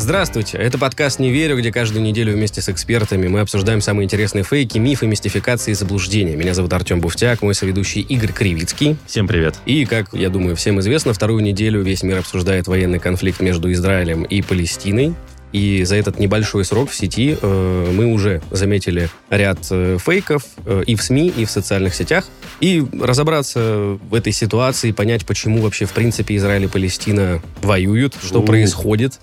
Здравствуйте, 0.00 0.56
это 0.56 0.78
подкаст 0.78 1.18
«Не 1.18 1.30
верю», 1.30 1.58
где 1.58 1.70
каждую 1.70 2.02
неделю 2.02 2.32
вместе 2.32 2.62
с 2.62 2.70
экспертами 2.70 3.28
мы 3.28 3.40
обсуждаем 3.40 3.82
самые 3.82 4.06
интересные 4.06 4.44
фейки, 4.44 4.78
мифы, 4.78 5.06
мистификации 5.06 5.72
и 5.72 5.74
заблуждения. 5.74 6.36
Меня 6.36 6.54
зовут 6.54 6.72
Артем 6.72 7.02
Буфтяк, 7.02 7.42
мой 7.42 7.54
соведущий 7.54 8.00
Игорь 8.00 8.32
Кривицкий. 8.32 8.96
Всем 9.06 9.28
привет. 9.28 9.56
И, 9.66 9.84
как, 9.84 10.14
я 10.14 10.30
думаю, 10.30 10.56
всем 10.56 10.80
известно, 10.80 11.12
вторую 11.12 11.42
неделю 11.42 11.82
весь 11.82 12.02
мир 12.02 12.16
обсуждает 12.16 12.66
военный 12.66 12.98
конфликт 12.98 13.40
между 13.40 13.70
Израилем 13.70 14.22
и 14.22 14.40
Палестиной. 14.40 15.14
И 15.52 15.82
за 15.84 15.96
этот 15.96 16.18
небольшой 16.18 16.64
срок 16.64 16.90
в 16.90 16.94
сети 16.94 17.36
э, 17.40 17.92
мы 17.92 18.06
уже 18.06 18.40
заметили 18.50 19.10
ряд 19.30 19.58
э, 19.70 19.98
фейков 20.00 20.44
э, 20.64 20.84
и 20.86 20.94
в 20.94 21.02
СМИ, 21.02 21.28
и 21.36 21.44
в 21.44 21.50
социальных 21.50 21.94
сетях. 21.94 22.24
И 22.60 22.84
разобраться 23.00 23.98
в 24.08 24.14
этой 24.14 24.32
ситуации, 24.32 24.92
понять, 24.92 25.26
почему 25.26 25.60
вообще, 25.60 25.86
в 25.86 25.92
принципе, 25.92 26.36
Израиль 26.36 26.64
и 26.64 26.68
Палестина 26.68 27.42
воюют, 27.62 28.14
что 28.22 28.40
У. 28.40 28.44
происходит. 28.44 29.18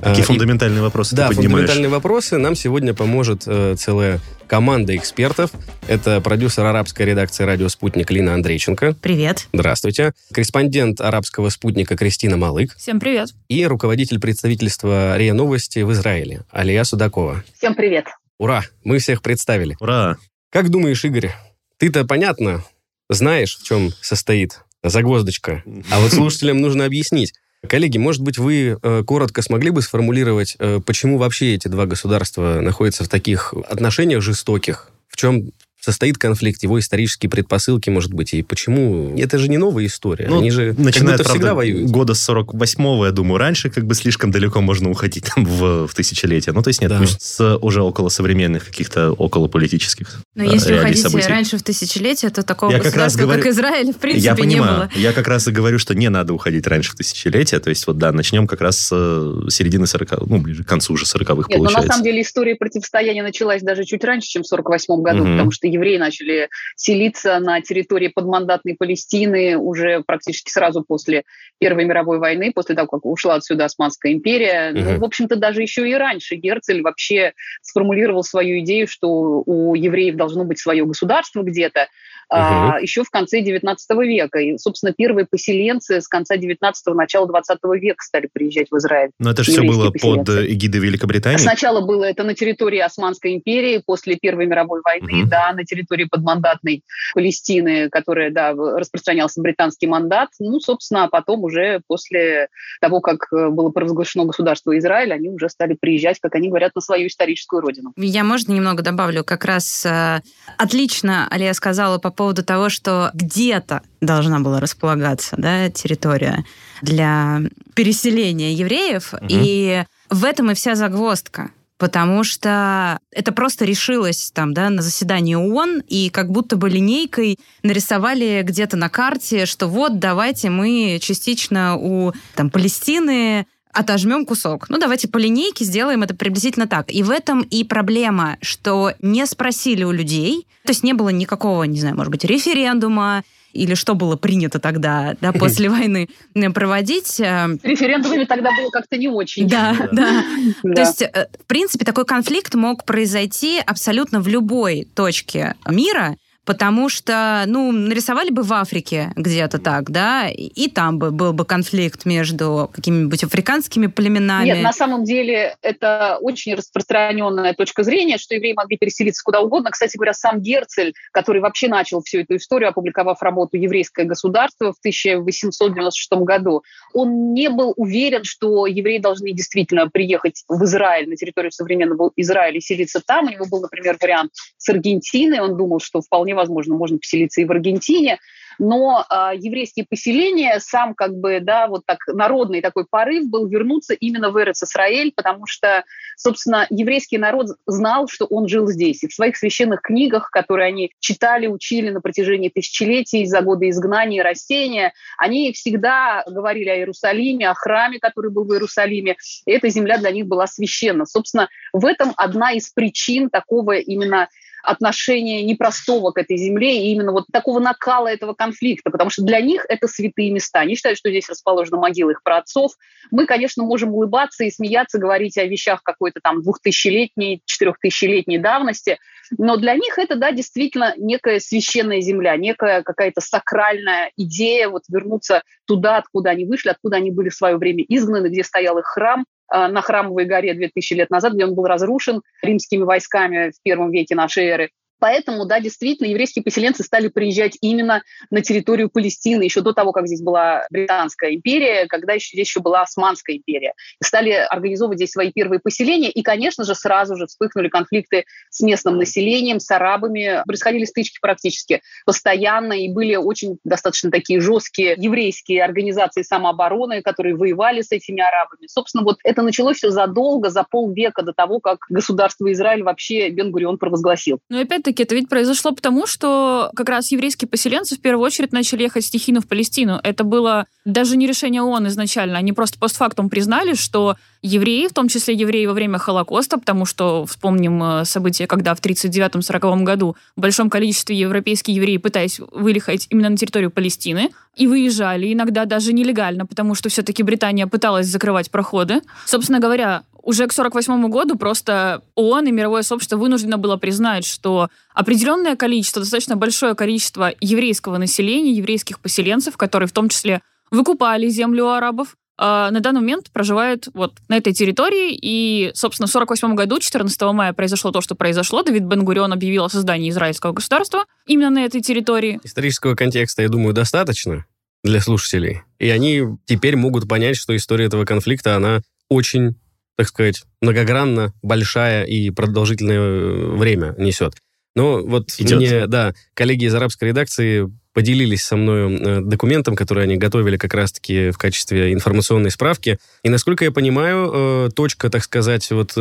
Какие 0.00 0.18
Э, 0.20 0.20
и- 0.20 0.26
фундаментальные 0.26 0.82
вопросы 0.82 1.16
да, 1.16 1.28
ты 1.28 1.34
поднимаешь? 1.36 1.52
фундаментальные 1.66 1.88
вопросы. 1.88 2.36
Нам 2.38 2.54
сегодня 2.54 2.92
поможет 2.94 3.44
э, 3.46 3.74
целая 3.78 4.20
команда 4.46 4.94
экспертов. 4.94 5.50
Это 5.88 6.20
продюсер 6.20 6.64
арабской 6.64 7.02
редакции 7.06 7.44
«Радио 7.44 7.68
Спутник» 7.68 8.10
Лина 8.10 8.34
Андрейченко. 8.34 8.94
Привет. 9.00 9.48
Здравствуйте. 9.52 10.12
Корреспондент 10.32 11.00
арабского 11.00 11.48
спутника 11.48 11.96
Кристина 11.96 12.36
Малык. 12.36 12.76
Всем 12.76 13.00
привет. 13.00 13.30
И 13.48 13.66
руководитель 13.66 14.20
представительства 14.20 15.16
РИА 15.16 15.32
Новости 15.34 15.80
в 15.80 15.90
Израиле 15.92 16.42
Алия 16.50 16.84
Судакова. 16.84 17.42
Всем 17.56 17.74
привет. 17.74 18.04
Ура! 18.38 18.62
Мы 18.84 18.98
всех 18.98 19.22
представили. 19.22 19.76
Ура! 19.80 20.16
Как 20.50 20.68
думаешь, 20.68 21.04
Игорь, 21.04 21.32
ты-то 21.78 22.04
понятно 22.04 22.62
знаешь, 23.08 23.56
в 23.58 23.64
чем 23.64 23.92
состоит 24.02 24.60
загвоздочка? 24.84 25.62
А 25.90 26.00
вот 26.00 26.12
слушателям 26.12 26.60
нужно 26.60 26.84
объяснить. 26.84 27.32
Коллеги, 27.66 27.98
может 27.98 28.22
быть, 28.22 28.38
вы 28.38 28.78
э, 28.80 29.02
коротко 29.04 29.42
смогли 29.42 29.70
бы 29.70 29.82
сформулировать, 29.82 30.56
э, 30.58 30.80
почему 30.84 31.18
вообще 31.18 31.54
эти 31.54 31.68
два 31.68 31.86
государства 31.86 32.60
находятся 32.60 33.04
в 33.04 33.08
таких 33.08 33.54
отношениях 33.68 34.22
жестоких? 34.22 34.90
В 35.08 35.16
чем 35.16 35.50
состоит 35.86 36.18
конфликт, 36.18 36.62
его 36.64 36.78
исторические 36.80 37.30
предпосылки, 37.30 37.88
может 37.90 38.12
быть, 38.12 38.34
и 38.34 38.42
почему? 38.42 39.16
Это 39.16 39.38
же 39.38 39.48
не 39.48 39.56
новая 39.56 39.86
история. 39.86 40.26
Ну, 40.28 40.40
Они 40.40 40.50
же 40.50 40.70
как 40.74 40.78
Начиная, 40.84 41.16
будто 41.16 41.28
всегда 41.28 41.46
правда, 41.48 41.54
воюют. 41.54 41.90
года 41.90 42.14
с 42.14 42.28
48-го, 42.28 43.06
я 43.06 43.12
думаю, 43.12 43.38
раньше 43.38 43.70
как 43.70 43.86
бы 43.86 43.94
слишком 43.94 44.32
далеко 44.32 44.60
можно 44.60 44.90
уходить 44.90 45.26
там, 45.34 45.44
в, 45.44 45.86
в 45.86 45.94
тысячелетие. 45.94 46.52
Ну, 46.52 46.62
то 46.62 46.68
есть 46.68 46.80
нет, 46.80 46.90
Да. 46.90 46.98
пусть 46.98 47.22
с 47.22 47.56
уже 47.58 47.82
около 47.82 48.08
современных 48.08 48.66
каких-то 48.66 49.12
около 49.12 49.46
политических 49.46 50.20
Но 50.34 50.42
э, 50.44 50.48
если 50.52 50.76
уходить 50.76 51.00
событий. 51.00 51.28
раньше 51.28 51.56
в 51.58 51.62
тысячелетие, 51.62 52.30
то 52.32 52.42
такого 52.42 52.72
Я 52.72 52.78
как 52.78 52.86
раз 52.96 53.14
государства, 53.14 53.20
говорю- 53.22 53.42
как 53.44 53.52
Израиль, 53.52 53.92
в 53.92 53.96
принципе, 53.98 54.24
я 54.24 54.32
не 54.32 54.38
понимаю. 54.42 54.76
было. 54.76 54.90
Я 54.96 55.12
как 55.12 55.28
раз 55.28 55.46
и 55.46 55.52
говорю, 55.52 55.78
что 55.78 55.94
не 55.94 56.08
надо 56.08 56.34
уходить 56.34 56.66
раньше 56.66 56.90
в 56.92 56.94
тысячелетие. 56.96 57.60
То 57.60 57.70
есть 57.70 57.86
вот 57.86 57.96
да, 57.96 58.10
начнем 58.10 58.48
как 58.48 58.60
раз 58.60 58.78
с 58.78 58.90
э, 58.92 59.48
середины 59.50 59.86
40 59.86 60.26
ну, 60.26 60.38
ближе 60.38 60.64
к 60.64 60.66
концу 60.68 60.94
уже 60.94 61.04
40-х 61.04 61.34
Нет, 61.48 61.48
но 61.50 61.56
получается. 61.58 61.86
на 61.86 61.92
самом 61.94 62.04
деле 62.04 62.22
история 62.22 62.56
противостояния 62.56 63.22
началась 63.22 63.62
даже 63.62 63.84
чуть 63.84 64.02
раньше, 64.02 64.28
чем 64.28 64.42
в 64.42 64.46
48 64.48 65.02
году, 65.02 65.22
Мгм. 65.22 65.32
потому 65.36 65.50
что 65.52 65.66
евреи 65.76 65.96
начали 65.98 66.48
селиться 66.76 67.38
на 67.38 67.60
территории 67.60 68.08
подмандатной 68.08 68.74
Палестины 68.74 69.56
уже 69.56 70.02
практически 70.06 70.50
сразу 70.50 70.84
после 70.86 71.22
Первой 71.58 71.84
мировой 71.84 72.18
войны, 72.18 72.52
после 72.54 72.74
того, 72.74 72.88
как 72.88 73.06
ушла 73.06 73.36
отсюда 73.36 73.64
Османская 73.66 74.12
империя. 74.12 74.72
Мгм. 74.72 74.84
Ну, 74.84 74.98
в 74.98 75.04
общем-то, 75.04 75.36
даже 75.36 75.62
еще 75.62 75.88
и 75.88 75.94
раньше 75.94 76.34
Герцель 76.36 76.82
вообще 76.82 77.32
сформулировал 77.62 78.22
свою 78.24 78.60
идею, 78.60 78.86
что 78.88 79.08
у 79.46 79.74
евреев 79.74 80.16
должно 80.16 80.44
быть 80.44 80.58
свое 80.58 80.84
государство 80.84 81.42
где-то, 81.42 81.88
а, 82.28 82.78
еще 82.80 83.04
в 83.04 83.10
конце 83.10 83.40
19 83.40 84.02
века. 84.04 84.40
И, 84.40 84.58
собственно, 84.58 84.92
первые 84.92 85.26
поселенцы 85.30 86.00
с 86.00 86.08
конца 86.08 86.36
19-го, 86.36 86.94
начала 86.94 87.26
20 87.28 87.58
века 87.80 88.02
стали 88.04 88.28
приезжать 88.32 88.66
в 88.70 88.76
Израиль. 88.78 89.10
Но 89.20 89.30
это 89.30 89.44
же 89.44 89.52
все 89.52 89.62
было 89.62 89.84
под 89.90 89.92
поселенцы. 89.92 90.32
э, 90.44 90.52
эгидой 90.52 90.80
Великобритании. 90.80 91.38
Сначала 91.38 91.80
было 91.86 92.04
это 92.04 92.24
на 92.24 92.34
территории 92.34 92.80
Османской 92.80 93.34
империи, 93.34 93.80
после 93.84 94.16
Первой 94.16 94.46
мировой 94.46 94.80
войны, 94.84 95.20
Мгм. 95.22 95.28
да, 95.28 95.52
на 95.52 95.64
территории 95.66 96.04
подмандатной 96.04 96.82
Палестины, 97.14 97.88
которая, 97.90 98.30
да, 98.30 98.52
распространялся 98.52 99.40
британский 99.40 99.86
мандат. 99.86 100.30
Ну, 100.38 100.60
собственно, 100.60 101.04
а 101.04 101.08
потом 101.08 101.44
уже 101.44 101.80
после 101.86 102.48
того, 102.80 103.00
как 103.00 103.32
э, 103.32 103.48
было 103.50 103.70
провозглашено 103.70 104.24
государство 104.24 104.76
Израиль, 104.78 105.12
они 105.12 105.28
уже 105.28 105.48
стали 105.48 105.76
приезжать, 105.78 106.18
как 106.20 106.34
они 106.34 106.48
говорят, 106.48 106.72
на 106.74 106.80
свою 106.80 107.08
историческую 107.08 107.60
родину. 107.60 107.92
Я, 107.96 108.24
можно, 108.24 108.52
немного 108.52 108.82
добавлю? 108.82 109.24
Как 109.24 109.44
раз 109.44 109.84
э, 109.84 110.20
отлично 110.56 111.28
Алия 111.30 111.52
сказала 111.54 111.98
по 111.98 112.10
поводу 112.10 112.44
того, 112.44 112.68
что 112.68 113.10
где-то 113.14 113.82
должна 114.00 114.40
была 114.40 114.60
располагаться 114.60 115.36
да, 115.38 115.70
территория 115.70 116.44
для 116.82 117.40
переселения 117.74 118.52
евреев. 118.52 119.12
Мгм. 119.12 119.26
И 119.30 119.84
в 120.10 120.24
этом 120.24 120.50
и 120.50 120.54
вся 120.54 120.74
загвоздка. 120.74 121.50
Потому 121.78 122.24
что 122.24 122.98
это 123.10 123.32
просто 123.32 123.64
решилось 123.64 124.30
там, 124.32 124.54
да, 124.54 124.70
на 124.70 124.82
заседании 124.82 125.34
ООН, 125.34 125.82
и 125.88 126.08
как 126.08 126.30
будто 126.30 126.56
бы 126.56 126.70
линейкой 126.70 127.38
нарисовали 127.62 128.42
где-то 128.42 128.76
на 128.76 128.88
карте, 128.88 129.44
что 129.44 129.68
вот 129.68 129.98
давайте 129.98 130.48
мы 130.48 130.98
частично 131.02 131.76
у 131.76 132.12
там, 132.34 132.50
Палестины 132.50 133.46
отожмем 133.76 134.24
кусок. 134.24 134.70
Ну, 134.70 134.78
давайте 134.78 135.06
по 135.06 135.18
линейке 135.18 135.64
сделаем 135.64 136.02
это 136.02 136.14
приблизительно 136.14 136.66
так. 136.66 136.90
И 136.90 137.02
в 137.02 137.10
этом 137.10 137.42
и 137.42 137.62
проблема, 137.62 138.38
что 138.40 138.92
не 139.02 139.26
спросили 139.26 139.84
у 139.84 139.92
людей, 139.92 140.46
то 140.64 140.70
есть 140.70 140.82
не 140.82 140.94
было 140.94 141.10
никакого, 141.10 141.64
не 141.64 141.78
знаю, 141.78 141.94
может 141.94 142.10
быть, 142.10 142.24
референдума, 142.24 143.22
или 143.56 143.74
что 143.74 143.94
было 143.94 144.16
принято 144.16 144.58
тогда, 144.58 145.16
да, 145.20 145.32
после 145.38 145.68
войны 145.68 146.08
э, 146.34 146.50
проводить. 146.50 147.20
э, 147.20 147.48
С 147.60 147.64
референдумами 147.64 148.24
тогда 148.24 148.50
было 148.56 148.70
как-то 148.70 148.96
не 148.96 149.08
очень. 149.08 149.48
Да, 149.48 149.74
Да. 149.92 150.24
То 150.62 150.80
есть, 150.80 151.02
э, 151.02 151.26
в 151.42 151.46
принципе, 151.46 151.84
такой 151.84 152.04
конфликт 152.04 152.54
мог 152.54 152.84
произойти 152.84 153.60
абсолютно 153.64 154.20
в 154.20 154.28
любой 154.28 154.86
точке 154.94 155.54
мира, 155.68 156.16
потому 156.46 156.88
что, 156.88 157.44
ну, 157.46 157.72
нарисовали 157.72 158.30
бы 158.30 158.42
в 158.42 158.52
Африке 158.52 159.12
где-то 159.16 159.58
так, 159.58 159.90
да, 159.90 160.28
и- 160.28 160.68
там 160.70 160.98
бы 160.98 161.10
был 161.10 161.32
бы 161.32 161.44
конфликт 161.44 162.06
между 162.06 162.70
какими-нибудь 162.72 163.24
африканскими 163.24 163.88
племенами. 163.88 164.46
Нет, 164.46 164.62
на 164.62 164.72
самом 164.72 165.04
деле 165.04 165.56
это 165.62 166.18
очень 166.20 166.54
распространенная 166.54 167.54
точка 167.54 167.82
зрения, 167.82 168.18
что 168.18 168.34
евреи 168.34 168.52
могли 168.52 168.76
переселиться 168.76 169.22
куда 169.24 169.40
угодно. 169.40 169.70
Кстати 169.70 169.96
говоря, 169.96 170.14
сам 170.14 170.40
Герцель, 170.40 170.94
который 171.12 171.40
вообще 171.40 171.68
начал 171.68 172.00
всю 172.02 172.20
эту 172.20 172.36
историю, 172.36 172.70
опубликовав 172.70 173.20
работу 173.22 173.56
«Еврейское 173.56 174.04
государство» 174.04 174.72
в 174.72 174.78
1896 174.78 176.24
году, 176.24 176.62
он 176.92 177.32
не 177.32 177.48
был 177.50 177.72
уверен, 177.76 178.22
что 178.22 178.66
евреи 178.66 178.98
должны 178.98 179.32
действительно 179.32 179.88
приехать 179.88 180.44
в 180.48 180.62
Израиль, 180.64 181.08
на 181.08 181.16
территорию 181.16 181.50
современного 181.50 182.12
Израиля 182.16 182.58
и 182.58 182.60
селиться 182.60 183.00
там. 183.04 183.26
У 183.26 183.30
него 183.30 183.46
был, 183.50 183.60
например, 183.60 183.96
вариант 184.00 184.32
с 184.58 184.68
Аргентиной. 184.68 185.40
Он 185.40 185.56
думал, 185.56 185.80
что 185.80 186.00
вполне 186.00 186.35
возможно 186.36 186.76
можно 186.76 186.98
поселиться 186.98 187.40
и 187.40 187.44
в 187.44 187.50
Аргентине 187.50 188.18
но 188.58 189.04
а, 189.08 189.34
еврейские 189.34 189.86
поселения, 189.88 190.58
сам 190.60 190.94
как 190.94 191.14
бы, 191.14 191.40
да, 191.40 191.68
вот 191.68 191.84
так 191.86 191.98
народный 192.08 192.60
такой 192.60 192.84
порыв 192.88 193.28
был 193.28 193.46
вернуться 193.46 193.94
именно 193.94 194.30
в 194.30 194.36
Эрец-Исраэль, 194.38 195.12
потому 195.14 195.46
что, 195.46 195.84
собственно, 196.16 196.66
еврейский 196.70 197.18
народ 197.18 197.48
знал, 197.66 198.08
что 198.08 198.26
он 198.26 198.48
жил 198.48 198.66
здесь. 198.68 199.02
И 199.02 199.08
в 199.08 199.14
своих 199.14 199.36
священных 199.36 199.82
книгах, 199.82 200.30
которые 200.30 200.68
они 200.68 200.92
читали, 201.00 201.46
учили 201.46 201.90
на 201.90 202.00
протяжении 202.00 202.48
тысячелетий, 202.48 203.26
за 203.26 203.42
годы 203.42 203.68
изгнания 203.68 204.22
растения, 204.22 204.92
они 205.18 205.52
всегда 205.52 206.24
говорили 206.26 206.68
о 206.68 206.76
Иерусалиме, 206.76 207.48
о 207.48 207.54
храме, 207.54 207.98
который 207.98 208.30
был 208.30 208.44
в 208.44 208.52
Иерусалиме. 208.52 209.16
И 209.46 209.50
эта 209.50 209.68
земля 209.68 209.98
для 209.98 210.10
них 210.10 210.26
была 210.26 210.46
священна. 210.46 211.04
Собственно, 211.04 211.48
в 211.72 211.84
этом 211.84 212.12
одна 212.16 212.52
из 212.52 212.70
причин 212.70 213.30
такого 213.30 213.72
именно 213.76 214.28
отношения 214.62 215.44
непростого 215.44 216.10
к 216.12 216.18
этой 216.18 216.36
земле 216.36 216.82
и 216.82 216.92
именно 216.92 217.12
вот 217.12 217.26
такого 217.32 217.58
накала 217.58 218.08
этого 218.08 218.34
конфликта, 218.34 218.90
потому 218.90 219.10
что 219.10 219.22
для 219.22 219.40
них 219.40 219.64
это 219.68 219.88
святые 219.88 220.30
места. 220.30 220.60
Они 220.60 220.74
считают, 220.74 220.98
что 220.98 221.10
здесь 221.10 221.28
расположена 221.28 221.78
могила 221.78 222.10
их 222.10 222.22
праотцов. 222.22 222.72
Мы, 223.10 223.26
конечно, 223.26 223.64
можем 223.64 223.94
улыбаться 223.94 224.44
и 224.44 224.50
смеяться, 224.50 224.98
говорить 224.98 225.38
о 225.38 225.44
вещах 225.44 225.82
какой-то 225.82 226.20
там 226.22 226.42
двухтысячелетней, 226.42 227.42
четырехтысячелетней 227.44 228.38
давности, 228.38 228.98
но 229.38 229.56
для 229.56 229.74
них 229.74 229.98
это, 229.98 230.16
да, 230.16 230.32
действительно 230.32 230.94
некая 230.96 231.40
священная 231.40 232.00
земля, 232.00 232.36
некая 232.36 232.82
какая-то 232.82 233.20
сакральная 233.20 234.10
идея 234.16 234.68
вот 234.68 234.82
вернуться 234.88 235.42
туда, 235.66 235.96
откуда 235.98 236.30
они 236.30 236.44
вышли, 236.44 236.70
откуда 236.70 236.96
они 236.96 237.10
были 237.10 237.28
в 237.28 237.34
свое 237.34 237.56
время 237.56 237.84
изгнаны, 237.88 238.28
где 238.28 238.44
стоял 238.44 238.78
их 238.78 238.86
храм, 238.86 239.24
на 239.50 239.80
Храмовой 239.80 240.24
горе 240.24 240.54
2000 240.54 240.94
лет 240.94 241.10
назад, 241.10 241.34
где 241.34 241.44
он 241.44 241.54
был 241.54 241.64
разрушен 241.66 242.22
римскими 242.42 242.82
войсками 242.82 243.50
в 243.50 243.62
первом 243.62 243.90
веке 243.90 244.14
нашей 244.14 244.46
эры. 244.46 244.70
Поэтому, 244.98 245.44
да, 245.44 245.60
действительно, 245.60 246.08
еврейские 246.08 246.42
поселенцы 246.42 246.82
стали 246.82 247.08
приезжать 247.08 247.56
именно 247.60 248.02
на 248.30 248.40
территорию 248.40 248.88
Палестины 248.88 249.42
еще 249.42 249.60
до 249.60 249.72
того, 249.72 249.92
как 249.92 250.06
здесь 250.06 250.22
была 250.22 250.66
Британская 250.70 251.34
империя, 251.34 251.86
когда 251.86 252.14
еще, 252.14 252.36
здесь 252.36 252.48
еще 252.48 252.60
была 252.60 252.82
Османская 252.82 253.36
империя. 253.36 253.74
И 254.00 254.04
стали 254.04 254.30
организовывать 254.30 254.98
здесь 254.98 255.10
свои 255.10 255.32
первые 255.32 255.60
поселения. 255.60 256.10
И, 256.10 256.22
конечно 256.22 256.64
же, 256.64 256.74
сразу 256.74 257.16
же 257.16 257.26
вспыхнули 257.26 257.68
конфликты 257.68 258.24
с 258.50 258.60
местным 258.60 258.96
населением, 258.96 259.60
с 259.60 259.70
арабами. 259.70 260.42
Происходили 260.46 260.84
стычки 260.84 261.18
практически 261.20 261.82
постоянно, 262.04 262.72
и 262.72 262.88
были 262.88 263.16
очень 263.16 263.58
достаточно 263.64 264.10
такие 264.10 264.40
жесткие 264.40 264.94
еврейские 264.96 265.62
организации 265.62 266.22
самообороны, 266.22 267.02
которые 267.02 267.36
воевали 267.36 267.82
с 267.82 267.92
этими 267.92 268.22
арабами. 268.22 268.66
Собственно, 268.66 269.04
вот 269.04 269.18
это 269.24 269.42
началось 269.42 269.76
все 269.76 269.90
задолго, 269.90 270.50
за 270.50 270.64
полвека 270.64 271.22
до 271.22 271.32
того, 271.32 271.60
как 271.60 271.80
государство 271.90 272.50
Израиль 272.52 272.82
вообще 272.82 273.28
Бен-Гурион 273.28 273.78
провозгласил. 273.78 274.38
Но 274.48 274.60
опять 274.60 274.85
опять-таки, 274.86 275.02
это 275.02 275.14
ведь 275.14 275.28
произошло 275.28 275.72
потому, 275.72 276.06
что 276.06 276.70
как 276.74 276.88
раз 276.88 277.10
еврейские 277.10 277.48
поселенцы 277.48 277.96
в 277.96 278.00
первую 278.00 278.24
очередь 278.24 278.52
начали 278.52 278.82
ехать 278.82 279.04
стихийно 279.04 279.40
в 279.40 279.46
Палестину. 279.46 280.00
Это 280.02 280.24
было 280.24 280.66
даже 280.84 281.16
не 281.16 281.26
решение 281.26 281.62
ООН 281.62 281.88
изначально. 281.88 282.38
Они 282.38 282.52
просто 282.52 282.78
постфактум 282.78 283.28
признали, 283.28 283.74
что 283.74 284.16
евреи, 284.42 284.86
в 284.86 284.92
том 284.92 285.08
числе 285.08 285.34
евреи 285.34 285.66
во 285.66 285.72
время 285.72 285.98
Холокоста, 285.98 286.58
потому 286.58 286.86
что 286.86 287.26
вспомним 287.26 287.82
э, 287.82 288.04
события, 288.04 288.46
когда 288.46 288.74
в 288.74 288.80
1939-1940 288.80 289.82
году 289.82 290.16
в 290.36 290.40
большом 290.40 290.70
количестве 290.70 291.16
европейские 291.16 291.76
евреи 291.76 291.96
пытаясь 291.96 292.38
выехать 292.52 293.06
именно 293.10 293.30
на 293.30 293.36
территорию 293.36 293.70
Палестины 293.70 294.30
и 294.54 294.66
выезжали, 294.66 295.32
иногда 295.32 295.64
даже 295.64 295.92
нелегально, 295.92 296.46
потому 296.46 296.74
что 296.74 296.88
все-таки 296.88 297.22
Британия 297.22 297.66
пыталась 297.66 298.06
закрывать 298.06 298.50
проходы. 298.50 299.00
Собственно 299.26 299.58
говоря, 299.58 300.02
уже 300.26 300.48
к 300.48 300.52
1948 300.52 301.08
году 301.08 301.36
просто 301.36 302.02
ООН 302.16 302.48
и 302.48 302.52
мировое 302.52 302.82
сообщество 302.82 303.16
вынуждено 303.16 303.58
было 303.58 303.76
признать, 303.76 304.26
что 304.26 304.68
определенное 304.92 305.54
количество, 305.54 306.02
достаточно 306.02 306.36
большое 306.36 306.74
количество 306.74 307.32
еврейского 307.40 307.96
населения, 307.96 308.50
еврейских 308.50 308.98
поселенцев, 308.98 309.56
которые 309.56 309.88
в 309.88 309.92
том 309.92 310.08
числе 310.08 310.42
выкупали 310.72 311.28
землю 311.28 311.66
у 311.66 311.68
арабов, 311.68 312.16
а, 312.38 312.72
на 312.72 312.80
данный 312.80 313.02
момент 313.02 313.30
проживает 313.30 313.86
вот 313.94 314.14
на 314.28 314.36
этой 314.36 314.52
территории. 314.52 315.16
И, 315.16 315.70
собственно, 315.74 316.08
в 316.08 316.10
1948 316.10 316.56
году, 316.56 316.80
14 316.80 317.32
мая, 317.32 317.52
произошло 317.52 317.92
то, 317.92 318.00
что 318.00 318.16
произошло. 318.16 318.64
Давид 318.64 318.82
Бен-Гурион 318.82 319.32
объявил 319.32 319.64
о 319.64 319.68
создании 319.68 320.10
израильского 320.10 320.52
государства 320.52 321.04
именно 321.26 321.50
на 321.50 321.64
этой 321.64 321.80
территории. 321.80 322.40
Исторического 322.42 322.96
контекста, 322.96 323.42
я 323.42 323.48
думаю, 323.48 323.74
достаточно 323.74 324.44
для 324.82 325.00
слушателей. 325.00 325.62
И 325.78 325.88
они 325.88 326.22
теперь 326.46 326.74
могут 326.74 327.08
понять, 327.08 327.36
что 327.36 327.56
история 327.56 327.86
этого 327.86 328.04
конфликта, 328.04 328.56
она 328.56 328.80
очень 329.08 329.54
так 329.96 330.08
сказать, 330.08 330.44
многогранно, 330.60 331.32
большая 331.42 332.04
и 332.04 332.30
продолжительное 332.30 332.98
э, 332.98 333.56
время 333.56 333.94
несет. 333.98 334.34
Но 334.74 335.02
вот 335.02 335.30
Идет. 335.38 335.58
мне, 335.58 335.86
да, 335.86 336.12
коллеги 336.34 336.66
из 336.66 336.74
арабской 336.74 337.04
редакции 337.06 337.66
поделились 337.94 338.42
со 338.42 338.56
мной 338.56 338.94
э, 338.94 339.20
документом, 339.22 339.74
который 339.74 340.04
они 340.04 340.16
готовили 340.16 340.58
как 340.58 340.74
раз-таки 340.74 341.30
в 341.30 341.38
качестве 341.38 341.94
информационной 341.94 342.50
справки. 342.50 342.98
И, 343.22 343.30
насколько 343.30 343.64
я 343.64 343.72
понимаю, 343.72 344.30
э, 344.32 344.70
точка, 344.76 345.08
так 345.08 345.24
сказать, 345.24 345.70
вот 345.70 345.96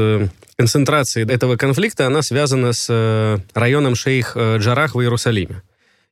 концентрации 0.58 1.30
этого 1.30 1.56
конфликта, 1.56 2.06
она 2.06 2.22
связана 2.22 2.74
с 2.74 3.42
районом 3.54 3.96
Шейх 3.96 4.36
Джарах 4.36 4.96
в 4.96 5.02
Иерусалиме. 5.02 5.62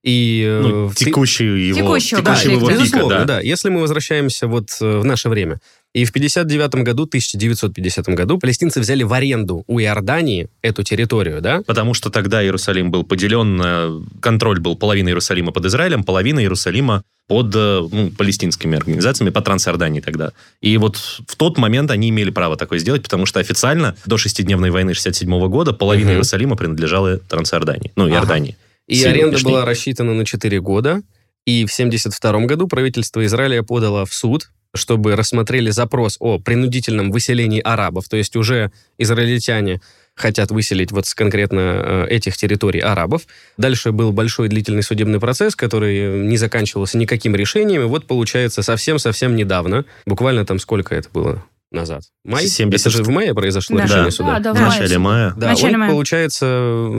И 0.04 0.60
ну, 0.62 0.92
текущий 0.94 1.46
его, 1.46 1.80
текущего, 1.80 2.22
текущего 2.22 2.60
да, 2.60 2.74
его 2.74 2.84
пика, 2.84 3.08
да. 3.08 3.26
да. 3.26 3.40
Если 3.40 3.70
мы 3.70 3.80
возвращаемся 3.80 4.48
вот 4.48 4.70
в 4.80 5.04
наше 5.04 5.30
время, 5.30 5.60
и 5.94 6.06
в 6.06 6.12
59 6.12 6.76
году, 6.84 7.04
1950 7.04 8.08
году, 8.08 8.40
палестинцы 8.40 8.80
взяли 8.80 9.04
в 9.04 9.14
аренду 9.14 9.64
у 9.68 9.80
Иордании 9.80 10.50
эту 10.64 10.84
территорию, 10.84 11.40
да? 11.40 11.62
Потому 11.66 11.94
что 11.94 12.10
тогда 12.10 12.44
Иерусалим 12.44 12.90
был 12.90 13.04
поделен, 13.04 13.62
э, 13.64 14.02
контроль 14.20 14.60
был 14.60 14.76
половина 14.76 15.10
Иерусалима 15.10 15.52
под 15.52 15.68
Израилем, 15.68 16.04
половина 16.04 16.40
Иерусалима 16.40 17.04
под 17.28 17.56
э, 17.56 17.88
ну, 17.92 18.10
палестинскими 18.10 18.76
организациями, 18.76 19.30
по 19.30 19.42
Трансиордании 19.42 20.02
тогда. 20.02 20.32
И 20.62 20.76
вот 20.78 20.98
в 20.98 21.36
тот 21.38 21.60
момент 21.60 21.92
они 21.92 22.10
имели 22.10 22.32
право 22.32 22.58
такое 22.58 22.80
сделать, 22.80 23.04
потому 23.04 23.28
что 23.28 23.40
официально 23.40 23.96
до 24.06 24.18
шестидневной 24.18 24.72
войны 24.72 24.96
67 24.96 25.48
года 25.48 25.74
половина 25.74 26.10
угу. 26.10 26.14
Иерусалима 26.16 26.56
принадлежала 26.56 27.20
Трансиордании, 27.20 27.92
ну, 27.96 28.10
Иордании. 28.10 28.58
Ага. 28.60 28.63
И 28.88 29.04
аренда 29.04 29.40
была 29.44 29.66
рассчитана 29.66 30.14
на 30.14 30.26
4 30.26 30.60
года, 30.60 31.02
и 31.46 31.66
в 31.66 31.72
1972 31.74 32.46
году 32.46 32.68
правительство 32.68 33.26
Израиля 33.26 33.64
подало 33.64 34.06
в 34.06 34.14
суд 34.14 34.50
чтобы 34.76 35.16
рассмотрели 35.16 35.70
запрос 35.70 36.18
о 36.20 36.40
принудительном 36.40 37.12
выселении 37.12 37.62
арабов, 37.62 38.10
то 38.10 38.18
есть 38.18 38.36
уже 38.36 38.72
израильтяне 38.98 39.82
хотят 40.16 40.52
выселить 40.52 40.92
вот 40.92 41.08
с 41.08 41.16
конкретно 41.16 41.60
э, 41.60 42.08
этих 42.10 42.38
территорий 42.38 42.80
арабов. 42.80 43.24
Дальше 43.58 43.92
был 43.92 44.12
большой 44.12 44.48
длительный 44.48 44.84
судебный 44.84 45.20
процесс, 45.20 45.56
который 45.56 46.20
не 46.20 46.38
заканчивался 46.38 46.98
никаким 46.98 47.36
решением. 47.36 47.82
И 47.82 47.86
вот, 47.86 48.06
получается, 48.06 48.62
совсем-совсем 48.62 49.36
недавно, 49.36 49.86
буквально 50.06 50.46
там 50.46 50.60
сколько 50.60 50.94
это 50.94 51.10
было? 51.12 51.44
Назад. 51.74 52.04
Май? 52.24 52.48
70... 52.48 52.88
Это 52.88 52.98
же 52.98 53.04
в 53.04 53.10
мае 53.10 53.34
произошло 53.34 53.78
да. 53.78 53.84
решение 53.84 54.12
суда. 54.12 54.40
Да, 54.40 54.54
да, 54.54 54.60
в 54.60 54.62
начале 54.62 54.98
мая. 54.98 55.34
Да, 55.36 55.50
начале 55.50 55.74
он, 55.74 55.80
мая. 55.80 55.92
получается, 55.92 56.90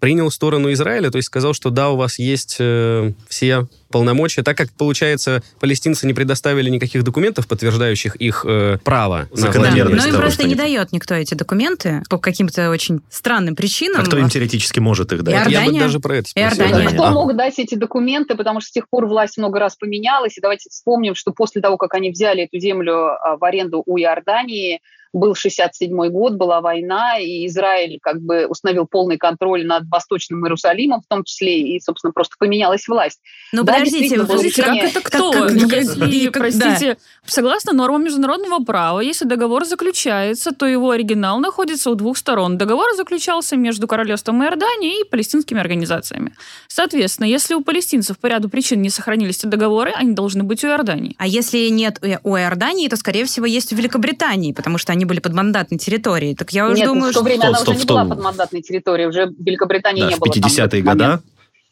принял 0.00 0.30
сторону 0.30 0.72
Израиля, 0.72 1.10
то 1.10 1.16
есть 1.16 1.26
сказал, 1.26 1.54
что 1.54 1.70
да, 1.70 1.90
у 1.90 1.96
вас 1.96 2.18
есть 2.18 2.56
э, 2.58 3.12
все 3.28 3.68
полномочия, 3.96 4.42
так 4.42 4.58
как, 4.58 4.70
получается, 4.72 5.42
палестинцы 5.58 6.06
не 6.06 6.12
предоставили 6.12 6.68
никаких 6.68 7.02
документов, 7.02 7.48
подтверждающих 7.48 8.16
их 8.16 8.44
э, 8.46 8.76
право. 8.84 9.26
Закономерность. 9.32 10.04
Да, 10.04 10.10
но 10.10 10.16
им 10.16 10.20
просто 10.20 10.46
не 10.46 10.54
дает 10.54 10.92
никто 10.92 11.14
эти 11.14 11.32
документы 11.32 12.02
по 12.10 12.18
каким-то 12.18 12.68
очень 12.68 13.00
странным 13.08 13.56
причинам. 13.56 14.02
А 14.02 14.04
кто 14.04 14.18
им 14.18 14.28
теоретически 14.28 14.80
может 14.80 15.14
их 15.14 15.22
дать? 15.22 15.34
Иордания. 15.34 15.60
Я 15.60 15.72
бы 15.72 15.78
даже 15.78 16.00
про 16.00 16.16
это 16.16 16.28
спросил. 16.28 16.90
Кто 16.90 17.04
а. 17.04 17.10
мог 17.10 17.34
дать 17.34 17.58
эти 17.58 17.74
документы, 17.74 18.34
потому 18.34 18.60
что 18.60 18.68
с 18.68 18.72
тех 18.72 18.86
пор 18.90 19.06
власть 19.06 19.38
много 19.38 19.58
раз 19.60 19.76
поменялась, 19.76 20.36
и 20.36 20.42
давайте 20.42 20.68
вспомним, 20.68 21.14
что 21.14 21.32
после 21.32 21.62
того, 21.62 21.78
как 21.78 21.94
они 21.94 22.10
взяли 22.10 22.42
эту 22.42 22.58
землю 22.58 22.92
а, 22.92 23.38
в 23.38 23.44
аренду 23.44 23.82
у 23.86 23.98
Иордании, 23.98 24.82
был 25.12 25.34
67 25.34 26.08
год, 26.08 26.34
была 26.34 26.60
война, 26.60 27.18
и 27.18 27.46
Израиль 27.46 27.98
как 28.02 28.20
бы 28.20 28.46
установил 28.46 28.86
полный 28.86 29.16
контроль 29.18 29.66
над 29.66 29.88
Восточным 29.88 30.44
Иерусалимом 30.44 31.00
в 31.00 31.06
том 31.06 31.24
числе, 31.24 31.60
и, 31.60 31.80
собственно, 31.80 32.12
просто 32.12 32.36
поменялась 32.38 32.86
власть. 32.88 33.20
Но 33.52 33.62
да, 33.62 33.74
подождите, 33.74 34.18
вы 34.18 34.26
подождите, 34.26 34.62
как 34.62 34.76
это 34.76 35.00
кто? 35.00 35.32
Как, 35.32 35.48
как, 35.48 35.72
если, 35.72 36.26
как, 36.26 36.34
простите, 36.34 36.94
да. 36.94 37.00
согласно 37.26 37.72
нормам 37.72 38.04
международного 38.04 38.62
права, 38.64 39.00
если 39.00 39.24
договор 39.24 39.64
заключается, 39.64 40.52
то 40.52 40.66
его 40.66 40.90
оригинал 40.90 41.38
находится 41.38 41.90
у 41.90 41.94
двух 41.94 42.16
сторон. 42.16 42.58
Договор 42.58 42.94
заключался 42.96 43.56
между 43.56 43.86
Королевством 43.86 44.42
Иордании 44.44 45.00
и 45.00 45.04
палестинскими 45.04 45.60
организациями. 45.60 46.32
Соответственно, 46.68 47.26
если 47.26 47.54
у 47.54 47.62
палестинцев 47.62 48.18
по 48.18 48.26
ряду 48.26 48.48
причин 48.48 48.82
не 48.82 48.90
сохранились 48.90 49.38
эти 49.38 49.46
договоры, 49.46 49.92
они 49.92 50.12
должны 50.12 50.42
быть 50.42 50.64
у 50.64 50.68
Иордании. 50.68 51.14
А 51.18 51.26
если 51.26 51.68
нет 51.68 52.00
у 52.22 52.36
Иордании, 52.36 52.88
то, 52.88 52.96
скорее 52.96 53.24
всего, 53.24 53.46
есть 53.46 53.72
у 53.72 53.76
Великобритании, 53.76 54.52
потому 54.52 54.78
что 54.78 54.92
они 54.96 55.04
были 55.04 55.20
под 55.20 55.32
мандатной 55.32 55.78
территорией. 55.78 56.34
Так 56.34 56.52
я 56.52 56.66
уже 56.66 56.76
Нет, 56.76 56.86
думаю, 56.88 57.12
в 57.12 57.14
то 57.14 57.22
время 57.22 57.42
что... 57.42 57.48
она 57.48 57.58
стоп, 57.58 57.74
уже 57.74 57.78
не 57.78 57.86
была 57.86 58.04
под 58.04 58.20
мандатной 58.20 58.62
территорией, 58.62 59.08
уже 59.08 59.32
Великобритании 59.38 60.02
да, 60.02 60.08
не 60.08 60.14
в 60.14 60.18
было. 60.18 60.32
В 60.32 60.36
50-е 60.36 60.82
годы 60.82 61.18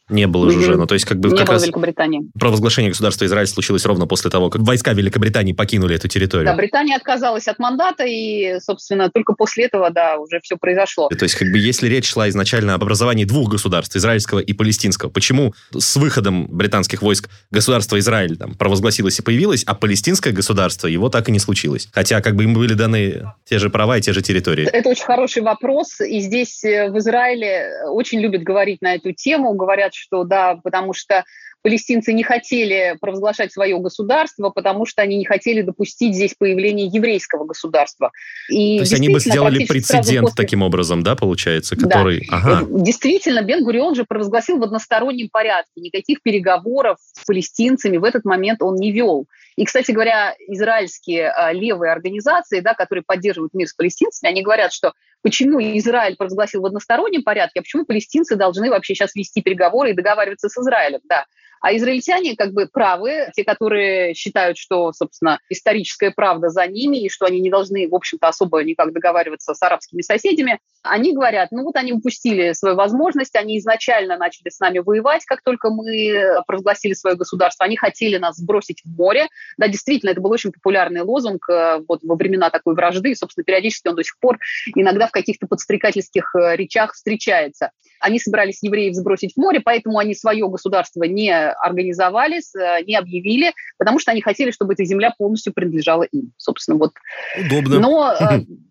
не 0.09 0.27
было 0.27 0.51
же 0.51 0.59
уже. 0.59 0.77
Ну, 0.77 0.87
то 0.87 0.95
есть, 0.95 1.07
как 1.07 1.19
бы 1.19 1.31
не 1.31 1.37
как 1.37 1.47
было 1.47 1.55
раз 1.55 1.63
Великобритании. 1.63 2.23
провозглашение 2.39 2.91
государства 2.91 3.25
Израиль 3.25 3.47
случилось 3.47 3.87
ровно 3.87 4.07
после 4.07 4.31
того, 4.31 4.51
как 4.51 4.63
войска 4.63 4.93
Великобритании 4.93 5.53
покинули 5.53 5.97
эту 5.97 6.09
территорию. 6.09 6.47
Да, 6.47 6.55
Британия 6.55 6.97
отказалась 6.97 7.49
от 7.49 7.59
мандата, 7.59 8.05
и, 8.05 8.59
собственно, 8.61 9.11
только 9.11 9.33
после 9.33 9.65
этого, 9.65 9.91
да, 9.91 10.19
уже 10.19 10.41
все 10.43 10.57
произошло. 10.57 11.09
То 11.09 11.25
есть, 11.25 11.37
как 11.37 11.49
бы, 11.51 11.59
если 11.59 11.89
речь 11.89 12.11
шла 12.11 12.29
изначально 12.29 12.75
об 12.75 12.83
образовании 12.83 13.25
двух 13.25 13.51
государств, 13.51 13.97
израильского 13.97 14.41
и 14.41 14.53
палестинского, 14.53 15.09
почему 15.09 15.55
с 15.73 15.97
выходом 15.97 16.47
британских 16.49 17.01
войск 17.01 17.31
государство 17.51 17.99
Израиль 17.99 18.37
там 18.37 18.55
провозгласилось 18.55 19.19
и 19.19 19.23
появилось, 19.23 19.65
а 19.65 19.75
палестинское 19.75 20.33
государство 20.33 20.87
его 20.87 21.09
так 21.09 21.29
и 21.29 21.33
не 21.33 21.39
случилось? 21.39 21.89
Хотя, 21.93 22.21
как 22.21 22.37
бы, 22.37 22.45
им 22.45 22.53
были 22.53 22.75
даны 22.75 23.33
те 23.45 23.59
же 23.59 23.71
права 23.71 23.97
и 23.97 24.01
те 24.03 24.13
же 24.13 24.21
территории. 24.21 24.69
Это 24.71 24.91
очень 24.91 25.05
хороший 25.05 25.43
вопрос, 25.43 26.01
и 26.01 26.21
здесь 26.21 26.63
э, 26.63 26.91
в 26.91 26.99
Израиле 26.99 27.71
очень 27.89 28.21
любят 28.21 28.43
говорить 28.43 28.83
на 28.83 28.95
эту 28.95 29.13
тему, 29.13 29.55
говорят, 29.55 29.94
что, 29.95 30.25
да, 30.25 30.57
потому 30.63 30.93
что 30.93 31.25
палестинцы 31.65 32.13
не 32.13 32.23
хотели 32.23 32.97
провозглашать 33.01 33.51
свое 33.51 33.79
государство, 33.79 34.51
потому 34.51 34.85
что 34.85 35.01
они 35.01 35.17
не 35.17 35.25
хотели 35.25 35.63
допустить 35.63 36.15
здесь 36.15 36.35
появление 36.35 36.87
еврейского 36.87 37.47
государства. 37.47 38.13
И 38.51 38.77
То 38.77 38.83
есть 38.83 38.95
они 38.95 39.09
бы 39.09 39.19
сделали 39.19 39.65
прецедент 39.65 40.29
после... 40.29 40.45
таким 40.45 40.63
образом, 40.63 41.03
да, 41.03 41.17
получается, 41.17 41.75
который... 41.75 42.27
Да. 42.31 42.37
Ага. 42.37 42.67
Действительно, 42.69 43.43
Бен-Гурион 43.43 43.95
же 43.95 44.05
провозгласил 44.05 44.59
в 44.59 44.63
одностороннем 44.63 45.31
порядке. 45.33 45.81
Никаких 45.81 46.23
переговоров 46.23 46.99
с 47.01 47.25
палестинцами 47.25 47.97
в 47.97 48.05
этот 48.05 48.27
момент 48.27 48.61
он 48.61 48.77
не 48.77 48.93
вел. 48.93 49.27
И, 49.57 49.65
кстати 49.65 49.93
говоря, 49.93 50.35
израильские 50.49 51.31
а, 51.31 51.53
левые 51.53 51.93
организации, 51.93 52.61
да, 52.61 52.75
которые 52.75 53.05
поддерживают 53.07 53.55
мир 53.55 53.69
с 53.69 53.75
палестинцами, 53.75 54.31
они 54.31 54.43
говорят, 54.43 54.73
что 54.73 54.93
почему 55.23 55.61
Израиль 55.61 56.17
провозгласил 56.17 56.63
в 56.63 56.67
одностороннем 56.67 57.23
порядке, 57.23 57.61
а 57.61 57.63
почему 57.63 57.85
палестинцы 57.85 58.37
должны 58.37 58.71
вообще 58.71 58.95
сейчас 58.95 59.15
вести 59.15 59.43
переговоры 59.43 59.91
и 59.91 59.95
договариваться 59.95 60.49
с 60.49 60.57
Израилем. 60.59 61.01
Да. 61.09 61.25
А 61.65 61.75
израильтяне 61.75 62.37
как 62.37 62.53
бы 62.53 62.69
правы, 62.71 63.31
те, 63.35 63.43
которые 63.43 64.13
считают, 64.13 64.59
что, 64.59 64.93
собственно, 64.93 65.39
историческая 65.49 66.11
правда 66.11 66.51
за 66.51 66.67
ними, 66.67 66.99
и 66.99 67.09
что 67.09 67.25
они 67.25 67.41
не 67.41 67.49
должны, 67.49 67.89
в 67.89 67.95
общем-то, 67.95 68.29
особо 68.29 68.63
никак 68.63 68.93
договариваться 68.93 69.55
с 69.55 69.63
арабскими 69.63 70.03
соседями, 70.03 70.59
они 70.83 71.15
говорят, 71.15 71.53
ну 71.53 71.63
вот 71.63 71.77
они 71.77 71.95
упустили 71.95 72.53
свою 72.53 72.77
возможность, 72.77 73.35
они 73.35 73.59
изначально 73.59 74.19
начали 74.19 74.51
с 74.51 74.61
нами 74.61 74.81
воевать, 74.81 75.25
как 75.25 75.41
только 75.43 75.71
мы 75.71 76.43
провозгласили 76.47 76.93
свое 76.93 77.17
государство, 77.17 77.65
они 77.65 77.79
хотели 77.79 78.19
нас 78.19 78.37
сбросить 78.37 78.83
в 78.85 78.95
море. 78.95 79.29
Да, 79.57 79.69
действительно, 79.69 80.11
это 80.11 80.21
был 80.21 80.31
очень 80.31 80.53
популярный 80.53 81.03
лозунг 81.03 81.49
э, 81.49 81.81
вот 81.89 82.01
во 82.03 82.17
времена 82.17 82.51
такой 82.51 82.75
вражды, 82.75 83.11
и, 83.11 83.15
собственно, 83.15 83.45
периодически 83.45 83.89
он 83.89 83.97
до 83.97 84.05
сих 84.05 84.19
пор 84.19 84.39
иногда 84.75 85.07
в 85.07 85.13
каких-то 85.13 85.47
подстрекательских 85.47 86.35
э, 86.35 86.57
речах 86.57 86.95
встречается. 86.95 87.71
Они 88.01 88.19
собирались 88.19 88.63
евреев 88.63 88.95
сбросить 88.95 89.35
в 89.35 89.37
море, 89.39 89.61
поэтому 89.61 89.99
они 89.99 90.15
свое 90.15 90.49
государство 90.49 91.05
не 91.05 91.33
организовали, 91.35 92.39
э, 92.39 92.85
не 92.85 92.97
объявили, 92.97 93.53
потому 93.79 93.99
что 93.99 94.13
они 94.13 94.21
хотели, 94.21 94.51
чтобы 94.51 94.75
эта 94.75 94.85
земля 94.85 95.13
полностью 95.17 95.53
принадлежала 95.53 96.03
им. 96.05 96.33
Собственно, 96.37 96.79
вот. 96.79 96.93
Удобно. 97.39 97.79
Но, 97.79 98.15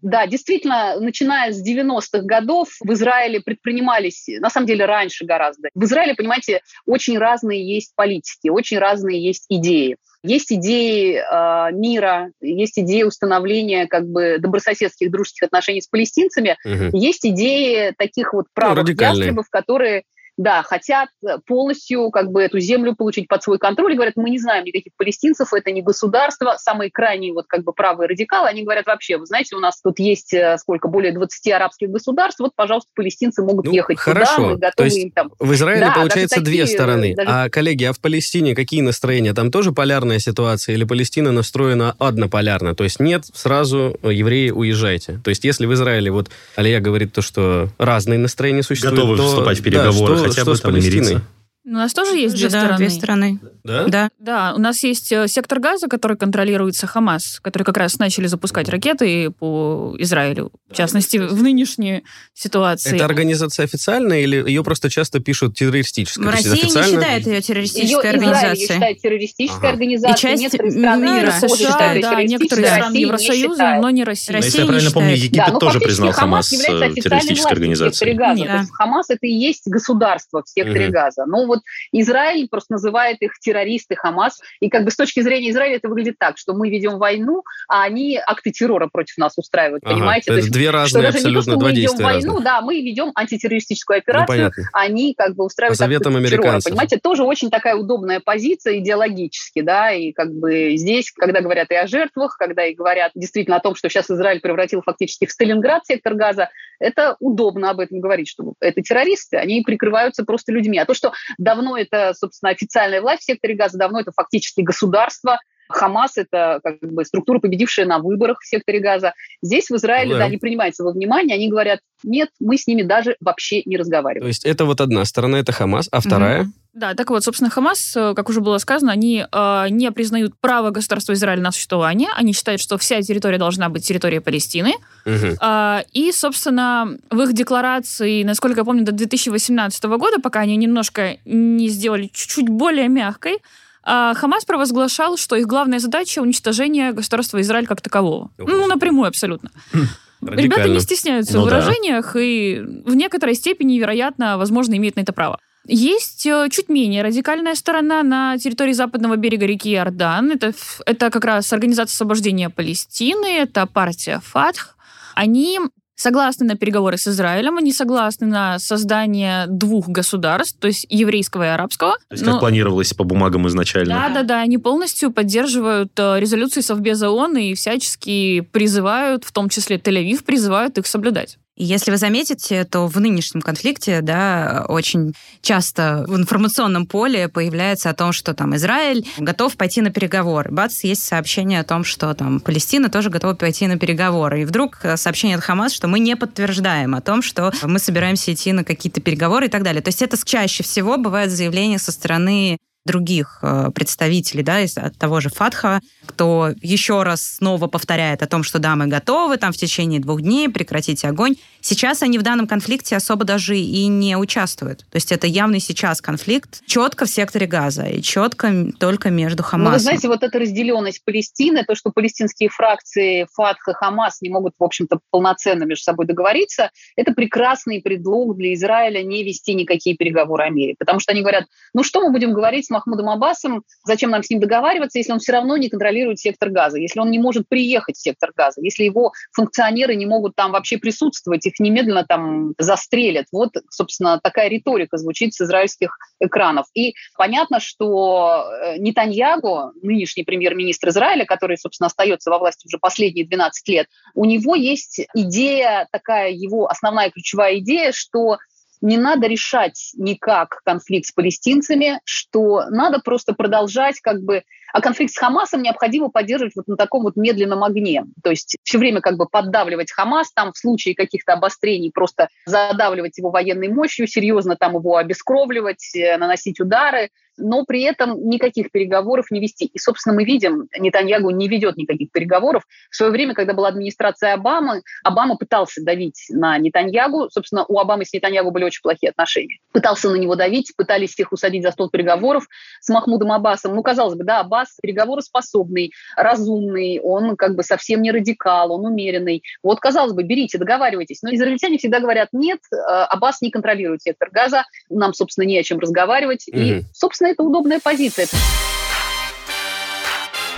да, 0.02 0.28
действительно, 0.28 1.00
начиная 1.00 1.52
с 1.52 1.66
90-х 1.66 2.22
годов 2.24 2.70
в 2.80 2.92
Израиле 2.94 3.42
предпринимались, 3.42 4.26
на 4.40 4.50
самом 4.50 4.68
деле, 4.68 4.86
раньше 4.86 5.26
гораздо. 5.26 5.70
В 5.74 5.84
Израиле, 5.86 6.16
понимаете, 6.16 6.62
очень 6.86 7.18
разные 7.18 7.66
есть 7.66 7.94
политики, 7.96 8.50
очень 8.50 8.78
разные 8.78 9.24
есть 9.24 9.46
идеи. 9.50 9.98
Есть 10.24 10.54
идеи 10.54 11.18
э, 11.18 11.72
мира, 11.74 12.32
есть 12.40 12.80
идеи 12.80 13.04
установления 13.04 13.88
как 13.88 14.08
бы 14.08 14.38
добрососедских 14.40 15.12
дружеских 15.12 15.44
отношений 15.44 15.82
с 15.82 15.88
палестинцами, 15.88 16.58
угу. 16.64 16.98
есть 16.98 17.26
идеи 17.26 17.94
таких 17.98 18.34
вот 18.34 18.46
правых 18.54 18.88
ну, 18.88 18.94
ястребов, 18.94 19.48
которые 19.50 20.04
да, 20.38 20.64
хотят 20.64 21.10
полностью 21.46 22.10
как 22.10 22.32
бы 22.32 22.42
эту 22.42 22.60
землю 22.60 22.96
получить 22.96 23.28
под 23.28 23.44
свой 23.44 23.60
контроль 23.60 23.94
и 23.94 23.96
говорят, 23.96 24.16
мы 24.16 24.30
не 24.30 24.40
знаем 24.40 24.66
никаких 24.66 24.94
палестинцев, 24.98 25.54
это 25.54 25.72
не 25.72 25.82
государство. 25.82 26.56
Самые 26.58 26.90
крайние 26.92 27.34
вот 27.34 27.46
как 27.48 27.64
бы 27.64 27.74
правые 27.74 28.08
радикалы, 28.08 28.48
они 28.48 28.64
говорят 28.64 28.88
вообще, 28.88 29.18
вы 29.18 29.26
знаете, 29.26 29.56
у 29.56 29.60
нас 29.60 29.80
тут 29.82 30.00
есть 30.00 30.34
э, 30.34 30.58
сколько, 30.58 30.88
более 30.88 31.12
20 31.12 31.52
арабских 31.52 31.90
государств, 31.90 32.40
вот, 32.40 32.52
пожалуйста, 32.56 32.90
палестинцы 32.96 33.44
могут 33.44 33.66
ну, 33.66 33.74
ехать 33.74 34.00
хорошо. 34.00 34.36
туда, 34.36 34.48
мы 34.48 34.54
готовы 34.56 34.74
То 34.76 34.84
есть 34.84 34.98
им 34.98 35.12
там. 35.12 35.32
В 35.40 35.54
Израиле 35.54 35.82
да, 35.82 35.92
получается 35.92 36.42
две 36.42 36.62
такие, 36.62 36.76
стороны. 36.76 37.16
Даже... 37.16 37.30
А, 37.30 37.50
коллеги, 37.50 37.84
а 37.86 37.94
в 37.94 38.00
Палестине 38.00 38.56
какие 38.56 38.82
настроения? 38.82 39.34
Там 39.34 39.52
тоже 39.52 39.72
полярная 39.72 40.20
ситуация 40.20 40.74
или 40.74 40.84
Палестина 40.84 41.32
настроена 41.32 41.96
однополярно? 42.00 42.76
То 42.76 42.84
есть 42.84 43.00
нет, 43.00 43.26
сразу 43.34 43.98
евреи 44.04 44.50
уезжайте. 44.50 45.20
То 45.24 45.30
есть 45.30 45.44
если 45.44 45.66
в 45.66 45.74
Израиле, 45.74 46.12
вот 46.12 46.30
Алия 46.56 46.80
говорит 46.80 47.14
то, 47.14 47.22
что 47.22 47.70
разные 47.78 48.20
настроения 48.20 48.64
существуют, 48.64 49.00
Готовы 49.00 49.18
то, 49.18 49.28
вступать 49.28 49.60
в 49.60 49.64
переговоры, 49.64 50.16
да, 50.16 50.23
хотя 50.30 50.46
бы 50.46 50.58
там 50.58 50.76
мириться. 50.76 51.22
У 51.66 51.72
нас 51.72 51.94
тоже 51.94 52.18
есть 52.18 52.36
две 52.36 52.50
да, 52.50 52.60
стороны. 52.60 52.78
Две 52.78 52.90
стороны. 52.90 53.40
Да? 53.64 53.86
Да. 53.88 54.10
Да, 54.20 54.54
у 54.54 54.60
нас 54.60 54.84
есть 54.84 55.12
э, 55.14 55.30
сектор 55.30 55.60
газа, 55.60 55.88
который 55.88 56.18
контролируется 56.18 56.88
Хамас, 56.88 57.40
который 57.42 57.64
как 57.64 57.78
раз 57.78 58.00
начали 58.00 58.28
запускать 58.28 58.68
ракеты 58.68 59.30
по 59.32 59.96
Израилю, 59.98 60.52
в 60.70 60.76
частности, 60.76 61.16
в 61.18 61.42
нынешней 61.42 62.04
ситуации. 62.34 62.96
Это 62.96 63.06
организация 63.06 63.64
официальная 63.64 64.20
или 64.20 64.36
ее 64.36 64.62
просто 64.66 64.90
часто 64.90 65.22
пишут 65.22 65.56
террористической? 65.56 66.30
Россия 66.30 66.52
официально... 66.52 66.86
не 66.86 67.02
считает 67.02 67.28
ее 67.28 67.42
террористической 67.42 67.90
ее 67.90 68.10
организацией. 68.10 68.66
Израиль 68.66 68.74
считает 68.74 69.02
террористической 69.02 69.60
ага. 69.60 69.70
организацией. 69.70 70.14
И 70.14 70.22
часть 70.22 70.42
некоторые 70.42 70.72
страны 70.72 71.06
мира 71.06 71.32
США, 71.32 72.02
да, 72.02 72.24
некоторые 72.24 72.68
страны 72.68 72.96
Евросоюза, 72.98 73.78
но 73.82 73.90
не 73.90 74.04
Россия. 74.04 74.36
Россия 74.36 74.50
Если 74.50 74.60
я 74.60 74.68
правильно 74.68 74.92
помню, 74.92 75.16
Египет 75.16 75.54
да, 75.54 75.60
тоже 75.60 75.80
признал 75.80 76.12
Хамас 76.12 76.52
э, 76.52 76.58
террористической 76.58 77.54
организацией. 77.54 78.14
Газа. 78.16 78.42
Нет. 78.42 78.48
То 78.48 78.58
есть 78.58 78.72
Хамас 78.74 79.10
это 79.10 79.26
и 79.26 79.32
есть 79.32 79.64
государство 79.66 80.44
в 80.44 80.50
секторе 80.50 80.88
угу. 80.88 80.94
Газа. 80.94 81.26
Но 81.26 81.53
вот 81.54 81.62
Израиль 81.92 82.48
просто 82.50 82.74
называет 82.74 83.22
их 83.22 83.40
террористы 83.40 83.96
Хамас. 83.96 84.40
И 84.60 84.70
как 84.70 84.86
бы 84.86 84.92
с 84.92 84.96
точки 84.96 85.22
зрения 85.22 85.52
Израиля 85.52 85.78
это 85.78 85.90
выглядит 85.90 86.16
так, 86.18 86.38
что 86.38 86.54
мы 86.54 86.70
ведем 86.70 86.98
войну, 86.98 87.44
а 87.68 87.84
они 87.84 88.20
акты 88.26 88.52
террора 88.52 88.88
против 88.92 89.18
нас 89.18 89.34
устраивают, 89.38 89.84
ага, 89.86 89.96
понимаете? 89.96 90.26
Это 90.26 90.34
То 90.34 90.38
есть, 90.38 90.52
две 90.52 90.70
разные 90.70 91.04
что 91.04 91.18
абсолютно, 91.18 91.30
не 91.30 91.36
то, 91.36 91.42
что 91.42 91.60
мы 91.60 91.72
ведем 91.72 91.98
войну, 91.98 92.28
разных. 92.28 92.44
да, 92.44 92.62
мы 92.62 92.82
ведем 92.82 93.12
антитеррористическую 93.16 94.00
операцию, 94.00 94.52
ну, 94.56 94.64
они 94.74 95.14
как 95.16 95.36
бы 95.36 95.46
устраивают 95.46 95.78
По 95.78 95.84
советам 95.84 96.18
акты 96.18 96.30
террора, 96.30 96.60
понимаете? 96.64 96.98
Тоже 96.98 97.24
очень 97.24 97.50
такая 97.50 97.76
удобная 97.76 98.20
позиция 98.20 98.80
идеологически, 98.80 99.62
да, 99.62 99.92
и 99.92 100.12
как 100.12 100.34
бы 100.34 100.76
здесь, 100.78 101.12
когда 101.12 101.42
говорят 101.42 101.72
и 101.72 101.76
о 101.76 101.88
жертвах, 101.88 102.38
когда 102.38 102.66
и 102.66 102.74
говорят 102.74 103.12
действительно 103.16 103.58
о 103.58 103.60
том, 103.60 103.76
что 103.76 103.90
сейчас 103.90 104.10
Израиль 104.10 104.42
превратил 104.42 104.82
фактически 104.82 105.26
в 105.26 105.32
Сталинград 105.32 105.86
сектор 105.86 106.16
газа, 106.16 106.50
это 106.80 107.16
удобно 107.20 107.70
об 107.70 107.80
этом 107.80 108.00
говорить, 108.00 108.28
что 108.28 108.54
это 108.60 108.82
террористы, 108.82 109.38
они 109.38 109.62
прикрываются 109.62 110.24
просто 110.26 110.52
людьми. 110.52 110.78
А 110.78 110.86
то, 110.86 110.94
что 110.94 111.14
давно 111.44 111.78
это, 111.78 112.14
собственно, 112.14 112.52
официальная 112.52 113.02
власть 113.02 113.24
в 113.24 113.26
секторе 113.26 113.56
газа, 113.56 113.78
давно 113.78 114.00
это 114.00 114.12
фактически 114.12 114.62
государство, 114.62 115.40
Хамас– 115.76 116.14
это 116.18 116.60
как 116.64 116.80
бы 116.82 117.06
структура, 117.06 117.40
победившая 117.40 117.86
на 117.86 118.00
выборах 118.00 118.40
в 118.42 118.48
секторе 118.48 118.80
газа. 118.80 119.14
Здесь, 119.42 119.70
в 119.70 119.76
Израиле, 119.76 120.14
да. 120.14 120.20
да, 120.20 120.30
не 120.30 120.38
принимается 120.38 120.84
во 120.84 120.92
внимание. 120.92 121.36
Они 121.36 121.50
говорят, 121.50 121.80
нет, 122.04 122.30
мы 122.40 122.58
с 122.58 122.68
ними 122.68 122.84
даже 122.84 123.16
вообще 123.20 123.64
не 123.66 123.78
разговариваем. 123.78 124.24
То 124.24 124.28
есть 124.28 124.46
это 124.46 124.66
вот 124.66 124.82
одна 124.82 125.06
сторона, 125.06 125.40
это 125.40 125.52
Хамас, 125.52 125.90
а 125.92 126.00
вторая? 126.00 126.44
Угу. 126.44 126.52
Да, 126.74 126.96
так 126.96 127.12
вот, 127.12 127.24
собственно, 127.24 127.52
Хамас, 127.52 127.96
э, 127.96 128.14
как 128.16 128.30
уже 128.30 128.42
было 128.42 128.58
сказано, 128.58 128.92
они 128.92 129.24
э, 129.32 129.66
не 129.70 129.92
признают 129.92 130.34
право 130.42 130.72
государства 130.72 131.14
Израиль 131.14 131.40
на 131.40 131.52
существование. 131.52 132.10
Они 132.16 132.34
считают, 132.34 132.62
что 132.62 132.80
вся 132.80 133.00
территория 133.04 133.38
должна 133.38 133.70
быть 133.70 133.86
территорией 133.86 134.22
Палестины. 134.22 134.74
Угу. 135.06 135.38
Э, 135.40 135.84
и, 135.94 136.12
собственно, 136.12 136.98
в 137.12 137.22
их 137.22 137.34
декларации, 137.34 138.24
насколько 138.24 138.62
я 138.62 138.66
помню, 138.66 138.84
до 138.84 138.92
2018 138.92 139.84
года, 139.84 140.20
пока 140.20 140.40
они 140.40 140.56
немножко 140.56 141.18
не 141.26 141.70
сделали 141.70 142.10
чуть-чуть 142.12 142.50
более 142.50 142.88
мягкой, 142.88 143.38
Хамас 143.86 144.46
провозглашал, 144.46 145.18
что 145.18 145.36
их 145.36 145.46
главная 145.46 145.80
задача 145.80 146.20
уничтожение 146.20 146.94
государства 146.94 147.42
Израиль 147.42 147.68
как 147.68 147.82
такового. 147.82 148.32
Ну, 148.38 148.68
напрямую 148.68 149.08
абсолютно. 149.08 149.52
Радикально. 150.22 150.42
Ребята 150.42 150.70
не 150.70 150.80
стесняются 150.80 151.34
ну, 151.34 151.42
в 151.42 151.46
выражениях 151.46 152.14
да. 152.14 152.22
и 152.22 152.60
в 152.62 152.96
некоторой 152.96 153.36
степени, 153.36 153.78
вероятно, 153.78 154.38
возможно, 154.38 154.76
имеют 154.76 154.96
на 154.96 155.02
это 155.02 155.12
право. 155.14 155.40
Есть 155.66 156.26
э, 156.26 156.50
чуть 156.52 156.68
менее 156.68 157.04
радикальная 157.04 157.56
сторона 157.56 158.04
на 158.04 158.38
территории 158.38 158.74
западного 158.74 159.16
берега 159.16 159.46
реки 159.46 159.74
Иордан. 159.74 160.32
Это, 160.32 160.54
это 160.86 161.10
как 161.10 161.24
раз 161.24 161.54
Организация 161.54 161.94
освобождения 161.96 162.50
Палестины, 162.50 163.38
это 163.38 163.66
партия 163.66 164.22
ФАТХ. 164.24 164.76
Они 165.16 165.60
согласны 166.04 166.46
на 166.46 166.56
переговоры 166.56 166.98
с 166.98 167.08
Израилем, 167.08 167.58
они 167.58 167.72
согласны 167.72 168.28
на 168.28 168.60
создание 168.60 169.48
двух 169.48 169.88
государств, 169.88 170.60
то 170.60 170.68
есть 170.68 170.86
еврейского 170.90 171.44
и 171.44 171.48
арабского. 171.48 171.94
То 172.10 172.14
есть, 172.14 172.26
Но... 172.26 172.34
как 172.34 172.42
планировалось 172.42 172.94
по 172.94 173.06
бумагам 173.06 173.48
изначально. 173.48 173.96
Да-да-да, 173.96 174.42
они 174.42 174.58
полностью 174.58 175.12
поддерживают 175.12 175.94
э, 175.98 176.20
резолюции 176.20 176.62
Совбеза 176.62 177.10
ООН 177.10 177.38
и 177.38 177.54
всячески 177.54 178.42
призывают, 178.42 179.24
в 179.24 179.32
том 179.32 179.50
числе 179.50 179.78
Тель-Авив, 179.78 180.24
призывают 180.24 180.78
их 180.78 180.88
соблюдать. 180.88 181.38
И 181.56 181.64
если 181.66 181.92
вы 181.92 181.98
заметите, 181.98 182.64
то 182.64 182.88
в 182.88 183.00
нынешнем 183.00 183.42
конфликте, 183.42 184.02
да, 184.02 184.66
очень 184.68 185.14
часто 185.42 186.04
в 186.08 186.16
информационном 186.16 186.88
поле 186.88 187.30
появляется 187.30 187.92
о 187.92 187.94
том, 187.94 188.12
что 188.12 188.34
там 188.34 188.56
Израиль 188.56 189.06
готов 189.20 189.56
пойти 189.56 189.82
на 189.82 189.92
переговоры. 189.92 190.52
Бац, 190.52 190.84
есть 190.84 191.04
сообщение 191.04 191.60
о 191.60 191.64
том, 191.64 191.84
что 191.84 192.14
там 192.16 192.40
Палестина 192.40 192.90
тоже 192.90 193.12
готова 193.12 193.36
пойти 193.36 193.68
на 193.68 193.78
переговоры. 193.78 194.42
И 194.42 194.46
вдруг 194.46 194.80
сообщение 194.96 195.38
от 195.38 195.44
Хамас, 195.44 195.74
что 195.74 195.88
мы 195.88 196.00
не 196.00 196.16
подтверждаем 196.16 196.96
о 196.96 197.02
том, 197.02 197.22
что 197.22 197.52
мы 197.62 197.78
собираемся 197.78 198.34
идти 198.34 198.52
на 198.52 198.64
какие-то 198.64 199.00
переговоры 199.02 199.46
и 199.46 199.50
так 199.50 199.62
далее. 199.62 199.84
То 199.84 199.90
есть 199.90 200.02
это 200.02 200.18
чаще 200.26 200.64
всего 200.64 200.98
бывает 200.98 201.30
заявление 201.30 201.78
со 201.78 201.92
стороны 201.92 202.58
других 202.86 203.40
э, 203.42 203.72
представителей, 203.74 204.44
да, 204.44 204.62
из, 204.62 204.78
от 204.78 204.98
того 204.98 205.22
же 205.22 205.30
Фатха, 205.30 205.82
кто 206.06 206.54
еще 206.62 207.04
раз 207.04 207.36
снова 207.36 207.68
повторяет 207.68 208.22
о 208.22 208.28
том, 208.28 208.44
что 208.44 208.60
да, 208.60 208.76
мы 208.76 208.88
готовы, 208.88 209.38
там 209.38 209.54
в 209.54 209.58
течение 209.58 210.00
двух 210.02 210.22
дней 210.22 210.50
прекратить 210.50 211.06
огонь. 211.06 211.36
Сейчас 211.62 212.02
они 212.02 212.20
в 212.20 212.24
данном 212.24 212.46
конфликте 212.46 212.98
особо 212.98 213.24
даже 213.24 213.58
и 213.58 213.88
не 213.88 214.18
участвуют. 214.18 214.80
То 214.90 214.96
есть 214.96 215.14
это 215.14 215.28
явный 215.28 215.62
сейчас 215.62 216.02
конфликт 216.02 216.62
четко 216.66 217.06
в 217.06 217.10
секторе 217.10 217.48
Газа 217.48 217.86
и 217.86 218.02
четко 218.02 218.68
только 218.80 219.10
между 219.10 219.44
Хамасом. 219.44 219.72
Ну, 219.72 219.78
вы 219.78 219.80
знаете, 219.80 220.08
вот 220.10 220.24
эта 220.24 220.40
разделенность 220.40 221.06
Палестины, 221.06 221.64
то, 221.64 221.76
что 221.76 221.90
палестинские 221.92 222.50
фракции 222.50 223.28
Фатх 223.34 223.70
и 223.70 223.74
Хамас 223.74 224.22
не 224.22 224.30
могут, 224.30 224.54
в 224.60 224.64
общем-то, 224.64 225.00
полноценно 225.10 225.64
между 225.64 225.84
собой 225.84 226.06
договориться, 226.06 226.70
это 226.98 227.14
прекрасный 227.14 227.82
предлог 227.82 228.36
для 228.36 228.54
Израиля 228.54 229.02
не 229.04 229.24
вести 229.24 229.54
никакие 229.54 229.96
переговоры 229.96 230.44
о 230.44 230.50
мире. 230.50 230.76
Потому 230.78 231.00
что 231.00 231.14
они 231.14 231.22
говорят, 231.22 231.46
ну 231.74 231.84
что 231.84 232.02
мы 232.02 232.12
будем 232.12 232.34
говорить 232.34 232.70
Махмудом 232.74 233.10
Аббасом, 233.10 233.64
зачем 233.86 234.10
нам 234.10 234.24
с 234.24 234.30
ним 234.30 234.40
договариваться, 234.40 234.98
если 234.98 235.12
он 235.12 235.20
все 235.20 235.32
равно 235.32 235.58
не 235.58 235.70
контролирует 235.70 236.20
сектор 236.20 236.50
газа, 236.50 236.78
если 236.78 237.00
он 237.00 237.12
не 237.12 237.20
может 237.20 237.48
приехать 237.48 237.96
в 237.96 238.02
сектор 238.02 238.32
газа, 238.36 238.62
если 238.62 238.84
его 238.84 239.14
функционеры 239.32 239.96
не 239.96 240.06
могут 240.06 240.36
там 240.36 240.52
вообще 240.52 240.78
присутствовать, 240.78 241.46
их 241.46 241.60
немедленно 241.60 242.06
там 242.06 242.54
застрелят. 242.58 243.28
Вот, 243.32 243.52
собственно, 243.70 244.20
такая 244.22 244.50
риторика 244.50 244.98
звучит 244.98 245.34
с 245.34 245.42
израильских 245.42 245.98
экранов. 246.20 246.68
И 246.74 246.94
понятно, 247.18 247.60
что 247.60 248.46
э, 248.64 248.78
Нетаньягу, 248.78 249.74
нынешний 249.82 250.24
премьер-министр 250.24 250.90
Израиля, 250.90 251.26
который, 251.26 251.58
собственно, 251.58 251.88
остается 251.88 252.30
во 252.30 252.40
власти 252.40 252.68
уже 252.68 252.78
последние 252.78 253.26
12 253.26 253.68
лет, 253.70 253.88
у 254.14 254.26
него 254.26 254.56
есть 254.56 255.02
идея, 255.14 255.88
такая 255.92 256.32
его 256.32 256.68
основная 256.68 257.10
ключевая 257.12 257.60
идея, 257.60 257.92
что 257.92 258.38
не 258.84 258.98
надо 258.98 259.28
решать 259.28 259.92
никак 259.96 260.62
конфликт 260.66 261.08
с 261.08 261.12
палестинцами, 261.12 262.02
что 262.04 262.66
надо 262.70 263.00
просто 263.00 263.34
продолжать 263.34 264.02
как 264.02 264.22
бы 264.22 264.44
а 264.74 264.82
конфликт 264.82 265.14
с 265.14 265.18
Хамасом 265.18 265.62
необходимо 265.62 266.10
поддерживать 266.10 266.56
вот 266.56 266.68
на 266.68 266.76
таком 266.76 267.04
вот 267.04 267.16
медленном 267.16 267.64
огне. 267.64 268.06
То 268.24 268.32
есть 268.32 268.58
все 268.64 268.80
время 268.80 269.02
как 269.02 269.18
бы 269.18 269.28
поддавливать 269.28 269.92
Хамас, 269.92 270.34
там 270.34 270.52
в 270.52 270.58
случае 270.58 270.96
каких-то 270.96 271.34
обострений 271.34 271.92
просто 271.92 272.28
задавливать 272.46 273.18
его 273.18 273.30
военной 273.30 273.70
мощью, 273.70 274.08
серьезно 274.08 274.56
там 274.56 274.76
его 274.76 274.98
обескровливать, 274.98 275.96
э, 275.96 276.18
наносить 276.18 276.60
удары 276.60 277.10
но 277.38 277.66
при 277.66 277.82
этом 277.82 278.28
никаких 278.28 278.72
переговоров 278.72 279.32
не 279.32 279.40
вести. 279.40 279.66
И, 279.66 279.80
собственно, 279.80 280.16
мы 280.16 280.24
видим, 280.24 280.68
Нетаньягу 280.78 281.30
не 281.32 281.48
ведет 281.48 281.78
никаких 281.78 282.12
переговоров. 282.12 282.64
В 282.90 282.96
свое 282.96 283.12
время, 283.12 283.34
когда 283.34 283.54
была 283.54 283.70
администрация 283.70 284.34
Обамы, 284.34 284.84
Обама 285.04 285.36
пытался 285.36 285.84
давить 285.84 286.26
на 286.30 286.58
Нетаньягу. 286.58 287.30
Собственно, 287.30 287.66
у 287.68 287.80
Обамы 287.80 288.06
с 288.06 288.14
Нетаньягу 288.14 288.52
были 288.52 288.66
очень 288.66 288.82
плохие 288.82 289.10
отношения. 289.10 289.58
Пытался 289.72 290.10
на 290.10 290.16
него 290.16 290.36
давить, 290.36 290.74
пытались 290.76 291.18
их 291.20 291.32
усадить 291.32 291.64
за 291.64 291.72
стол 291.72 291.90
переговоров 291.90 292.48
с 292.80 292.90
Махмудом 292.90 293.32
Аббасом. 293.32 293.76
Ну, 293.76 293.82
казалось 293.82 294.16
бы, 294.16 294.24
да, 294.24 294.42
Аббас 294.64 294.78
переговороспособный, 294.82 295.92
разумный, 296.16 297.00
он 297.02 297.36
как 297.36 297.56
бы 297.56 297.64
совсем 297.64 298.02
не 298.02 298.12
радикал, 298.12 298.72
он 298.72 298.86
умеренный. 298.86 299.44
Вот, 299.62 299.80
казалось 299.80 300.14
бы, 300.14 300.24
берите, 300.24 300.58
договаривайтесь. 300.58 301.22
Но 301.22 301.34
израильтяне 301.34 301.78
всегда 301.78 302.00
говорят, 302.00 302.30
нет, 302.32 302.60
э, 302.72 302.76
Аббас 302.76 303.42
не 303.42 303.52
контролирует 303.52 304.02
сектор 304.02 304.30
газа, 304.32 304.66
нам, 304.90 305.14
собственно, 305.14 305.46
не 305.46 305.60
о 305.60 305.64
чем 305.64 305.80
разговаривать. 305.80 306.48
Mm-hmm. 306.48 306.80
И, 306.80 306.84
собственно, 306.94 307.30
это 307.30 307.44
удобная 307.44 307.80
позиция. 307.80 308.28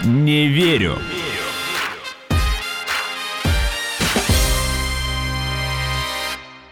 Не 0.03 0.47
верю. 0.47 0.97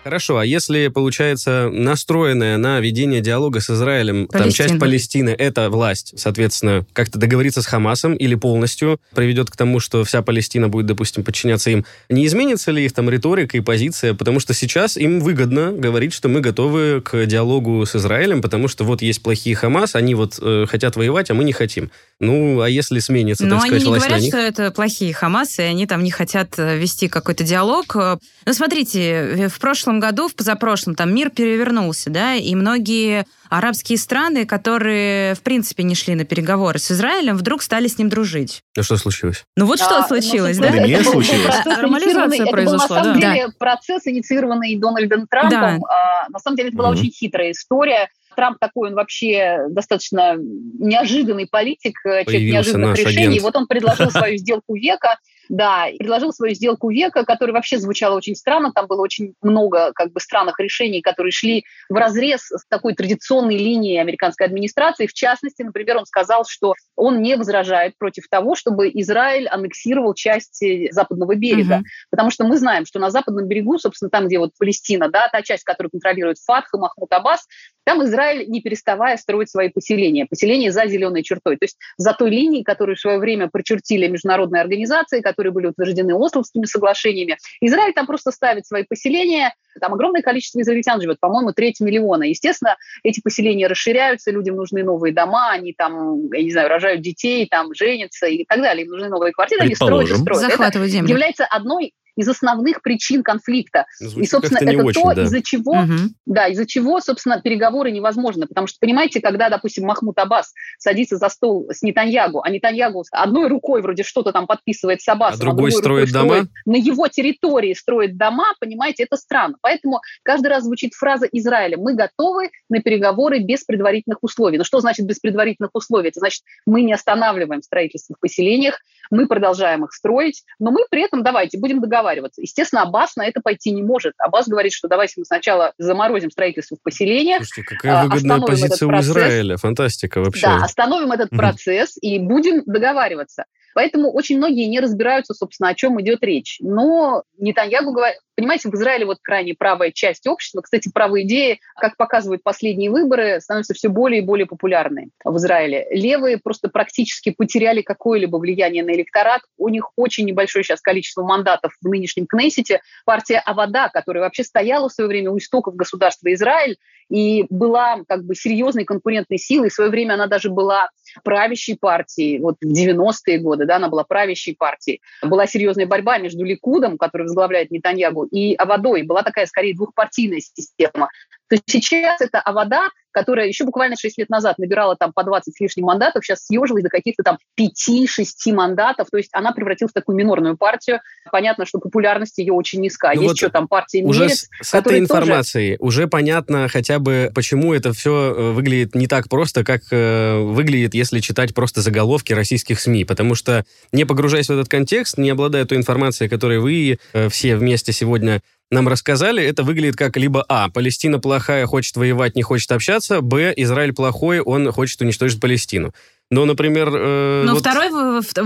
Хорошо, 0.04 0.38
а 0.38 0.46
если, 0.46 0.90
получается, 0.90 1.70
настроенная 1.72 2.58
на 2.58 2.80
ведение 2.80 3.22
диалога 3.22 3.62
с 3.62 3.70
Израилем, 3.70 4.28
Палестина. 4.28 4.44
там 4.44 4.52
часть 4.52 4.80
Палестины, 4.80 5.30
это 5.30 5.70
власть, 5.70 6.14
соответственно, 6.18 6.86
как-то 6.92 7.18
договориться 7.18 7.62
с 7.62 7.66
Хамасом 7.66 8.16
или 8.16 8.36
полностью 8.36 9.00
приведет 9.16 9.50
к 9.50 9.56
тому, 9.56 9.80
что 9.80 10.04
вся 10.04 10.22
Палестина 10.22 10.68
будет, 10.68 10.88
допустим, 10.88 11.24
подчиняться 11.24 11.70
им, 11.70 11.86
не 12.10 12.26
изменится 12.26 12.72
ли 12.72 12.84
их 12.84 12.92
там 12.92 13.10
риторика 13.10 13.58
и 13.58 13.62
позиция? 13.62 14.14
Потому 14.14 14.40
что 14.40 14.54
сейчас 14.54 14.98
им 14.98 15.22
выгодно 15.22 15.72
говорить, 15.72 16.14
что 16.14 16.28
мы 16.28 16.42
готовы 16.42 17.02
к 17.02 17.26
диалогу 17.26 17.86
с 17.86 17.96
Израилем, 17.96 18.42
потому 18.42 18.68
что 18.68 18.84
вот 18.84 19.02
есть 19.02 19.24
плохие 19.24 19.56
Хамас, 19.56 19.96
они 19.96 20.16
вот 20.16 20.38
э, 20.42 20.66
хотят 20.68 20.98
воевать, 20.98 21.32
а 21.32 21.34
мы 21.34 21.46
не 21.46 21.54
хотим. 21.54 21.92
Ну, 22.20 22.62
а 22.62 22.70
если 22.70 23.00
сменится, 23.00 23.46
Но 23.46 23.56
так 23.56 23.68
сказать, 23.68 23.84
власть 23.84 24.06
говорят, 24.06 24.20
на 24.20 24.24
них? 24.24 24.34
что 24.34 24.38
это 24.40 24.72
плохие 24.72 25.14
Хамасы, 25.14 25.64
и 25.64 25.66
они 25.66 25.88
там 25.88 26.04
не 26.04 26.12
хотят 26.12 26.58
э, 26.58 26.78
вести 26.78 27.08
какой-то 27.08 27.44
диалог. 27.44 27.96
Ну, 27.96 28.54
смотрите, 28.54 29.02
э, 29.02 29.48
в 29.50 29.60
прошлом 29.60 29.93
году, 30.00 30.28
в 30.28 30.36
позапрошлом, 30.36 30.96
там 30.96 31.14
мир 31.14 31.30
перевернулся, 31.30 32.10
да, 32.10 32.36
и 32.36 32.54
многие 32.56 33.26
арабские 33.50 33.98
страны, 33.98 34.46
которые, 34.46 35.36
в 35.36 35.42
принципе, 35.42 35.84
не 35.84 35.96
шли 35.96 36.16
на 36.16 36.26
переговоры 36.26 36.80
с 36.80 36.92
Израилем, 36.92 37.38
вдруг 37.38 37.62
стали 37.62 37.88
с 37.88 37.98
ним 37.98 38.10
дружить. 38.10 38.62
А 38.78 38.84
что 38.84 38.98
случилось? 38.98 39.46
Ну 39.56 39.66
вот 39.66 39.80
что 39.80 40.00
А, 40.00 40.08
случилось, 40.08 40.58
ну, 40.58 40.64
да? 40.64 40.72
Да 40.72 40.80
не 40.88 40.94
это 40.94 41.04
был 41.04 41.12
случилось. 41.14 41.46
процесс, 41.46 41.66
Нормализация 41.78 42.24
инициированный- 42.26 42.52
произошла, 42.52 42.88
был, 42.88 42.96
на 42.96 43.04
самом 43.04 43.20
да. 43.20 43.34
деле, 43.34 43.48
процесс, 43.60 44.08
инициированный 44.08 44.76
Дональдом 44.78 45.28
Трампом. 45.28 45.86
А, 45.86 46.30
на 46.30 46.40
самом 46.40 46.58
деле, 46.58 46.70
это 46.70 46.78
была 46.78 46.90
очень 46.90 47.12
хитрая 47.12 47.52
история. 47.52 48.10
Трамп 48.36 48.58
такой, 48.60 48.90
он 48.90 48.96
вообще 48.96 49.60
достаточно 49.70 50.36
неожиданный 50.80 51.48
политик, 51.50 51.98
э, 52.06 52.10
человек 52.10 52.26
Появился 52.26 52.54
неожиданных 52.78 52.98
решений. 52.98 53.28
агент. 53.28 53.42
Вот 53.44 53.56
он 53.56 53.68
предложил 53.68 54.10
свою 54.12 54.38
сделку 54.38 54.76
века, 54.76 55.18
да, 55.50 55.88
и 55.88 55.98
предложил 55.98 56.32
свою 56.32 56.54
сделку 56.54 56.90
века, 56.90 57.26
которая 57.26 57.54
вообще 57.54 57.78
звучала 57.78 58.16
очень 58.16 58.36
странно. 58.36 58.72
Там 58.74 58.88
было 58.88 59.02
очень 59.02 59.34
много 59.42 59.92
как 59.94 60.12
бы 60.12 60.20
странных 60.20 60.60
решений, 60.60 61.02
которые 61.02 61.32
шли 61.32 61.66
в 61.90 61.96
разрез 61.96 62.52
с 62.52 62.66
такой 62.70 62.96
традиционной 62.96 63.58
линией 63.58 63.98
американской 63.98 64.48
администрации. 64.48 65.08
В 65.08 65.14
частности, 65.14 65.62
например, 65.62 65.98
он 65.98 66.06
сказал, 66.06 66.46
что 66.48 66.74
он 66.96 67.22
не 67.22 67.36
возражает 67.36 67.98
против 67.98 68.28
того, 68.30 68.56
чтобы 68.56 68.90
Израиль 68.94 69.48
аннексировал 69.48 70.14
части 70.14 70.90
западного 70.92 71.36
берега. 71.36 71.78
Мгм. 71.78 71.86
Потому 72.10 72.32
что 72.32 72.46
мы 72.46 72.58
знаем, 72.58 72.86
что 72.86 73.00
на 73.00 73.10
западном 73.10 73.48
берегу, 73.48 73.78
собственно, 73.78 74.10
там, 74.10 74.28
где 74.28 74.40
вот 74.40 74.52
Палестина, 74.58 75.10
да, 75.10 75.30
та 75.32 75.42
часть, 75.42 75.64
которую 75.64 75.92
контролирует 75.92 76.38
Фатх 76.40 76.74
и 76.74 76.78
Махмуд 76.78 77.12
Аббас, 77.12 77.46
там 77.86 78.04
Израиль, 78.04 78.50
не 78.50 78.62
переставая, 78.62 79.18
строит 79.18 79.50
свои 79.50 79.70
поселения. 79.70 80.26
Поселения 80.26 80.72
за 80.72 80.88
зеленой 80.88 81.24
чертой. 81.24 81.58
То 81.58 81.66
есть 81.66 81.78
за 81.98 82.14
той 82.14 82.30
линией, 82.30 82.64
которую 82.64 82.96
в 82.96 83.00
свое 83.00 83.20
время 83.20 83.50
прочертили 83.50 84.08
международные 84.08 84.62
организации, 84.62 85.22
которые 85.34 85.52
были 85.52 85.68
утверждены 85.68 86.14
Ословскими 86.14 86.66
соглашениями. 86.66 87.38
Израиль 87.62 87.94
там 87.94 88.06
просто 88.06 88.32
ставит 88.32 88.66
свои 88.66 88.84
поселения. 88.84 89.54
Там 89.82 89.94
огромное 89.94 90.22
количество 90.22 90.62
израильтян 90.62 91.02
живет, 91.02 91.20
по-моему, 91.20 91.52
треть 91.52 91.80
миллиона. 91.80 92.24
Естественно, 92.24 92.78
эти 93.04 93.20
поселения 93.22 93.68
расширяются, 93.68 94.32
людям 94.32 94.56
нужны 94.56 94.84
новые 94.84 95.14
дома, 95.14 95.52
они 95.52 95.74
там, 95.74 96.32
я 96.32 96.44
не 96.44 96.52
знаю, 96.52 96.70
рожают 96.70 97.02
детей, 97.02 97.48
там 97.50 97.74
женятся 97.74 98.28
и 98.28 98.46
так 98.46 98.62
далее. 98.62 98.86
Им 98.86 98.92
нужны 98.92 99.10
новые 99.10 99.34
квартиры, 99.34 99.64
они 99.64 99.76
строят 99.76 100.10
и 100.12 100.16
строят. 100.16 100.44
Это 100.44 100.52
Захватывают 100.52 100.92
землю. 100.92 101.10
является 101.10 101.46
одной 101.46 101.94
из 102.16 102.28
основных 102.28 102.82
причин 102.82 103.24
конфликта. 103.24 103.86
Звучит 104.00 104.24
и, 104.24 104.28
собственно, 104.28 104.60
как-то 104.60 104.74
не 104.74 104.80
это 104.80 104.86
очень, 104.86 105.02
то, 105.02 105.14
да. 105.16 105.24
из-за 105.24 105.42
чего 105.42 105.76
Мгм. 105.76 106.16
да, 106.26 106.48
из-за 106.48 106.66
чего, 106.66 107.00
собственно, 107.00 107.42
переговоры 107.42 107.92
невозможны. 107.92 108.48
Потому 108.48 108.68
что, 108.68 108.78
понимаете, 108.80 109.22
когда, 109.22 109.50
допустим, 109.50 109.86
Махмуд 109.86 110.18
Аббас 110.20 110.54
садится 110.78 111.18
за 111.18 111.30
стол 111.30 111.68
с 111.72 111.82
Нетаньягу, 111.82 112.42
а 112.42 112.50
Нетаньягу 112.50 113.04
одной 113.12 113.48
рукой 113.48 113.82
вроде 113.82 114.04
что-то 114.04 114.32
там 114.32 114.48
подписывает 114.48 115.02
с 115.02 115.08
Аббасом, 115.08 115.40
А 115.40 115.42
другой 115.42 115.70
рукой 115.70 115.72
строит 115.72 116.12
дома? 116.12 116.26
строит 116.26 116.50
на 116.66 116.76
его 116.76 117.08
территории 117.08 117.74
строит 117.74 118.18
дома, 118.18 118.54
понимаете, 118.60 119.04
это 119.04 119.18
странно. 119.18 119.58
Поэтому 119.62 120.02
каждый 120.24 120.48
раз 120.48 120.64
звучит 120.64 120.94
фраза 120.94 121.28
Израиля 121.32 121.78
«Мы 121.78 121.96
готовы 121.96 122.50
на 122.70 122.82
переговоры 122.82 123.40
без 123.40 123.64
предварительных 123.64 124.20
условий». 124.22 124.58
Но 124.58 124.64
что 124.64 124.80
значит 124.80 125.06
без 125.06 125.20
предварительных 125.20 125.72
условий? 125.74 126.10
Это 126.10 126.20
значит, 126.20 126.44
мы 126.66 126.82
не 126.84 126.94
останавливаем 126.94 127.62
строительство 127.62 128.16
в 128.16 128.20
поселениях, 128.20 128.80
мы 129.12 129.28
продолжаем 129.28 129.86
их 129.86 129.94
строить, 129.94 130.44
но 130.60 130.72
мы 130.72 130.86
при 130.90 131.04
этом 131.04 131.24
давайте 131.24 131.58
будем 131.60 131.82
договариваться. 131.82 132.03
Естественно, 132.38 132.84
Аббас 132.84 133.16
на 133.16 133.26
это 133.26 133.42
пойти 133.42 133.72
не 133.72 133.84
может. 133.84 134.14
Аббас 134.18 134.48
говорит, 134.48 134.74
что 134.74 134.88
давайте 134.88 135.16
мы 135.18 135.26
сначала 135.26 135.74
заморозим 135.78 136.32
строительство 136.32 136.78
в 136.78 136.82
поселениях, 136.82 137.38
Слушайте, 137.38 137.76
какая 137.76 138.02
а, 138.02 138.04
выгодная 138.04 138.40
позиция 138.42 138.88
у. 138.88 138.92
Израиля. 139.00 139.58
Фантастика 139.58 140.22
вообще. 140.22 140.46
да, 140.46 140.58
остановим 140.64 141.12
этот 141.12 141.30
процесс 141.30 141.98
и 142.02 142.20
будем 142.20 142.64
договариваться. 142.66 143.46
Поэтому 143.74 144.12
очень 144.12 144.38
многие 144.38 144.66
не 144.66 144.80
разбираются, 144.80 145.34
собственно, 145.34 145.70
о 145.70 145.76
чем 145.76 146.00
идет 146.02 146.20
речь. 146.22 146.58
Но 146.62 147.24
Нетаньягу 147.38 147.92
говорит, 147.92 148.18
понимаете, 148.36 148.70
в 148.70 148.76
Израиле 148.76 149.06
вот 149.06 149.18
крайне 149.22 149.54
правая 149.54 149.92
часть 149.92 150.28
общества, 150.28 150.62
кстати, 150.62 150.90
правые 150.94 151.26
идеи, 151.26 151.60
как 151.76 151.98
показывают 151.98 152.44
последние 152.44 152.92
выборы, 152.92 153.40
становятся 153.42 153.74
все 153.74 153.90
более 153.90 154.22
и 154.22 154.26
более 154.26 154.46
популярны 154.46 155.10
в 155.24 155.38
Израиле. 155.38 155.88
Левые 155.92 156.38
просто 156.38 156.70
практически 156.70 157.32
потеряли 157.32 157.82
какое-либо 157.82 158.38
влияние 158.38 158.84
на 158.84 158.92
электорат. 158.92 159.42
У 159.58 159.70
них 159.70 159.92
очень 159.96 160.26
небольшое 160.26 160.64
сейчас 160.64 160.82
количество 160.82 161.24
мандатов 161.24 161.74
в 161.82 161.88
нынешнем 161.88 162.26
Кнессете. 162.28 162.82
Партия 163.06 163.40
Авада, 163.40 163.90
которая 163.92 164.24
вообще 164.24 164.44
стояла 164.44 164.90
в 164.90 164.94
свое 164.94 165.08
время 165.08 165.32
у 165.32 165.38
истоков 165.38 165.76
государства 165.76 166.32
Израиль 166.34 166.78
и 167.10 167.46
была 167.50 168.00
как 168.08 168.24
бы 168.24 168.36
серьезной 168.36 168.86
конкурентной 168.86 169.38
силой. 169.38 169.70
В 169.70 169.74
свое 169.74 169.90
время 169.90 170.14
она 170.14 170.28
даже 170.28 170.50
была 170.50 170.90
правящей 171.24 171.78
партией. 171.78 172.40
Вот 172.40 172.56
в 172.62 172.72
90-е 172.72 173.40
годы 173.40 173.66
да, 173.66 173.76
она 173.76 173.90
была 173.90 174.04
правящей 174.04 174.56
партией. 174.56 175.02
Была 175.22 175.46
серьезная 175.46 175.86
борьба 175.86 176.18
между 176.18 176.44
Ликудом, 176.44 176.98
который 176.98 177.24
возглавляет 177.24 177.72
Нетаньягу, 177.72 178.23
и 178.26 178.56
Авадой. 178.56 179.04
Была 179.04 179.24
такая, 179.24 179.46
скорее, 179.46 179.76
двухпартийная 179.76 180.40
система. 180.40 181.10
То 181.54 181.62
сейчас 181.68 182.20
это 182.20 182.40
Авада, 182.40 182.90
которая 183.12 183.48
еще 183.48 183.64
буквально 183.64 183.96
6 183.96 184.18
лет 184.18 184.30
назад 184.30 184.58
набирала 184.58 184.96
там 184.96 185.14
по 185.14 185.24
20 185.24 185.56
с 185.56 185.60
лишним 185.60 185.86
мандатов, 185.86 186.26
сейчас 186.26 186.46
съежилась 186.46 186.82
до 186.82 186.90
каких-то 186.90 187.22
там 187.22 187.38
5-6 187.60 188.52
мандатов. 188.54 189.10
То 189.12 189.18
есть 189.18 189.30
она 189.34 189.52
превратилась 189.52 189.92
в 189.92 189.94
такую 189.94 190.18
минорную 190.18 190.58
партию. 190.58 191.00
Понятно, 191.32 191.68
что 191.68 191.78
популярность 191.78 192.40
ее 192.40 192.54
очень 192.54 192.82
низка. 192.82 193.12
Ну 193.14 193.22
Есть 193.22 193.28
вот 193.28 193.38
что 193.38 193.50
там 193.52 193.68
партия 193.68 194.04
Уже 194.04 194.24
Мерец, 194.24 194.48
с, 194.62 194.68
с 194.68 194.74
этой 194.74 194.84
который 194.84 195.06
тоже- 195.06 195.22
информацией 195.22 195.78
уже 195.80 196.08
понятно 196.08 196.68
хотя 196.68 196.98
бы, 196.98 197.32
почему 197.36 197.74
это 197.74 197.94
все 197.94 198.52
выглядит 198.54 198.96
не 198.96 199.06
так 199.06 199.30
просто, 199.30 199.64
как 199.64 199.82
э, 199.92 200.40
выглядит, 200.40 200.96
если 200.96 201.20
читать 201.20 201.54
просто 201.54 201.82
заголовки 201.82 202.34
российских 202.34 202.80
СМИ. 202.80 203.06
Потому 203.06 203.36
что, 203.36 203.64
не 203.92 204.06
погружаясь 204.06 204.48
в 204.48 204.52
этот 204.54 204.70
контекст, 204.70 205.20
не 205.20 205.30
обладая 205.30 205.66
той 205.66 205.78
информацией, 205.78 206.30
которой 206.30 206.58
вы 206.58 206.98
э, 207.14 207.30
все 207.30 207.56
вместе 207.58 207.94
сегодня 207.94 208.42
нам 208.74 208.88
рассказали, 208.88 209.44
это 209.44 209.64
выглядит 209.64 209.96
как 209.96 210.18
либо 210.18 210.44
А. 210.50 210.70
Палестина 210.70 211.20
плохая, 211.20 211.66
хочет 211.66 211.96
воевать, 211.96 212.36
не 212.36 212.44
хочет 212.44 212.72
общаться, 212.72 213.22
Б. 213.22 213.54
Израиль 213.56 213.94
плохой, 213.94 214.40
он 214.42 214.72
хочет 214.72 215.00
уничтожить 215.02 215.40
Палестину. 215.40 215.94
Но, 216.30 216.46
например... 216.46 216.90
э, 216.94 217.44
Но 217.46 217.54
вот- 217.54 217.62
второй 217.62 217.90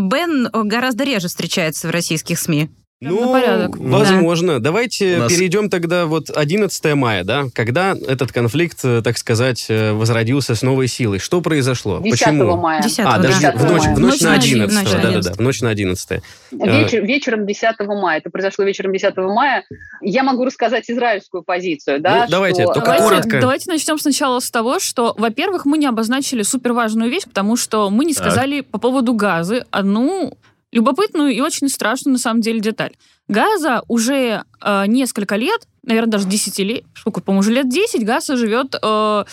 Бен 0.02 0.50
гораздо 0.52 1.04
реже 1.04 1.28
встречается 1.28 1.88
в 1.88 1.92
российских 1.92 2.40
СМИ. 2.40 2.70
Ну, 3.00 3.32
возможно. 3.78 4.60
Давайте 4.60 5.18
У 5.18 5.20
нас- 5.20 5.32
перейдем 5.32 5.70
тогда 5.70 6.08
вот 6.08 6.32
11 6.36 6.96
мая, 6.96 7.24
да, 7.24 7.46
когда 7.54 7.92
этот 7.92 8.32
конфликт, 8.32 8.80
э, 8.84 9.02
так 9.04 9.20
сказать, 9.20 9.68
э, 9.70 9.94
возродился 9.94 10.56
с 10.56 10.64
новой 10.64 10.88
силой. 10.88 11.20
Что 11.20 11.42
произошло? 11.42 12.00
10 12.04 12.20
Почему? 12.20 12.58
мая. 12.58 12.82
10 12.82 13.06
А, 13.06 13.20
даже 13.20 13.40
10 13.40 13.56
в 13.56 13.72
ночь, 13.72 13.84
в 13.84 14.00
ночь 14.00 14.00
на 14.00 14.08
Ночь 14.08 14.22
на 14.22 14.34
11, 14.34 14.78
11, 14.80 15.02
да-да-да, 15.04 15.34
в 15.34 15.40
ночь 15.40 15.62
на 15.62 15.70
11. 15.70 16.22
Вечер- 16.52 17.06
вечером 17.06 17.46
10 17.46 17.88
мая. 18.02 18.18
Это 18.18 18.32
произошло 18.32 18.66
вечером 18.66 18.92
10 18.94 19.28
мая. 19.30 19.64
Я 20.02 20.24
могу 20.24 20.44
рассказать 20.44 20.90
израильскую 20.90 21.44
позицию. 21.44 22.02
Да, 22.02 22.24
Ну, 22.26 22.32
давайте, 22.32 22.64
что- 22.64 22.74
только 22.74 22.86
Давайте, 22.98 23.10
коротко. 23.10 23.40
давайте 23.42 23.70
начнем 23.72 24.00
сначала 24.00 24.40
с 24.40 24.50
того, 24.50 24.80
что, 24.80 25.14
во-первых, 25.20 25.66
мы 25.66 25.78
не 25.78 25.86
обозначили 25.86 26.42
суперважную 26.42 27.12
вещь, 27.12 27.26
потому 27.26 27.58
что 27.58 27.92
мы 27.92 28.06
не 28.06 28.16
Так. 28.16 28.24
сказали 28.24 28.62
по 28.62 28.80
поводу 28.80 29.14
газы 29.14 29.66
одну 29.70 30.34
любопытную 30.72 31.32
и 31.34 31.42
очень 31.42 31.70
страшную 31.70 32.14
на 32.14 32.20
самом 32.20 32.42
деле 32.42 32.60
деталь. 32.60 32.96
Газа 33.28 33.84
уже 33.88 34.44
э, 34.62 34.86
несколько 34.88 35.36
лет, 35.36 35.68
наверное, 35.84 36.12
даже 36.12 36.28
10 36.28 36.60
лет, 36.60 36.84
сколько, 36.96 37.22
по-моему, 37.22 37.40
уже 37.40 37.52
лет 37.52 37.70
10 37.70 38.06
Газа 38.06 38.38
живет, 38.38 38.76
э, 38.82 39.26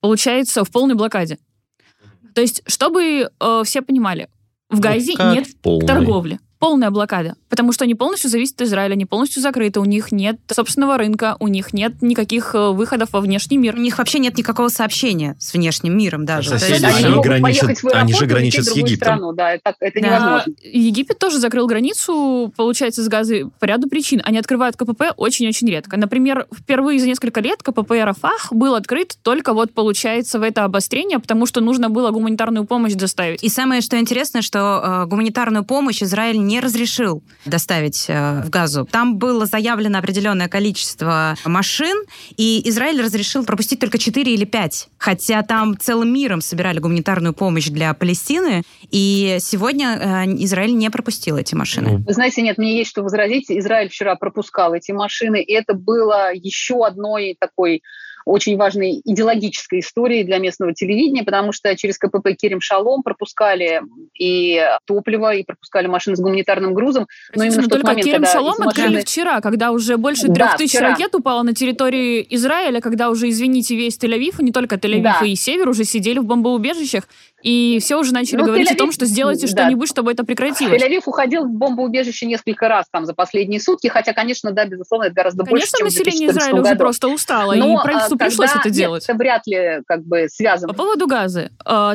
получается, 0.00 0.64
в 0.64 0.70
полной 0.70 0.94
блокаде. 0.94 1.38
То 2.34 2.40
есть, 2.40 2.62
чтобы 2.66 3.30
э, 3.38 3.62
все 3.64 3.82
понимали, 3.82 4.28
в 4.68 4.80
Газе 4.80 5.14
Ну, 5.18 5.34
нет 5.34 5.46
торговли. 5.86 6.40
Полная 6.64 6.90
блокада. 6.90 7.34
Потому 7.50 7.72
что 7.72 7.84
они 7.84 7.94
полностью 7.94 8.30
зависят 8.30 8.56
от 8.60 8.66
Израиля, 8.68 8.94
они 8.94 9.04
полностью 9.04 9.42
закрыты, 9.42 9.80
у 9.80 9.84
них 9.84 10.12
нет 10.12 10.38
собственного 10.50 10.96
рынка, 10.96 11.36
у 11.38 11.48
них 11.48 11.74
нет 11.74 12.00
никаких 12.00 12.54
э, 12.54 12.70
выходов 12.70 13.10
во 13.12 13.20
внешний 13.20 13.58
мир. 13.58 13.74
У 13.76 13.80
них 13.80 13.98
вообще 13.98 14.18
нет 14.18 14.38
никакого 14.38 14.68
сообщения 14.68 15.36
с 15.38 15.52
внешним 15.52 15.96
миром 15.96 16.24
даже. 16.24 16.48
Соседи 16.48 16.72
есть 16.72 16.84
Они 16.84 16.98
же 17.00 17.06
они- 17.08 17.22
граничат- 17.22 17.92
они 17.92 18.14
же 18.14 18.24
граничат 18.26 18.64
с 18.64 18.72
Египтом. 18.74 18.96
страну. 18.96 19.32
Да, 19.34 19.52
это, 19.52 19.74
это 19.78 20.00
Да. 20.00 20.06
невозможно. 20.06 20.52
Египет 20.62 21.18
тоже 21.18 21.38
закрыл 21.38 21.66
границу, 21.66 22.52
получается, 22.56 23.02
с 23.02 23.08
газы 23.08 23.50
по 23.60 23.66
ряду 23.66 23.88
причин. 23.90 24.22
Они 24.24 24.38
открывают 24.38 24.76
КПП 24.76 25.12
очень-очень 25.18 25.68
редко. 25.68 25.98
Например, 25.98 26.46
впервые 26.58 26.98
за 26.98 27.06
несколько 27.06 27.40
лет 27.40 27.62
КПП 27.62 27.90
Рафах 28.04 28.48
был 28.52 28.74
открыт 28.74 29.16
только 29.22 29.52
вот, 29.52 29.72
получается, 29.74 30.38
в 30.38 30.42
это 30.42 30.64
обострение, 30.64 31.18
потому 31.18 31.44
что 31.44 31.60
нужно 31.60 31.90
было 31.90 32.10
гуманитарную 32.10 32.64
помощь 32.64 32.94
доставить. 32.94 33.44
И 33.44 33.50
самое, 33.50 33.82
что 33.82 33.98
интересно, 34.00 34.40
что 34.40 35.02
э, 35.04 35.06
гуманитарную 35.06 35.64
помощь 35.64 36.02
Израиль 36.02 36.38
не 36.38 36.53
разрешил 36.60 37.22
доставить 37.44 38.06
э, 38.08 38.42
в 38.42 38.50
Газу. 38.50 38.86
Там 38.90 39.18
было 39.18 39.46
заявлено 39.46 39.98
определенное 39.98 40.48
количество 40.48 41.36
машин, 41.44 41.96
и 42.36 42.62
Израиль 42.68 43.00
разрешил 43.02 43.44
пропустить 43.44 43.80
только 43.80 43.98
4 43.98 44.32
или 44.32 44.44
5. 44.44 44.88
Хотя 44.98 45.42
там 45.42 45.78
целым 45.78 46.12
миром 46.12 46.40
собирали 46.40 46.78
гуманитарную 46.78 47.34
помощь 47.34 47.68
для 47.68 47.92
Палестины, 47.94 48.62
и 48.90 49.38
сегодня 49.40 49.98
э, 49.98 50.24
Израиль 50.44 50.76
не 50.76 50.90
пропустил 50.90 51.36
эти 51.36 51.54
машины. 51.54 52.04
Вы 52.06 52.12
знаете, 52.12 52.42
нет, 52.42 52.58
мне 52.58 52.78
есть 52.78 52.90
что 52.90 53.02
возразить. 53.02 53.50
Израиль 53.50 53.88
вчера 53.88 54.16
пропускал 54.16 54.74
эти 54.74 54.92
машины, 54.92 55.42
и 55.42 55.52
это 55.52 55.74
было 55.74 56.32
еще 56.32 56.84
одной 56.86 57.36
такой 57.38 57.82
очень 58.24 58.56
важной 58.56 59.00
идеологической 59.04 59.80
историей 59.80 60.24
для 60.24 60.38
местного 60.38 60.72
телевидения, 60.74 61.22
потому 61.24 61.52
что 61.52 61.74
через 61.76 61.98
КПП 61.98 62.28
Керем 62.36 62.60
Шалом 62.60 63.02
пропускали 63.02 63.82
и 64.18 64.62
топливо, 64.86 65.34
и 65.34 65.44
пропускали 65.44 65.86
машины 65.86 66.16
с 66.16 66.20
гуманитарным 66.20 66.74
грузом. 66.74 67.06
Но 67.34 67.44
именно 67.44 67.62
но 67.62 67.68
только 67.68 67.86
момент, 67.88 68.10
когда 68.10 68.32
Шалом 68.32 68.54
машины- 68.58 68.68
открыли 68.68 69.00
вчера, 69.02 69.40
когда 69.40 69.70
уже 69.72 69.96
больше 69.96 70.28
Да, 70.28 70.34
трех 70.34 70.56
тысяч 70.56 70.70
вчера. 70.76 70.90
ракет 70.90 71.14
упало 71.14 71.42
на 71.42 71.54
территории 71.54 72.26
Израиля, 72.30 72.80
когда 72.80 73.10
уже, 73.10 73.28
извините, 73.28 73.76
весь 73.76 73.98
Тель-Авив, 73.98 74.36
и 74.40 74.44
не 74.44 74.52
только 74.52 74.76
Тель-Авив, 74.76 75.02
Да. 75.20 75.26
и 75.26 75.34
Север 75.34 75.68
уже 75.68 75.84
сидели 75.84 76.18
в 76.18 76.24
бомбоубежищах, 76.24 77.04
и 77.44 77.78
все 77.80 77.96
уже 78.00 78.12
начали 78.14 78.38
Ну, 78.38 78.46
говорить 78.46 78.70
о 78.72 78.74
том, 78.74 78.90
что 78.90 79.04
сделайте 79.04 79.46
да. 79.46 79.52
что-нибудь, 79.64 79.88
чтобы 79.88 80.10
это 80.10 80.24
прекратилось. 80.24 80.82
Тель-Авив 80.82 81.02
уходил 81.04 81.44
в 81.44 81.50
бомбоубежище 81.50 82.26
несколько 82.26 82.66
раз 82.68 82.86
там 82.90 83.04
за 83.04 83.12
последние 83.14 83.60
сутки, 83.60 83.88
хотя, 83.88 84.14
конечно, 84.14 84.50
да, 84.52 84.64
безусловно, 84.66 85.04
это 85.04 85.14
гораздо 85.14 85.44
больше, 85.44 85.70
Конечно, 85.70 85.78
чем 85.78 85.86
в 85.86 85.90
население 85.90 86.28
2014 86.32 86.42
Израиля 86.42 86.62
уже 86.62 86.76
просто 86.78 87.08
устало, 87.08 87.54
Но, 87.54 87.72
и 87.72 87.76
а, 87.76 87.82
правительству 87.82 88.16
когда- 88.18 88.26
пришлось 88.26 88.50
это 88.50 88.68
нет, 88.68 88.72
делать. 88.76 89.04
это 89.04 89.14
вряд 89.18 89.46
ли 89.46 89.82
как 89.86 90.04
бы 90.04 90.26
связано. 90.30 90.72
По 90.72 90.78
поводу 90.78 91.06
газа. 91.06 91.50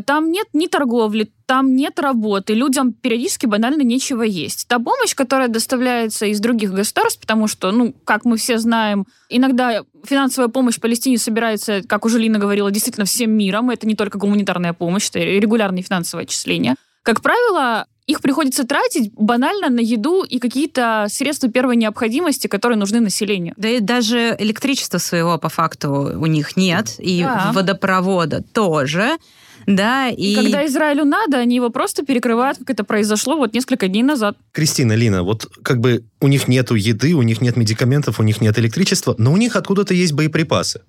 Там 0.05 0.31
нет 0.31 0.47
ни 0.53 0.67
торговли, 0.67 1.31
там 1.49 1.75
нет 1.75 1.99
работы, 1.99 2.53
людям 2.53 2.93
периодически 2.93 3.47
банально 3.47 3.81
нечего 3.81 4.21
есть. 4.21 4.67
Та 4.67 4.77
помощь, 4.77 5.15
которая 5.15 5.47
доставляется 5.47 6.27
из 6.27 6.39
других 6.39 6.71
государств, 6.71 7.19
потому 7.19 7.47
что, 7.47 7.71
ну, 7.71 7.91
как 8.05 8.23
мы 8.23 8.37
все 8.37 8.59
знаем, 8.59 9.07
иногда 9.29 9.81
финансовая 10.05 10.49
помощь 10.49 10.79
Палестине 10.79 11.17
собирается, 11.17 11.81
как 11.81 12.05
уже 12.05 12.19
Лина 12.19 12.37
говорила, 12.37 12.69
действительно 12.69 13.07
всем 13.07 13.31
миром. 13.31 13.71
Это 13.71 13.87
не 13.87 13.95
только 13.95 14.19
гуманитарная 14.19 14.73
помощь, 14.73 15.09
это 15.09 15.17
регулярные 15.21 15.81
финансовые 15.81 16.25
отчисления. 16.25 16.75
Как 17.01 17.21
правило, 17.21 17.87
их 18.05 18.21
приходится 18.21 18.63
тратить 18.67 19.11
банально 19.15 19.69
на 19.69 19.79
еду 19.79 20.23
и 20.23 20.37
какие-то 20.37 21.07
средства 21.09 21.49
первой 21.49 21.77
необходимости, 21.77 22.45
которые 22.45 22.77
нужны 22.77 22.99
населению. 22.99 23.55
Да 23.57 23.69
и 23.69 23.79
даже 23.79 24.35
электричества 24.37 24.99
своего 24.99 25.39
по 25.39 25.49
факту 25.49 26.15
у 26.19 26.25
них 26.27 26.57
нет, 26.57 26.93
и 26.99 27.23
Да. 27.23 27.51
водопровода 27.55 28.43
тоже. 28.43 29.17
Да, 29.65 30.09
и... 30.09 30.33
И 30.33 30.35
когда 30.35 30.65
Израилю 30.65 31.05
надо, 31.05 31.37
они 31.37 31.55
его 31.55 31.69
просто 31.69 32.05
перекрывают, 32.05 32.57
как 32.59 32.69
это 32.69 32.83
произошло 32.83 33.37
вот 33.37 33.53
несколько 33.53 33.87
дней 33.87 34.03
назад. 34.03 34.37
Кристина, 34.51 34.93
Лина, 34.93 35.23
вот 35.23 35.47
как 35.63 35.79
бы 35.79 36.03
у 36.19 36.27
них 36.27 36.47
нету 36.47 36.75
еды, 36.75 37.13
у 37.13 37.21
них 37.21 37.41
нет 37.41 37.57
медикаментов, 37.57 38.19
у 38.19 38.23
них 38.23 38.41
нет 38.41 38.57
электричества, 38.59 39.15
но 39.17 39.31
у 39.31 39.37
них 39.37 39.55
откуда-то 39.55 39.93
есть 39.93 40.13
боеприпасы. 40.13 40.81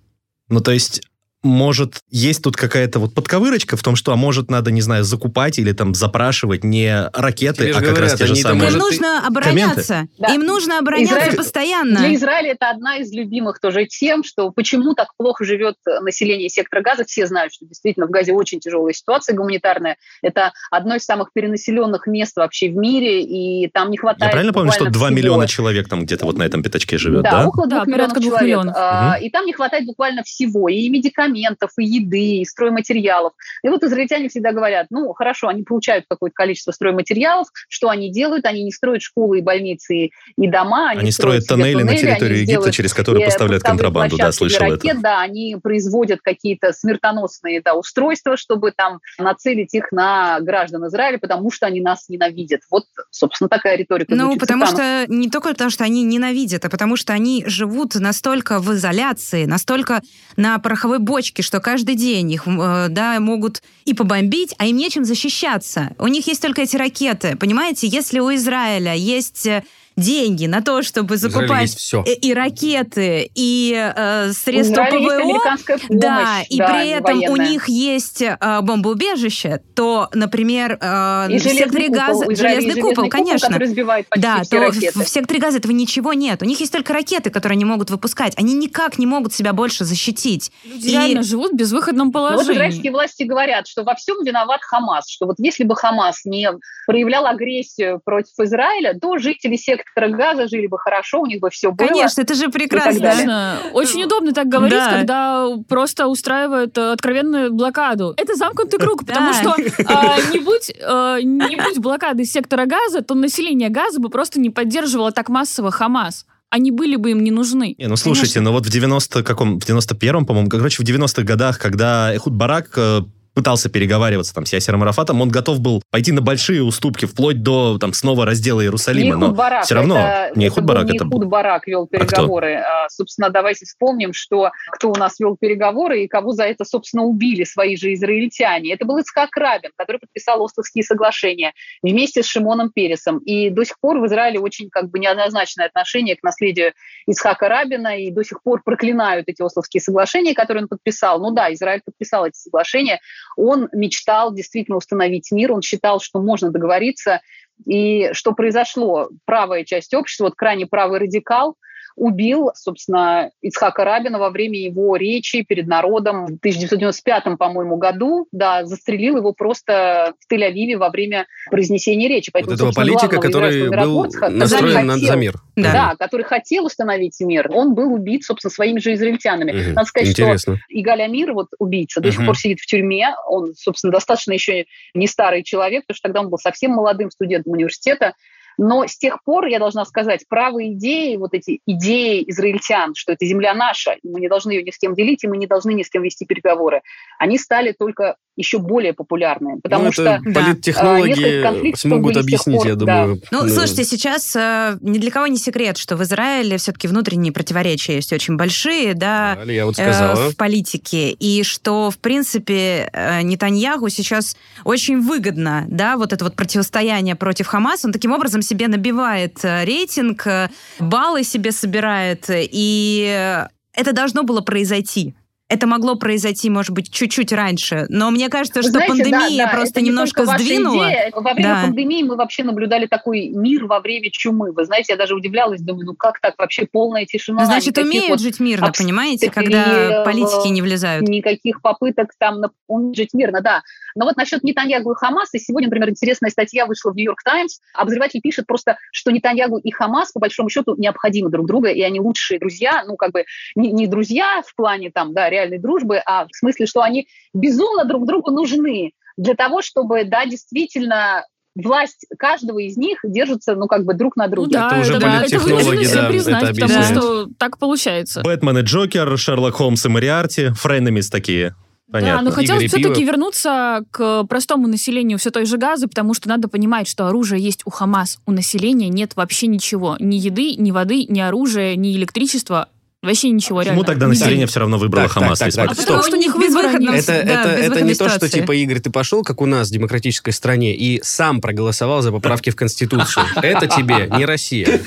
Ну, 0.48 0.60
то 0.60 0.72
есть, 0.72 1.02
может, 1.42 2.00
есть 2.10 2.42
тут 2.42 2.56
какая-то 2.56 2.98
вот 2.98 3.14
подковырочка 3.14 3.76
в 3.76 3.82
том, 3.82 3.96
что, 3.96 4.12
а 4.12 4.16
может, 4.16 4.50
надо, 4.50 4.70
не 4.70 4.82
знаю, 4.82 5.04
закупать 5.04 5.58
или 5.58 5.72
там 5.72 5.94
запрашивать 5.94 6.64
не 6.64 7.08
ракеты, 7.14 7.62
Тебе 7.64 7.70
а 7.70 7.74
как 7.74 7.82
говорят, 7.84 8.10
раз 8.10 8.18
те 8.18 8.26
же 8.26 8.34
Им 8.34 8.42
самые... 8.42 8.64
может, 8.64 8.78
нужно 8.78 9.26
обороняться. 9.26 10.06
Да. 10.18 10.34
Им 10.34 10.42
нужно 10.42 10.78
обороняться 10.78 11.14
Израиль- 11.16 11.36
постоянно. 11.36 11.98
Для 12.00 12.14
Израиля 12.14 12.52
это 12.52 12.68
одна 12.70 12.98
из 12.98 13.10
любимых 13.12 13.58
тоже 13.60 13.86
тем, 13.86 14.22
что 14.22 14.50
почему 14.50 14.94
так 14.94 15.08
плохо 15.16 15.44
живет 15.44 15.76
население 16.02 16.48
сектора 16.50 16.82
Газа. 16.82 17.04
Все 17.04 17.26
знают, 17.26 17.52
что 17.54 17.64
действительно 17.66 18.06
в 18.06 18.10
Газе 18.10 18.32
очень 18.32 18.60
тяжелая 18.60 18.92
ситуация 18.92 19.34
гуманитарная. 19.34 19.96
Это 20.22 20.52
одно 20.70 20.96
из 20.96 21.04
самых 21.04 21.32
перенаселенных 21.32 22.06
мест 22.06 22.36
вообще 22.36 22.68
в 22.70 22.76
мире, 22.76 23.22
и 23.22 23.68
там 23.72 23.90
не 23.90 23.96
хватает 23.96 24.22
Я 24.24 24.28
правильно 24.30 24.52
помню, 24.52 24.72
что 24.72 24.84
буквально 24.84 24.98
2 24.98 25.06
всего. 25.08 25.16
миллиона 25.18 25.48
человек 25.48 25.88
там 25.88 26.02
где-то 26.04 26.26
вот 26.26 26.36
на 26.36 26.42
этом 26.42 26.62
пятачке 26.62 26.98
живет, 26.98 27.22
да, 27.22 27.30
да? 27.30 27.48
около 27.48 27.66
Да, 27.66 27.76
двух 27.84 27.86
миллионов 27.88 28.18
человек. 28.22 28.42
миллионов. 28.42 28.74
А, 28.76 29.14
Мгм. 29.16 29.24
И 29.26 29.30
там 29.30 29.46
не 29.46 29.52
хватает 29.54 29.86
буквально 29.86 30.22
всего, 30.22 30.68
и 30.68 30.88
медикаментов, 30.88 31.29
и 31.34 31.84
еды, 31.84 32.38
и 32.38 32.44
стройматериалов. 32.44 33.32
И 33.62 33.68
вот 33.68 33.82
израильтяне 33.84 34.28
всегда 34.28 34.52
говорят, 34.52 34.86
ну, 34.90 35.12
хорошо, 35.12 35.48
они 35.48 35.62
получают 35.62 36.04
какое-то 36.08 36.34
количество 36.34 36.72
стройматериалов, 36.72 37.48
что 37.68 37.88
они 37.88 38.10
делают? 38.10 38.44
Они 38.46 38.62
не 38.62 38.72
строят 38.72 39.02
школы 39.02 39.38
и 39.38 39.42
больницы, 39.42 40.10
и 40.36 40.48
дома. 40.48 40.90
Они, 40.90 41.00
Они 41.00 41.12
строят 41.12 41.44
себе 41.44 41.56
тоннели 41.56 41.82
на 41.82 41.96
территорию 41.96 42.34
они 42.34 42.42
Египта, 42.42 42.52
делают 42.52 42.74
через 42.74 42.94
которые 42.94 43.24
э, 43.24 43.26
поставляют 43.26 43.62
контрабанду, 43.62 44.16
да, 44.16 44.32
слышал 44.32 44.60
ракет, 44.60 44.84
это. 44.84 45.00
Да, 45.00 45.20
они 45.20 45.56
производят 45.62 46.20
какие-то 46.22 46.72
смертоносные 46.72 47.62
да, 47.62 47.74
устройства, 47.74 48.36
чтобы 48.36 48.72
там 48.72 49.00
нацелить 49.18 49.74
их 49.74 49.92
на 49.92 50.40
граждан 50.40 50.86
Израиля, 50.86 51.18
потому 51.18 51.50
что 51.50 51.66
они 51.66 51.80
нас 51.80 52.08
ненавидят. 52.08 52.60
Вот, 52.70 52.84
собственно, 53.10 53.48
такая 53.48 53.76
риторика. 53.76 54.14
Ну, 54.14 54.36
потому 54.36 54.66
что 54.66 55.04
не 55.08 55.30
только 55.30 55.50
потому, 55.50 55.70
что 55.70 55.84
они 55.84 56.02
ненавидят, 56.02 56.64
а 56.64 56.70
потому 56.70 56.96
что 56.96 57.12
они 57.12 57.44
живут 57.46 57.94
настолько 57.94 58.60
в 58.60 58.72
изоляции, 58.72 59.44
настолько 59.44 60.02
на 60.36 60.58
пороховой 60.58 60.98
бочке, 60.98 61.19
что 61.26 61.60
каждый 61.60 61.94
день 61.94 62.32
их 62.32 62.46
э, 62.46 62.86
да, 62.90 63.18
могут 63.20 63.62
и 63.84 63.94
побомбить, 63.94 64.54
а 64.58 64.66
им 64.66 64.76
нечем 64.76 65.04
защищаться. 65.04 65.94
У 65.98 66.06
них 66.06 66.26
есть 66.26 66.42
только 66.42 66.62
эти 66.62 66.76
ракеты. 66.76 67.36
Понимаете, 67.36 67.86
если 67.86 68.18
у 68.20 68.34
Израиля 68.34 68.94
есть 68.94 69.46
э, 69.46 69.62
деньги 70.00 70.46
на 70.46 70.62
то, 70.62 70.82
чтобы 70.82 71.16
закупать 71.16 71.70
все. 71.74 72.02
и, 72.02 72.28
и 72.28 72.34
ракеты, 72.34 73.30
и 73.34 73.72
э, 73.74 74.30
У 74.30 74.32
средства 74.32 74.84
ПВО, 74.84 75.18
помощь, 75.20 75.86
да, 75.88 76.42
и 76.48 76.58
да, 76.58 76.66
при 76.68 76.88
этом 76.90 77.18
у 77.18 77.20
военная. 77.20 77.48
них 77.50 77.68
есть 77.68 78.22
э, 78.22 78.36
бомбоубежище, 78.62 79.60
то, 79.74 80.08
например, 80.14 80.78
э, 80.80 81.26
И 81.30 81.38
в 81.38 81.42
секторе 81.42 81.66
железный 81.66 81.86
купол. 81.88 81.94
газа... 82.06 82.26
У 82.26 82.32
Израиля 82.32 82.54
есть 82.56 82.62
Железный 82.66 82.82
купол, 82.82 83.08
конечно. 83.08 83.48
который 83.48 83.68
сбивает 83.68 84.08
почти 84.08 84.22
Да, 84.22 84.42
все 84.42 84.50
то 84.50 84.66
ракеты. 84.66 85.04
в, 85.04 85.08
секторе 85.08 85.40
газа 85.40 85.58
этого 85.58 85.72
ничего 85.72 86.12
нет. 86.12 86.42
У 86.42 86.44
них 86.46 86.60
есть 86.60 86.72
только 86.72 86.92
ракеты, 86.92 87.30
которые 87.30 87.56
они 87.56 87.64
могут 87.64 87.90
выпускать. 87.90 88.32
Они 88.36 88.54
никак 88.54 88.98
не 88.98 89.06
могут 89.06 89.32
себя 89.32 89.52
больше 89.52 89.84
защитить. 89.84 90.50
Люди 90.64 90.88
И- 90.88 90.90
реально 90.92 91.22
живут 91.22 91.52
в 91.52 91.56
безвыходном 91.56 92.10
Но 92.12 92.20
вот 92.20 92.30
положении. 92.30 92.54
израильские 92.54 92.92
власти 92.92 93.22
говорят, 93.24 93.66
что 93.68 93.82
во 93.84 93.94
всем 93.94 94.22
виноват 94.24 94.60
Хамас, 94.62 95.08
что 95.08 95.26
вот 95.26 95.36
если 95.38 95.64
бы 95.64 95.76
Хамас 95.76 96.24
не 96.24 96.48
проявлял 96.86 97.26
агрессию 97.26 98.00
против 98.04 98.32
Израиля, 98.38 98.94
то 99.00 99.18
жители 99.18 99.56
сектора 99.56 99.89
Газа 99.96 100.48
жили 100.48 100.66
бы 100.66 100.78
хорошо, 100.78 101.20
у 101.20 101.26
них 101.26 101.40
бы 101.40 101.50
все 101.50 101.70
было. 101.72 101.86
Конечно, 101.86 102.20
это 102.22 102.34
же 102.34 102.48
прекрасно. 102.48 103.58
Очень 103.72 104.04
удобно 104.04 104.32
так 104.32 104.48
говорить, 104.48 104.78
Да. 104.78 104.90
когда 104.90 105.46
просто 105.68 106.06
устраивают 106.06 106.76
э, 106.78 106.92
откровенную 106.92 107.52
блокаду. 107.52 108.14
Это 108.16 108.34
замкнутый 108.34 108.78
круг, 108.78 109.06
потому 109.06 109.32
Да. 109.32 109.34
что 109.34 109.50
а, 109.86 110.16
не, 110.32 110.38
будь, 110.38 110.70
э, 110.70 111.18
не 111.22 111.56
будь 111.56 111.78
блокады 111.78 112.24
сектора 112.24 112.66
газа, 112.66 113.02
то 113.02 113.14
население 113.14 113.68
газа 113.68 114.00
бы 114.00 114.08
просто 114.08 114.40
не 114.40 114.50
поддерживало 114.50 115.12
так 115.12 115.28
массово 115.28 115.70
Хамас. 115.70 116.26
Они 116.50 116.72
были 116.72 116.96
бы 116.96 117.12
им 117.12 117.22
не 117.22 117.30
нужны. 117.30 117.76
Не, 117.78 117.86
ну 117.86 117.96
слушайте, 117.96 118.34
Конечно. 118.34 118.50
ну 118.50 118.56
вот 118.56 118.66
в 118.66 118.70
90 118.70 119.22
каком, 119.22 119.60
в 119.60 119.64
91-м, 119.64 120.26
по-моему, 120.26 120.48
короче, 120.48 120.82
в 120.82 120.86
90-х 120.86 121.22
годах, 121.22 121.58
когда 121.60 122.12
Эхуд 122.12 122.32
Барак 122.34 122.70
э, 122.76 123.02
пытался 123.34 123.68
переговариваться 123.68 124.34
там 124.34 124.46
с 124.46 124.52
Ясером 124.52 124.82
Арафатом, 124.82 125.20
он 125.20 125.28
готов 125.28 125.60
был 125.60 125.82
пойти 125.90 126.12
на 126.12 126.20
большие 126.20 126.62
уступки, 126.62 127.06
вплоть 127.06 127.42
до 127.42 127.78
там 127.78 127.92
снова 127.92 128.26
раздела 128.26 128.60
Иерусалима. 128.60 129.14
Не 129.14 129.20
но 129.20 129.32
Барак, 129.32 129.64
все 129.64 129.74
равно 129.74 129.98
это, 129.98 130.38
не 130.38 130.48
был 130.48 130.62
Барак, 130.62 130.88
не 130.88 130.96
это 130.96 131.04
был. 131.04 131.18
Барак 131.20 131.66
вел 131.66 131.84
А 131.84 131.86
переговоры. 131.86 132.54
А, 132.56 132.88
собственно, 132.88 133.30
давайте 133.30 133.66
вспомним, 133.66 134.12
что 134.12 134.50
кто 134.72 134.90
у 134.90 134.94
нас 134.94 135.18
вел 135.20 135.36
переговоры 135.36 136.04
и 136.04 136.08
кого 136.08 136.32
за 136.32 136.44
это, 136.44 136.64
собственно, 136.64 137.04
убили 137.04 137.44
свои 137.44 137.76
же 137.76 137.94
израильтяне. 137.94 138.74
Это 138.74 138.84
был 138.84 138.98
Ицхак 138.98 139.36
Рабин, 139.36 139.70
который 139.76 139.98
подписал 139.98 140.44
Островские 140.44 140.84
соглашения 140.84 141.52
вместе 141.82 142.22
с 142.22 142.26
Шимоном 142.26 142.70
Пересом. 142.70 143.18
И 143.18 143.50
до 143.50 143.64
сих 143.64 143.78
пор 143.80 143.98
в 143.98 144.06
Израиле 144.06 144.40
очень 144.40 144.70
как 144.70 144.90
бы 144.90 144.98
неоднозначное 144.98 145.66
отношение 145.66 146.16
к 146.16 146.22
наследию 146.22 146.72
Ицхака 147.06 147.48
Рабина, 147.48 147.98
и 147.98 148.10
до 148.10 148.24
сих 148.24 148.42
пор 148.42 148.62
проклинают 148.64 149.28
эти 149.28 149.42
Ословские 149.42 149.80
соглашения, 149.80 150.34
которые 150.34 150.62
он 150.64 150.68
подписал. 150.68 151.20
Ну 151.20 151.30
да, 151.32 151.52
Израиль 151.52 151.82
подписал 151.84 152.26
эти 152.26 152.36
соглашения. 152.36 153.00
Он 153.36 153.68
мечтал 153.72 154.34
действительно 154.34 154.76
установить 154.76 155.30
мир, 155.32 155.52
он 155.52 155.62
считал, 155.62 156.00
что 156.00 156.20
можно 156.20 156.50
договориться. 156.50 157.20
И 157.66 158.10
что 158.12 158.32
произошло? 158.32 159.10
Правая 159.24 159.64
часть 159.64 159.94
общества, 159.94 160.24
вот 160.24 160.34
крайне 160.34 160.66
правый 160.66 160.98
радикал, 161.00 161.56
убил, 162.00 162.50
собственно, 162.54 163.30
Ицхака 163.42 163.84
Рабина 163.84 164.18
во 164.18 164.30
время 164.30 164.58
его 164.58 164.96
речи 164.96 165.42
перед 165.42 165.66
народом 165.66 166.22
в 166.22 166.38
1995, 166.38 167.36
по-моему, 167.38 167.76
году. 167.76 168.26
Да, 168.32 168.64
застрелил 168.64 169.18
его 169.18 169.34
просто 169.34 170.14
в 170.18 170.32
Тель-Авиве 170.32 170.78
во 170.78 170.88
время 170.88 171.26
произнесения 171.50 172.08
речи. 172.08 172.30
Вот 172.30 172.32
Поэтому, 172.32 172.54
этого 172.54 172.66
собственно, 172.68 172.86
политика, 172.86 173.20
который 173.20 173.68
был 173.68 174.06
настроен 174.30 174.86
на, 174.86 174.96
за 174.96 175.16
мир. 175.16 175.34
Да. 175.56 175.72
да, 175.72 175.96
который 175.98 176.22
хотел 176.22 176.64
установить 176.64 177.20
мир, 177.20 177.50
он 177.52 177.74
был 177.74 177.92
убит, 177.92 178.24
собственно, 178.24 178.50
своими 178.50 178.80
же 178.80 178.94
израильтянами. 178.94 179.52
Мгм. 179.52 179.74
Надо 179.74 179.86
сказать, 179.86 180.10
что 180.10 180.22
Интересно. 180.22 180.58
Игаль 180.70 181.02
Амир, 181.02 181.34
вот 181.34 181.48
убийца, 181.58 182.00
до 182.00 182.10
сих 182.10 182.20
Мгм. 182.20 182.28
пор 182.28 182.38
сидит 182.38 182.60
в 182.60 182.66
тюрьме. 182.66 183.08
Он, 183.28 183.52
собственно, 183.54 183.92
достаточно 183.92 184.32
еще 184.32 184.64
не 184.94 185.06
старый 185.06 185.42
человек, 185.42 185.82
потому 185.82 185.96
что 185.96 186.08
тогда 186.08 186.20
он 186.20 186.30
был 186.30 186.38
совсем 186.38 186.70
молодым 186.70 187.10
студентом 187.10 187.52
университета. 187.52 188.14
Но 188.58 188.86
с 188.86 188.96
тех 188.96 189.22
пор, 189.24 189.46
я 189.46 189.58
должна 189.58 189.84
сказать, 189.84 190.26
правые 190.28 190.74
идеи, 190.74 191.16
вот 191.16 191.34
эти 191.34 191.60
идеи 191.66 192.24
израильтян, 192.28 192.94
что 192.94 193.12
это 193.12 193.24
земля 193.26 193.54
наша, 193.54 193.92
и 194.02 194.08
мы 194.08 194.20
не 194.20 194.28
должны 194.28 194.52
ее 194.52 194.62
ни 194.62 194.70
с 194.70 194.78
кем 194.78 194.94
делить, 194.94 195.24
и 195.24 195.28
мы 195.28 195.36
не 195.36 195.46
должны 195.46 195.72
ни 195.72 195.82
с 195.82 195.90
кем 195.90 196.02
вести 196.02 196.26
переговоры, 196.26 196.82
они 197.18 197.38
стали 197.38 197.72
только 197.72 198.16
еще 198.36 198.58
более 198.58 198.92
популярны. 198.92 199.60
Потому 199.62 199.86
ну, 199.86 199.92
что 199.92 200.02
это 200.02 200.22
Да. 200.24 200.40
политтехнологи 200.40 201.08
несколько 201.08 201.42
конфликтов 201.42 201.80
смогут 201.80 202.16
объяснить, 202.16 202.56
пор, 202.58 202.66
я 202.66 202.74
да. 202.74 202.84
думаю. 203.04 203.22
Ну, 203.30 203.44
э, 203.44 203.48
слушайте, 203.48 203.84
сейчас 203.84 204.34
э, 204.34 204.78
ни 204.80 204.98
для 204.98 205.10
кого 205.10 205.26
не 205.26 205.36
секрет, 205.36 205.76
что 205.76 205.96
в 205.96 206.02
Израиле 206.02 206.56
все-таки 206.56 206.88
внутренние 206.88 207.32
противоречия 207.32 207.96
есть 207.96 208.12
очень 208.12 208.36
большие, 208.36 208.94
да, 208.94 209.38
да, 209.44 209.52
я 209.52 209.66
вот 209.66 209.78
э, 209.78 209.82
сказала. 209.82 210.30
в 210.30 210.36
политике, 210.36 211.10
и 211.10 211.42
что, 211.42 211.90
в 211.90 211.98
принципе, 211.98 212.88
э, 212.92 213.22
Нетаньяху 213.22 213.88
сейчас 213.90 214.36
очень 214.64 215.00
выгодно, 215.00 215.66
да, 215.68 215.96
вот 215.96 216.12
это 216.12 216.24
вот 216.24 216.34
противостояние 216.34 217.16
против 217.16 217.46
Хамаса, 217.46 217.88
он 217.88 217.92
таким 217.92 218.12
образом 218.12 218.42
себе 218.50 218.68
набивает 218.68 219.44
э, 219.44 219.64
рейтинг, 219.64 220.26
э, 220.26 220.48
баллы 220.80 221.22
себе 221.22 221.52
собирает, 221.52 222.26
и 222.28 223.46
это 223.74 223.92
должно 223.92 224.22
было 224.24 224.40
произойти. 224.40 225.14
Это 225.52 225.66
могло 225.66 225.96
произойти, 225.96 226.48
может 226.48 226.70
быть, 226.70 226.92
чуть-чуть 226.92 227.32
раньше, 227.32 227.86
но 227.88 228.12
мне 228.12 228.28
кажется, 228.28 228.62
что 228.62 228.70
знаете, 228.70 229.02
да, 229.02 229.10
пандемия 229.10 229.46
да, 229.46 229.52
просто 229.52 229.72
это 229.72 229.80
не 229.80 229.88
немножко 229.88 230.24
ваша 230.24 230.44
сдвинула. 230.44 230.88
идея. 230.88 231.10
Во 231.12 231.32
время 231.34 231.54
Да. 231.54 231.62
пандемии 231.62 232.02
мы 232.04 232.14
вообще 232.14 232.44
наблюдали 232.44 232.86
такой 232.86 233.30
мир 233.30 233.66
во 233.66 233.80
время 233.80 234.10
чумы. 234.12 234.52
Вы 234.52 234.64
знаете, 234.64 234.92
я 234.92 234.96
даже 234.96 235.16
удивлялась, 235.16 235.60
думаю, 235.60 235.86
ну 235.86 235.94
как 235.96 236.20
так 236.20 236.34
вообще 236.38 236.68
полная 236.70 237.04
тишина? 237.04 237.46
Значит, 237.46 237.78
умеют 237.78 238.10
вот 238.10 238.20
жить 238.20 238.38
мирно, 238.38 238.72
понимаете, 238.78 239.28
когда 239.28 240.04
политики 240.04 240.46
не 240.48 240.62
влезают. 240.62 241.08
никаких 241.08 241.60
попыток 241.62 242.10
там 242.18 242.40
напомнить 242.40 242.96
жить 242.96 243.12
мирно, 243.12 243.40
да. 243.40 243.62
Но 243.94 244.04
вот 244.04 244.16
насчет 244.16 244.42
Нетаньягу 244.42 244.92
и 244.92 244.94
Хамаса, 244.96 245.38
сегодня, 245.38 245.68
например, 245.68 245.90
интересная 245.90 246.30
статья 246.30 246.66
вышла 246.66 246.90
в 246.92 246.96
Нью-Йорк 246.96 247.22
Таймс. 247.22 247.58
Обозреватель 247.74 248.20
пишет 248.20 248.46
просто, 248.46 248.76
что 248.92 249.10
Нетаньягу 249.10 249.58
и 249.58 249.70
Хамас, 249.70 250.12
по 250.12 250.20
большому 250.20 250.48
счету, 250.48 250.74
необходимы 250.76 251.30
друг 251.30 251.46
друга, 251.46 251.68
и 251.70 251.80
они 251.82 252.00
лучшие 252.00 252.38
друзья, 252.38 252.84
ну, 252.86 252.96
как 252.96 253.12
бы, 253.12 253.24
не, 253.54 253.72
не 253.72 253.86
друзья 253.86 254.42
в 254.46 254.54
плане, 254.54 254.90
там, 254.90 255.12
да, 255.14 255.28
реальной 255.30 255.58
дружбы, 255.58 256.00
а 256.06 256.26
в 256.26 256.36
смысле, 256.36 256.66
что 256.66 256.82
они 256.82 257.06
безумно 257.34 257.84
друг 257.84 258.06
другу 258.06 258.30
нужны 258.30 258.92
для 259.16 259.34
того, 259.34 259.62
чтобы, 259.62 260.04
да, 260.04 260.24
действительно 260.26 261.24
власть 261.56 262.06
каждого 262.18 262.58
из 262.60 262.76
них 262.76 263.00
держится, 263.02 263.54
ну, 263.54 263.66
как 263.66 263.84
бы 263.84 263.94
друг 263.94 264.16
на 264.16 264.26
Ну 264.26 264.32
друге. 264.32 264.52
да, 264.52 264.68
Это 264.68 264.80
уже 264.80 264.94
это, 264.94 265.06
это 265.06 265.16
политтехнологи, 265.18 265.52
вынуждены 265.64 265.84
все 265.84 265.94
да, 266.02 266.08
признать, 266.08 266.42
это 266.44 266.52
потому 266.54 266.74
объясняют. 266.74 267.02
что 267.04 267.28
так 267.38 267.58
получается. 267.58 268.22
Бэтмен 268.22 268.58
и 268.58 268.62
Джокер, 268.62 269.18
Шерлок 269.18 269.54
Холмс 269.56 269.84
и 269.84 269.88
Мариарти, 269.88 270.48
френемис 270.50 271.10
такие. 271.10 271.54
Да, 271.92 271.98
Понятно. 271.98 272.22
но 272.22 272.30
хотелось 272.30 272.66
все-таки 272.66 273.04
вернуться 273.04 273.82
к 273.90 274.22
простому 274.24 274.68
населению 274.68 275.18
все 275.18 275.30
той 275.30 275.44
же 275.44 275.58
газы, 275.58 275.88
потому 275.88 276.14
что 276.14 276.28
надо 276.28 276.46
понимать, 276.46 276.86
что 276.86 277.08
оружие 277.08 277.42
есть 277.42 277.62
у 277.64 277.70
Хамас, 277.70 278.20
у 278.26 278.32
населения 278.32 278.88
нет 278.88 279.12
вообще 279.16 279.48
ничего. 279.48 279.96
Ни 279.98 280.14
еды, 280.16 280.54
ни 280.54 280.70
воды, 280.70 281.04
ни 281.08 281.18
оружия, 281.20 281.74
ни 281.74 281.96
электричества. 281.96 282.68
Вообще 283.02 283.30
ничего, 283.30 283.58
Почему 283.60 283.72
реально. 283.76 283.86
тогда 283.86 284.06
Ни 284.06 284.10
население 284.10 284.36
денег. 284.36 284.50
все 284.50 284.60
равно 284.60 284.76
выбрало 284.78 285.06
Так, 285.08 285.14
так, 285.14 285.22
Хамас? 285.22 285.38
так, 285.38 285.52
так, 285.54 285.70
А 285.70 285.74
стоп. 285.74 285.86
потому 285.86 286.02
что 286.04 286.16
у 286.16 286.20
них 286.20 286.34
выбора 286.34 286.48
Безвыходно. 286.68 286.90
нет. 286.90 287.08
Это, 287.08 287.26
Да, 287.26 287.32
это, 287.32 287.48
это 287.48 287.80
не 287.80 287.94
то, 287.94 288.08
что 288.10 288.28
типа, 288.28 288.52
Игорь, 288.52 288.78
ты 288.80 288.90
пошел, 288.90 289.22
как 289.24 289.40
у 289.40 289.46
нас 289.46 289.68
в 289.68 289.72
демократической 289.72 290.32
стране, 290.32 290.76
и 290.76 291.00
сам 291.02 291.40
проголосовал 291.40 292.02
за 292.02 292.12
поправки 292.12 292.50
в 292.50 292.56
Конституцию. 292.56 293.24
Это 293.36 293.66
тебе 293.68 294.06
не 294.16 294.26
Россия. 294.26 294.80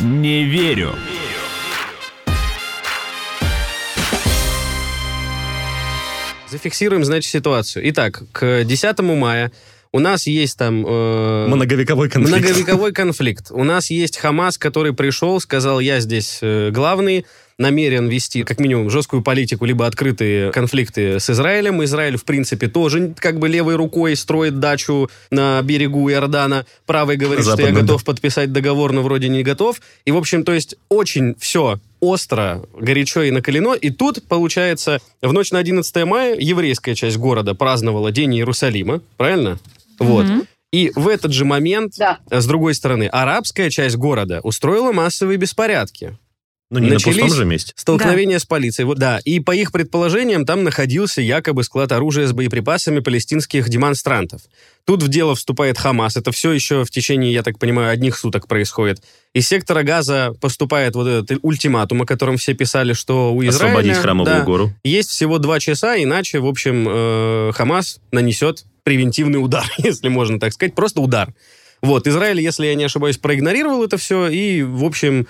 Не 0.00 0.44
верю. 0.44 0.94
Зафиксируем, 6.54 7.04
значит, 7.04 7.32
ситуацию. 7.32 7.88
Итак, 7.90 8.22
к 8.30 8.62
10 8.62 8.98
мая 9.00 9.50
у 9.90 9.98
нас 9.98 10.28
есть 10.28 10.56
там... 10.56 10.86
э, 10.86 11.46
Многовековой 11.48 12.08
конфликт. 12.08 12.38
Многовековой 12.38 12.92
конфликт. 12.92 13.46
У 13.50 13.64
нас 13.64 13.90
есть 13.90 14.18
Хамас, 14.18 14.56
который 14.56 14.92
пришел, 14.92 15.40
сказал, 15.40 15.80
я 15.80 15.98
здесь 15.98 16.38
э, 16.42 16.70
главный, 16.70 17.26
намерен 17.58 18.08
вести 18.08 18.42
как 18.42 18.58
минимум 18.60 18.90
жесткую 18.90 19.22
политику, 19.22 19.64
либо 19.64 19.86
открытые 19.86 20.50
конфликты 20.52 21.20
с 21.20 21.30
Израилем. 21.30 21.82
Израиль, 21.84 22.16
в 22.16 22.24
принципе, 22.24 22.68
тоже 22.68 23.14
как 23.18 23.38
бы 23.38 23.48
левой 23.48 23.76
рукой 23.76 24.16
строит 24.16 24.58
дачу 24.58 25.08
на 25.30 25.60
берегу 25.62 26.10
Иордана. 26.10 26.66
Правый 26.86 27.16
говорит, 27.16 27.44
что 27.44 27.60
я 27.60 27.72
готов 27.72 28.04
подписать 28.04 28.52
договор, 28.52 28.92
но 28.92 29.02
вроде 29.02 29.28
не 29.28 29.42
готов. 29.42 29.80
И, 30.04 30.10
в 30.10 30.16
общем, 30.16 30.44
то 30.44 30.52
есть 30.52 30.76
очень 30.88 31.34
все 31.38 31.78
остро, 32.00 32.62
горячо 32.78 33.22
и 33.22 33.30
накалено. 33.30 33.74
И 33.74 33.90
тут, 33.90 34.22
получается, 34.28 35.00
в 35.22 35.32
ночь 35.32 35.52
на 35.52 35.58
11 35.58 36.04
мая 36.04 36.36
еврейская 36.38 36.94
часть 36.94 37.16
города 37.16 37.54
праздновала 37.54 38.12
День 38.12 38.36
Иерусалима, 38.36 39.00
правильно? 39.16 39.58
Вот. 39.98 40.26
Мгм. 40.26 40.46
И 40.72 40.90
в 40.96 41.06
этот 41.06 41.32
же 41.32 41.44
момент, 41.44 41.94
Да. 41.96 42.18
а 42.30 42.40
с 42.40 42.46
другой 42.46 42.74
стороны, 42.74 43.04
арабская 43.04 43.70
часть 43.70 43.96
города 43.96 44.40
устроила 44.42 44.90
массовые 44.92 45.38
беспорядки. 45.38 46.18
Ну, 46.74 46.80
не 46.80 46.88
на 46.88 46.94
Начались- 46.94 47.20
пустом 47.20 47.36
же 47.36 47.44
месте. 47.44 47.72
Столкновение 47.76 48.40
с 48.40 48.44
полицией. 48.44 48.86
Вот, 48.86 48.98
да. 48.98 49.20
И 49.24 49.38
по 49.38 49.54
их 49.54 49.70
предположениям, 49.70 50.44
там 50.44 50.64
находился 50.64 51.20
якобы 51.20 51.62
склад 51.62 51.92
оружия 51.92 52.26
с 52.26 52.32
боеприпасами 52.32 52.98
палестинских 52.98 53.68
демонстрантов. 53.68 54.40
Тут 54.84 55.04
в 55.04 55.08
дело 55.08 55.36
вступает 55.36 55.78
Хамас. 55.78 56.16
Это 56.16 56.32
все 56.32 56.50
еще 56.50 56.84
в 56.84 56.90
течение, 56.90 57.32
я 57.32 57.44
так 57.44 57.60
понимаю, 57.60 57.90
одних 57.90 58.16
суток 58.16 58.48
происходит. 58.48 59.02
Из 59.34 59.46
сектора 59.46 59.84
Газа 59.84 60.34
поступает 60.40 60.96
вот 60.96 61.06
этот 61.06 61.38
ультиматум, 61.42 62.02
о 62.02 62.06
котором 62.06 62.38
все 62.38 62.54
писали, 62.54 62.92
что 62.92 63.32
у 63.32 63.40
Израиля... 63.44 63.70
Освободить 63.70 63.96
храмовую 63.96 64.34
да, 64.34 64.42
гору. 64.42 64.72
есть 64.82 65.10
всего 65.10 65.38
два 65.38 65.60
часа, 65.60 65.96
иначе, 66.02 66.40
в 66.40 66.46
общем, 66.46 66.88
э, 66.88 67.52
Хамас 67.54 68.00
нанесет 68.10 68.64
превентивный 68.82 69.42
удар, 69.42 69.64
если 69.78 70.08
можно 70.08 70.40
так 70.40 70.52
сказать, 70.52 70.74
просто 70.74 71.00
удар. 71.00 71.32
Вот, 71.84 72.06
Израиль, 72.06 72.40
если 72.40 72.64
я 72.66 72.74
не 72.74 72.84
ошибаюсь, 72.84 73.18
проигнорировал 73.18 73.84
это 73.84 73.98
все, 73.98 74.28
и, 74.28 74.62
в 74.62 74.84
общем, 74.84 75.26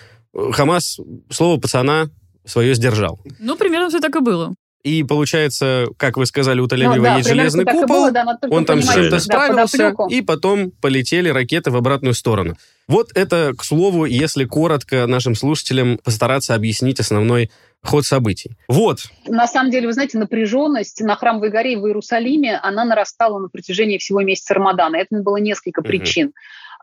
Хамас 0.52 0.98
слово 1.30 1.60
пацана 1.60 2.08
свое 2.44 2.74
сдержал. 2.74 3.20
Ну, 3.38 3.56
примерно 3.56 3.88
все 3.88 4.00
так 4.00 4.14
и 4.16 4.20
было. 4.20 4.54
И 4.82 5.02
получается, 5.02 5.86
как 5.96 6.18
вы 6.18 6.26
сказали, 6.26 6.60
у 6.60 6.64
Ну, 6.64 6.68
Тель-Авива 6.68 7.02
да, 7.02 7.16
есть 7.16 7.28
железный 7.28 7.64
купол, 7.64 7.86
было, 7.86 8.10
да, 8.10 8.38
он 8.50 8.66
там 8.66 8.82
с 8.82 8.92
чем-то 8.92 9.10
да, 9.12 9.18
справился, 9.20 9.78
подоплеку. 9.78 10.08
и 10.10 10.20
потом 10.20 10.72
полетели 10.72 11.30
ракеты 11.30 11.70
в 11.70 11.76
обратную 11.76 12.12
сторону. 12.12 12.56
Вот 12.86 13.08
это, 13.14 13.54
к 13.56 13.64
слову, 13.64 14.04
если 14.04 14.44
коротко 14.44 15.06
нашим 15.06 15.34
слушателям 15.36 15.96
постараться 16.04 16.54
объяснить 16.54 17.00
основной 17.00 17.50
ход 17.82 18.04
событий. 18.04 18.58
Вот, 18.68 18.98
На 19.26 19.46
самом 19.46 19.70
деле, 19.70 19.86
вы 19.86 19.94
знаете, 19.94 20.18
напряженность 20.18 21.00
на 21.00 21.16
Храмовой 21.16 21.48
горе 21.48 21.78
в 21.78 21.86
Иерусалиме, 21.86 22.58
она 22.62 22.84
нарастала 22.84 23.38
на 23.38 23.48
протяжении 23.48 23.96
всего 23.96 24.20
месяца 24.20 24.52
Рамадана. 24.52 24.96
Этому 24.96 25.22
было 25.22 25.38
несколько 25.38 25.80
Мгм. 25.80 25.88
причин. 25.88 26.32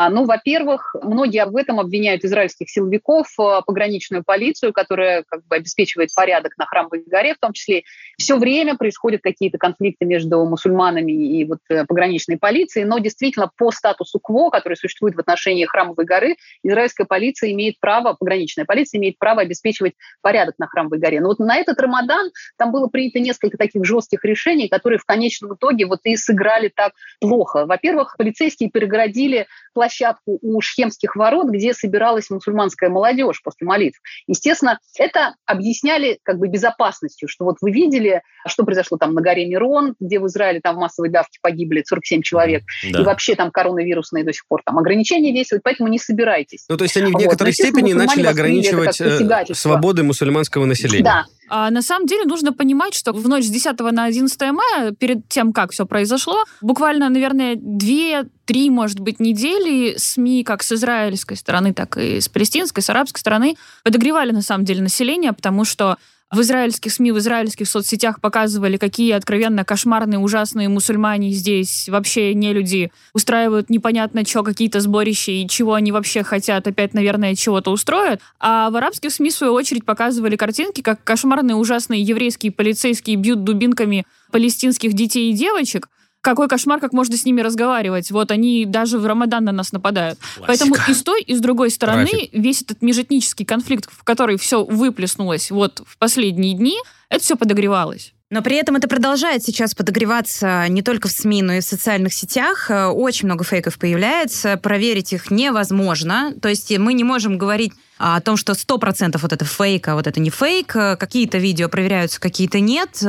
А, 0.02 0.10
ну, 0.10 0.26
во-первых, 0.26 0.96
многие 1.04 1.46
в 1.46 1.56
этом 1.56 1.80
обвиняют 1.80 2.26
израильских 2.26 2.72
силовиков, 2.72 3.28
а, 3.38 3.62
пограничную 3.62 4.24
полицию, 4.24 4.74
которая 4.74 5.24
как 5.28 5.46
бы 5.46 5.58
обеспечивает 5.58 6.10
порядок 6.16 6.58
на 6.58 6.66
Храмовой 6.66 7.04
горе 7.06 7.36
в 7.36 7.38
том 7.38 7.54
числе. 7.54 7.84
Все 8.18 8.36
время 8.38 8.76
происходят 8.78 9.22
какие-то 9.22 9.60
конфликты 9.60 10.06
между 10.06 10.44
мусульманами 10.44 11.12
и 11.12 11.46
вот 11.46 11.60
э, 11.70 11.86
пограничной 11.86 12.40
полицией, 12.40 12.88
но 12.88 12.98
действительно 12.98 13.52
по 13.56 13.70
статусу 13.70 14.20
КВО, 14.20 14.50
который 14.50 14.74
существует 14.74 15.14
в 15.14 15.20
отношении 15.20 15.66
Храмовой 15.66 16.06
горы, 16.06 16.36
израильская 16.64 17.06
полиция 17.06 17.52
имеет 17.52 17.80
право, 17.80 18.14
пограничная 18.14 18.66
полиция 18.66 18.98
имеет 18.98 19.20
право 19.20 19.42
обеспечивать 19.42 19.94
порядок 20.22 20.56
на 20.58 20.66
Храмовой 20.66 20.98
горе. 20.98 21.22
Но 21.22 21.28
вот 21.28 21.38
на 21.38 21.58
этот 21.58 21.80
Рамадан 21.80 22.32
там 22.58 22.72
было 22.72 22.88
принято 22.88 23.20
несколько 23.20 23.56
таких 23.56 23.86
жестких 23.86 24.26
решений, 24.26 24.68
которые 24.68 24.98
в 24.98 25.06
конечном 25.06 25.54
итоге 25.54 25.86
вот 25.86 26.00
и 26.06 26.16
сыграли 26.16 26.72
так 26.76 26.94
плохо. 27.20 27.68
Во-первых, 27.68 28.16
полицейские 28.18 28.72
перегородили 28.72 29.46
площадь 29.76 29.90
площадку 29.91 30.39
у 30.41 30.62
Шхемских 30.62 31.15
ворот, 31.15 31.49
где 31.49 31.73
собиралась 31.73 32.30
мусульманская 32.30 32.89
молодежь 32.89 33.41
после 33.43 33.67
молитв. 33.67 33.99
Естественно, 34.27 34.80
это 34.97 35.36
объясняли 35.45 36.19
как 36.23 36.38
бы 36.38 36.47
безопасностью, 36.47 37.27
что 37.27 37.45
вот 37.45 37.58
вы 37.62 37.71
видели, 37.71 38.21
что 38.47 38.63
произошло 38.63 38.97
там 38.97 39.13
на 39.13 39.21
горе 39.21 39.45
Мирон, 39.45 39.95
где 39.99 40.19
в 40.19 40.27
Израиле 40.27 40.62
там 40.62 40.75
в 40.75 40.80
массовой 40.80 41.10
давке 41.10 41.39
погибли 41.41 41.84
47 41.86 42.21
человек, 42.21 42.63
да. 42.91 43.01
и 43.01 43.04
вообще 43.04 43.36
там 43.36 43.51
коронавирусные 43.51 44.23
до 44.23 44.34
сих 44.34 44.47
пор 44.47 44.62
там 44.65 44.77
ограничения 44.77 45.34
действуют, 45.34 45.63
поэтому 45.63 45.89
не 45.89 45.99
собирайтесь. 45.99 46.65
Ну, 46.69 46.77
то 46.77 46.84
есть 46.84 46.95
они 46.97 47.12
в 47.12 47.15
некоторой 47.15 47.51
вот. 47.51 47.56
степени 47.56 47.93
начали 47.93 48.25
ограничивать 48.25 48.99
э, 49.01 49.54
свободы 49.54 50.04
мусульманского 50.04 50.65
населения. 50.65 51.04
Да, 51.04 51.25
а 51.54 51.70
на 51.70 51.82
самом 51.82 52.06
деле 52.06 52.24
нужно 52.24 52.54
понимать, 52.54 52.94
что 52.94 53.12
в 53.12 53.28
ночь 53.28 53.44
с 53.44 53.50
10 53.50 53.78
на 53.92 54.06
11 54.06 54.42
мая, 54.54 54.92
перед 54.92 55.28
тем, 55.28 55.52
как 55.52 55.74
все 55.74 55.86
произошло, 55.86 56.46
буквально, 56.62 57.10
наверное, 57.10 57.58
две 57.58 58.24
три, 58.46 58.70
может 58.70 59.02
быть, 59.02 59.20
недели 59.20 59.96
СМИ 59.98 60.46
как 60.46 60.64
с 60.64 60.72
израильской 60.72 61.36
стороны, 61.36 61.74
так 61.74 61.98
и 61.98 62.22
с 62.22 62.30
палестинской, 62.30 62.82
с 62.82 62.90
арабской 62.90 63.20
стороны 63.20 63.58
подогревали, 63.84 64.32
на 64.32 64.42
самом 64.42 64.64
деле, 64.64 64.82
население, 64.82 65.34
потому 65.34 65.66
что 65.66 65.98
в 66.32 66.39
израильских 66.41 66.94
СМИ, 66.94 67.12
в 67.12 67.17
израильских 67.17 67.67
соцсетях 67.67 68.22
показывали, 68.22 68.78
какие 68.78 69.12
откровенно 69.12 69.65
кошмарные, 69.65 70.17
ужасные 70.17 70.70
мусульмане 70.70 71.32
здесь 71.32 71.89
вообще 71.89 72.34
не 72.34 72.54
люди 72.54 72.91
устраивают 73.13 73.70
непонятно 73.70 74.26
что, 74.26 74.44
какие-то 74.44 74.80
сборища 74.80 75.32
и 75.32 75.48
чего 75.48 75.74
они 75.74 75.91
вообще 75.91 76.24
хотят, 76.24 76.65
опять, 76.67 76.94
наверное, 76.94 77.36
чего-то 77.36 77.72
устроят. 77.72 78.22
А 78.39 78.70
в 78.70 78.76
арабских 78.78 79.12
СМИ, 79.12 79.30
в 79.30 79.34
свою 79.34 79.54
очередь, 79.54 79.84
показывали 79.84 80.38
картинки, 80.38 80.82
как 80.82 81.04
кошмарные, 81.04 81.56
ужасные 81.56 82.02
еврейские 82.02 82.54
полицейские 82.54 83.17
бьют 83.17 83.44
дубинками 83.44 84.06
палестинских 84.32 84.94
детей 84.94 85.32
и 85.32 85.34
девочек, 85.34 85.89
какой 86.22 86.48
кошмар, 86.48 86.80
как 86.80 86.94
можно 86.94 87.18
с 87.18 87.26
ними 87.26 87.42
разговаривать. 87.42 88.12
Вот 88.12 88.32
они 88.32 88.66
даже 88.66 89.00
в 89.00 89.06
Рамадан 89.06 89.44
на 89.44 89.52
нас 89.52 89.72
нападают. 89.72 90.20
Классика. 90.20 90.46
Поэтому 90.48 90.76
и 90.88 90.94
с 90.94 91.04
той, 91.04 91.22
и 91.22 91.36
с 91.36 91.40
другой 91.40 91.72
стороны 91.72 92.08
Трафик. 92.08 92.30
весь 92.34 92.62
этот 92.62 92.82
межэтнический 92.82 93.46
конфликт, 93.46 93.90
в 93.92 94.04
который 94.04 94.38
все 94.38 94.64
выплеснулось 94.64 95.52
вот 95.52 95.82
в 95.86 95.98
последние 95.98 96.56
дни, 96.56 96.78
это 97.10 97.24
все 97.24 97.36
подогревалось. 97.36 98.14
Но 98.30 98.42
при 98.42 98.56
этом 98.56 98.78
это 98.78 98.88
продолжает 98.88 99.44
сейчас 99.44 99.76
подогреваться 99.76 100.66
не 100.70 100.82
только 100.82 101.10
в 101.10 101.12
СМИ, 101.12 101.42
но 101.42 101.54
и 101.54 101.60
в 101.60 101.66
социальных 101.66 102.14
сетях. 102.14 102.70
Очень 102.70 103.26
много 103.26 103.44
фейков 103.44 103.78
появляется, 103.78 104.56
проверить 104.56 105.12
их 105.12 105.32
невозможно. 105.32 106.34
То 106.42 106.48
есть 106.48 106.78
мы 106.78 106.94
не 106.94 107.04
можем 107.04 107.38
говорить 107.38 107.74
о 108.02 108.20
том, 108.22 108.38
что 108.38 108.54
100% 108.54 109.20
вот 109.22 109.34
это 109.34 109.46
фейк, 109.46 109.88
а 109.88 109.96
вот 109.96 110.08
это 110.08 110.20
не 110.20 110.30
фейк. 110.30 110.68
Какие-то 110.68 111.38
видео 111.38 111.70
проверяются, 111.70 112.20
какие-то 112.20 112.60
нет. 112.60 113.02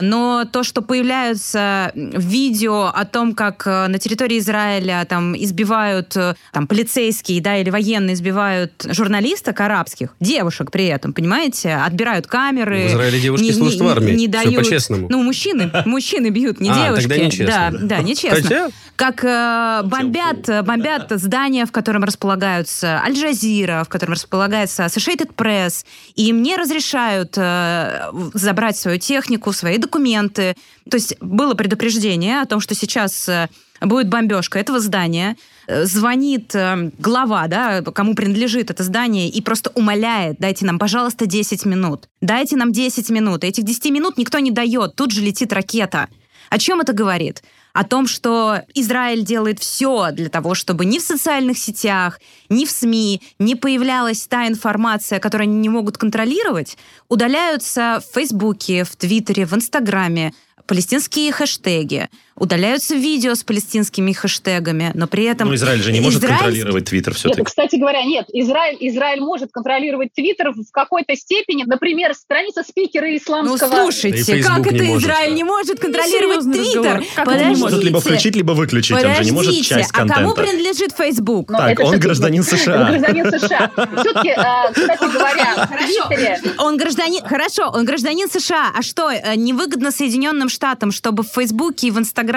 Но 0.00 0.44
то, 0.50 0.62
что 0.62 0.82
появляются 0.82 1.92
видео 1.94 2.86
о 2.86 3.04
том, 3.04 3.34
как 3.34 3.66
на 3.66 3.98
территории 3.98 4.38
Израиля 4.38 5.04
там 5.08 5.36
избивают 5.36 6.16
там, 6.52 6.66
полицейские 6.66 7.40
да, 7.40 7.56
или 7.58 7.70
военные 7.70 8.14
избивают 8.14 8.72
журналисток 8.88 9.60
арабских, 9.60 10.14
девушек 10.20 10.70
при 10.70 10.86
этом, 10.86 11.12
понимаете, 11.12 11.74
отбирают 11.74 12.26
камеры. 12.26 12.84
В 12.84 12.92
Израиле 12.92 13.20
девушки 13.20 13.44
не, 13.44 13.52
служат 13.52 13.80
в 13.80 13.88
армии. 13.88 14.12
Не 14.12 14.28
дают, 14.28 14.56
по-честному. 14.56 15.08
Ну, 15.08 15.22
мужчины, 15.22 15.70
мужчины 15.84 16.30
бьют, 16.30 16.60
не 16.60 16.70
а, 16.70 16.86
девушки. 16.86 17.08
Тогда 17.08 17.24
нечестно. 17.24 17.70
Да, 17.72 17.78
да, 17.80 18.02
нечестно. 18.02 18.42
Хотя... 18.42 18.68
Как 18.96 19.24
э, 19.24 19.80
бомбят, 19.84 20.66
бомбят 20.66 21.10
здания, 21.12 21.64
в 21.64 21.72
котором 21.72 22.04
располагаются 22.04 23.00
Аль-Джазира, 23.02 23.82
в 23.84 23.88
котором 23.88 24.12
располагаются 24.12 24.29
располагается 24.30 24.84
Associated 24.84 25.34
Press, 25.34 25.84
и 26.14 26.28
им 26.28 26.42
не 26.42 26.56
разрешают 26.56 27.34
э, 27.36 28.10
забрать 28.34 28.76
свою 28.76 28.98
технику, 28.98 29.52
свои 29.52 29.76
документы. 29.76 30.54
То 30.88 30.96
есть 30.96 31.16
было 31.20 31.54
предупреждение 31.54 32.40
о 32.40 32.46
том, 32.46 32.60
что 32.60 32.76
сейчас 32.76 33.28
э, 33.28 33.48
будет 33.80 34.08
бомбежка 34.08 34.60
этого 34.60 34.78
здания. 34.78 35.36
Э, 35.66 35.84
звонит 35.84 36.54
э, 36.54 36.92
глава, 36.98 37.48
да, 37.48 37.82
кому 37.82 38.14
принадлежит 38.14 38.70
это 38.70 38.84
здание, 38.84 39.28
и 39.28 39.40
просто 39.42 39.72
умоляет, 39.74 40.36
дайте 40.38 40.64
нам, 40.64 40.78
пожалуйста, 40.78 41.26
10 41.26 41.66
минут. 41.66 42.08
Дайте 42.20 42.56
нам 42.56 42.70
10 42.70 43.10
минут. 43.10 43.42
Этих 43.42 43.64
10 43.64 43.90
минут 43.90 44.16
никто 44.16 44.38
не 44.38 44.52
дает. 44.52 44.94
Тут 44.94 45.10
же 45.10 45.22
летит 45.22 45.52
ракета. 45.52 46.08
О 46.50 46.58
чем 46.58 46.80
это 46.80 46.92
говорит? 46.92 47.42
о 47.72 47.84
том, 47.84 48.08
что 48.08 48.62
Израиль 48.74 49.24
делает 49.24 49.60
все 49.60 50.10
для 50.10 50.28
того, 50.28 50.54
чтобы 50.54 50.84
ни 50.84 50.98
в 50.98 51.02
социальных 51.02 51.56
сетях, 51.56 52.20
ни 52.48 52.64
в 52.64 52.70
СМИ 52.70 53.22
не 53.38 53.54
появлялась 53.54 54.26
та 54.26 54.48
информация, 54.48 55.20
которую 55.20 55.46
они 55.46 55.58
не 55.58 55.68
могут 55.68 55.96
контролировать, 55.96 56.76
удаляются 57.08 58.02
в 58.04 58.14
Фейсбуке, 58.14 58.82
в 58.82 58.96
Твиттере, 58.96 59.46
в 59.46 59.54
Инстаграме 59.54 60.34
палестинские 60.66 61.32
хэштеги, 61.32 62.08
удаляются 62.40 62.96
видео 62.96 63.34
с 63.34 63.44
палестинскими 63.44 64.12
хэштегами, 64.12 64.90
но 64.94 65.06
при 65.06 65.24
этом... 65.24 65.48
Ну, 65.48 65.54
Израиль 65.54 65.82
же 65.82 65.92
не 65.92 66.00
может 66.00 66.20
Израиль... 66.20 66.38
контролировать 66.38 66.86
Твиттер 66.86 67.14
все-таки. 67.14 67.40
Нет, 67.40 67.46
кстати 67.46 67.76
говоря, 67.76 68.02
нет. 68.02 68.26
Израиль, 68.32 68.78
Израиль 68.80 69.20
может 69.20 69.52
контролировать 69.52 70.14
Твиттер 70.14 70.52
в 70.52 70.72
какой-то 70.72 71.14
степени. 71.16 71.64
Например, 71.64 72.14
страница 72.14 72.62
спикера 72.66 73.14
исламского... 73.14 73.68
Ну, 73.68 73.82
слушайте, 73.82 74.42
да 74.42 74.56
как 74.56 74.66
это 74.66 74.84
не 74.84 74.96
Израиль 74.96 75.34
не 75.34 75.44
может 75.44 75.80
контролировать 75.80 76.50
Твиттер? 76.50 77.04
Подождите. 77.14 77.60
Может 77.60 77.84
либо 77.84 78.00
включить, 78.00 78.36
либо 78.36 78.52
выключить. 78.52 78.96
Подождите, 78.96 79.18
Он 79.18 79.24
же 79.24 79.30
не 79.30 79.36
может 79.36 79.66
часть 79.66 79.92
контента. 79.92 80.14
а 80.14 80.22
кому 80.22 80.34
принадлежит 80.34 80.92
Facebook? 80.96 81.50
Ну, 81.50 81.58
так, 81.58 81.78
он 81.80 81.98
гражданин 82.00 82.42
США. 82.42 82.80
Он 82.80 82.88
гражданин 82.88 83.38
США. 83.38 83.70
Все-таки, 84.00 84.30
а, 84.30 84.72
кстати 84.72 85.12
говоря, 85.12 85.68
Твиттере... 85.86 86.40
Он 86.58 86.78
гражданин... 86.78 87.22
Хорошо, 87.22 87.70
он 87.70 87.84
гражданин 87.84 88.30
США. 88.30 88.70
А 88.74 88.80
что, 88.80 89.10
э, 89.10 89.34
невыгодно 89.36 89.90
Соединенным 89.90 90.48
Штатам, 90.48 90.90
чтобы 90.90 91.22
в 91.22 91.26
Фейсбуке 91.26 91.88
и 91.88 91.90
в 91.90 91.98
Инстаграме 91.98 92.29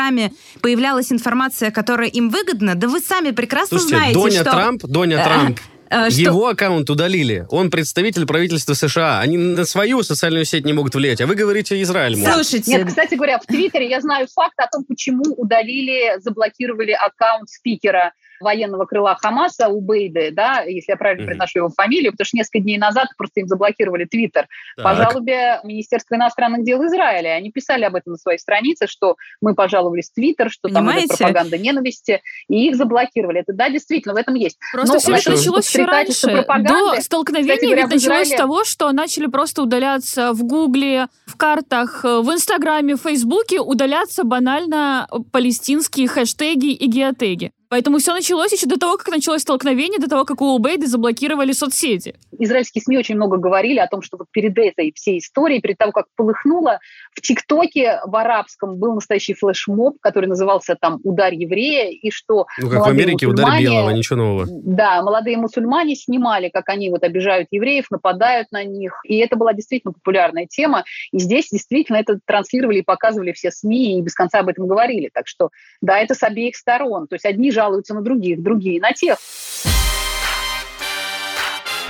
появлялась 0.61 1.11
информация, 1.11 1.71
которая 1.71 2.09
им 2.09 2.29
выгодна? 2.29 2.75
Да 2.75 2.87
вы 2.87 2.99
сами 2.99 3.31
прекрасно 3.31 3.79
Слушайте, 3.79 3.97
знаете, 3.97 4.19
Доня 4.19 4.41
что... 4.41 4.51
Трамп, 4.51 4.83
Доня 4.85 5.17
Э, 5.19 5.23
Трамп, 5.23 5.59
э, 5.89 6.09
что- 6.09 6.21
его 6.21 6.47
аккаунт 6.47 6.89
удалили. 6.89 7.45
Он 7.49 7.69
представитель 7.69 8.25
правительства 8.25 8.73
США. 8.73 9.19
Они 9.19 9.37
на 9.37 9.65
свою 9.65 10.03
социальную 10.03 10.45
сеть 10.45 10.65
не 10.65 10.73
могут 10.73 10.95
влиять. 10.95 11.21
А 11.21 11.27
вы 11.27 11.35
говорите, 11.35 11.81
Израиль 11.81 12.17
может. 12.17 12.33
Слушайте, 12.33 12.71
Нет, 12.71 12.87
кстати 12.87 13.15
говоря, 13.15 13.39
в 13.39 13.45
Твиттере 13.45 13.89
я 13.89 14.01
знаю 14.01 14.27
факт 14.33 14.55
о 14.57 14.67
том, 14.67 14.83
почему 14.85 15.23
удалили, 15.37 16.19
заблокировали 16.19 16.91
аккаунт 16.91 17.49
спикера 17.49 18.13
военного 18.43 18.85
крыла 18.85 19.15
Хамаса 19.15 19.69
Убейды, 19.69 20.29
да, 20.31 20.61
если 20.61 20.91
я 20.91 20.97
правильно 20.97 21.23
Мгм. 21.23 21.27
произношу 21.29 21.59
его 21.59 21.69
фамилию, 21.69 22.11
потому 22.11 22.25
что 22.25 22.37
несколько 22.37 22.59
дней 22.59 22.77
назад 22.77 23.07
просто 23.17 23.39
им 23.39 23.47
заблокировали 23.47 24.05
Твиттер 24.05 24.47
по 24.77 24.93
жалобе 24.95 25.59
Министерства 25.63 26.15
иностранных 26.15 26.63
дел 26.63 26.85
Израиля. 26.85 27.29
Они 27.29 27.51
писали 27.51 27.83
об 27.83 27.95
этом 27.95 28.11
на 28.13 28.17
своей 28.17 28.37
странице, 28.37 28.85
что 28.87 29.15
мы 29.41 29.55
пожаловались 29.55 30.09
в 30.11 30.13
Твиттер, 30.13 30.51
что 30.51 30.67
там 30.69 30.85
идет 30.85 30.93
Понимаете? 30.93 31.17
пропаганда 31.17 31.57
ненависти, 31.57 32.21
и 32.47 32.67
их 32.67 32.75
заблокировали. 32.75 33.39
Это 33.39 33.53
да, 33.53 33.69
действительно, 33.69 34.13
в 34.13 34.17
этом 34.17 34.35
есть. 34.35 34.57
Просто 34.71 34.93
Но 34.93 34.99
все 34.99 35.15
это 35.15 35.31
началось 35.31 35.67
еще 35.69 35.85
раньше. 35.85 36.45
До 36.63 37.01
столкновения 37.01 37.55
кстати 37.55 37.65
говоря, 37.65 37.81
ведь 37.83 37.91
началось 37.93 38.27
Израиле- 38.27 38.35
с 38.35 38.37
того, 38.37 38.63
что 38.65 38.91
начали 38.91 39.27
просто 39.27 39.63
удаляться 39.63 40.33
в 40.33 40.43
Гугле, 40.43 41.07
в 41.25 41.37
картах, 41.37 42.03
э, 42.03 42.19
в 42.21 42.31
Инстаграме, 42.31 42.95
в 42.95 43.01
Фейсбуке, 43.01 43.59
удаляться 43.59 44.23
банально 44.23 45.07
палестинские 45.31 46.07
хэштеги 46.07 46.71
и 46.73 46.85
геотеги. 46.87 47.51
Поэтому 47.73 47.97
все 47.97 48.13
началось 48.13 48.51
еще 48.51 48.67
до 48.67 48.77
того, 48.77 48.97
как 48.97 49.07
началось 49.07 49.41
столкновение, 49.41 49.97
до 49.97 50.07
того, 50.07 50.25
как 50.25 50.41
у 50.41 50.53
Убейды 50.53 50.85
заблокировали 50.85 51.53
соцсети. 51.53 52.13
израильские 52.37 52.83
СМИ 52.83 52.99
очень 52.99 53.15
много 53.15 53.37
говорили 53.37 53.79
о 53.79 53.87
том, 53.87 54.03
что 54.03 54.17
вот 54.17 54.27
перед 54.29 54.55
этой 54.59 54.93
всей 54.93 55.17
историей, 55.17 55.59
перед 55.59 55.79
того, 55.79 55.91
как 55.91 56.05
полыхнуло, 56.15 56.79
в 57.15 57.21
ТикТоке 57.21 57.99
в 58.05 58.15
арабском 58.15 58.77
был 58.77 58.93
настоящий 58.93 59.33
флешмоб, 59.33 59.97
который 60.01 60.27
назывался 60.27 60.75
там 60.79 60.99
«Удар 61.03 61.33
еврея», 61.33 61.89
и 61.89 62.11
что 62.11 62.45
Ну, 62.59 62.69
как 62.69 62.77
в 62.77 62.79
молодые 62.81 63.03
Америке 63.05 63.25
удар 63.25 63.47
мусульмане- 63.47 63.63
белого, 63.63 63.89
ничего 63.89 64.17
нового. 64.17 64.45
Да, 64.49 65.01
молодые 65.01 65.37
мусульмане 65.37 65.95
снимали, 65.95 66.49
как 66.49 66.69
они 66.69 66.91
вот 66.91 67.03
обижают 67.03 67.47
евреев, 67.49 67.89
нападают 67.89 68.51
на 68.51 68.63
них. 68.63 68.99
И 69.03 69.17
это 69.17 69.35
была 69.35 69.53
действительно 69.53 69.93
популярная 69.93 70.45
тема. 70.45 70.83
И 71.11 71.17
здесь 71.17 71.49
действительно 71.51 71.97
это 71.97 72.19
транслировали 72.23 72.79
и 72.79 72.83
показывали 72.83 73.31
все 73.31 73.49
СМИ, 73.49 73.97
и 73.97 74.01
без 74.03 74.13
конца 74.13 74.41
об 74.41 74.49
этом 74.49 74.67
говорили. 74.67 75.09
Так 75.11 75.27
что, 75.27 75.49
да, 75.81 75.97
это 75.97 76.13
с 76.13 76.21
обеих 76.21 76.55
сторон. 76.55 77.07
То 77.07 77.15
есть 77.15 77.25
одни 77.25 77.51
жалуются 77.63 77.93
на 77.93 78.01
других, 78.01 78.41
другие 78.41 78.81
на 78.81 78.91
тех. 78.91 79.17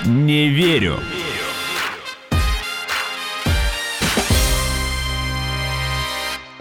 Не 0.06 0.48
верю. 0.48 0.98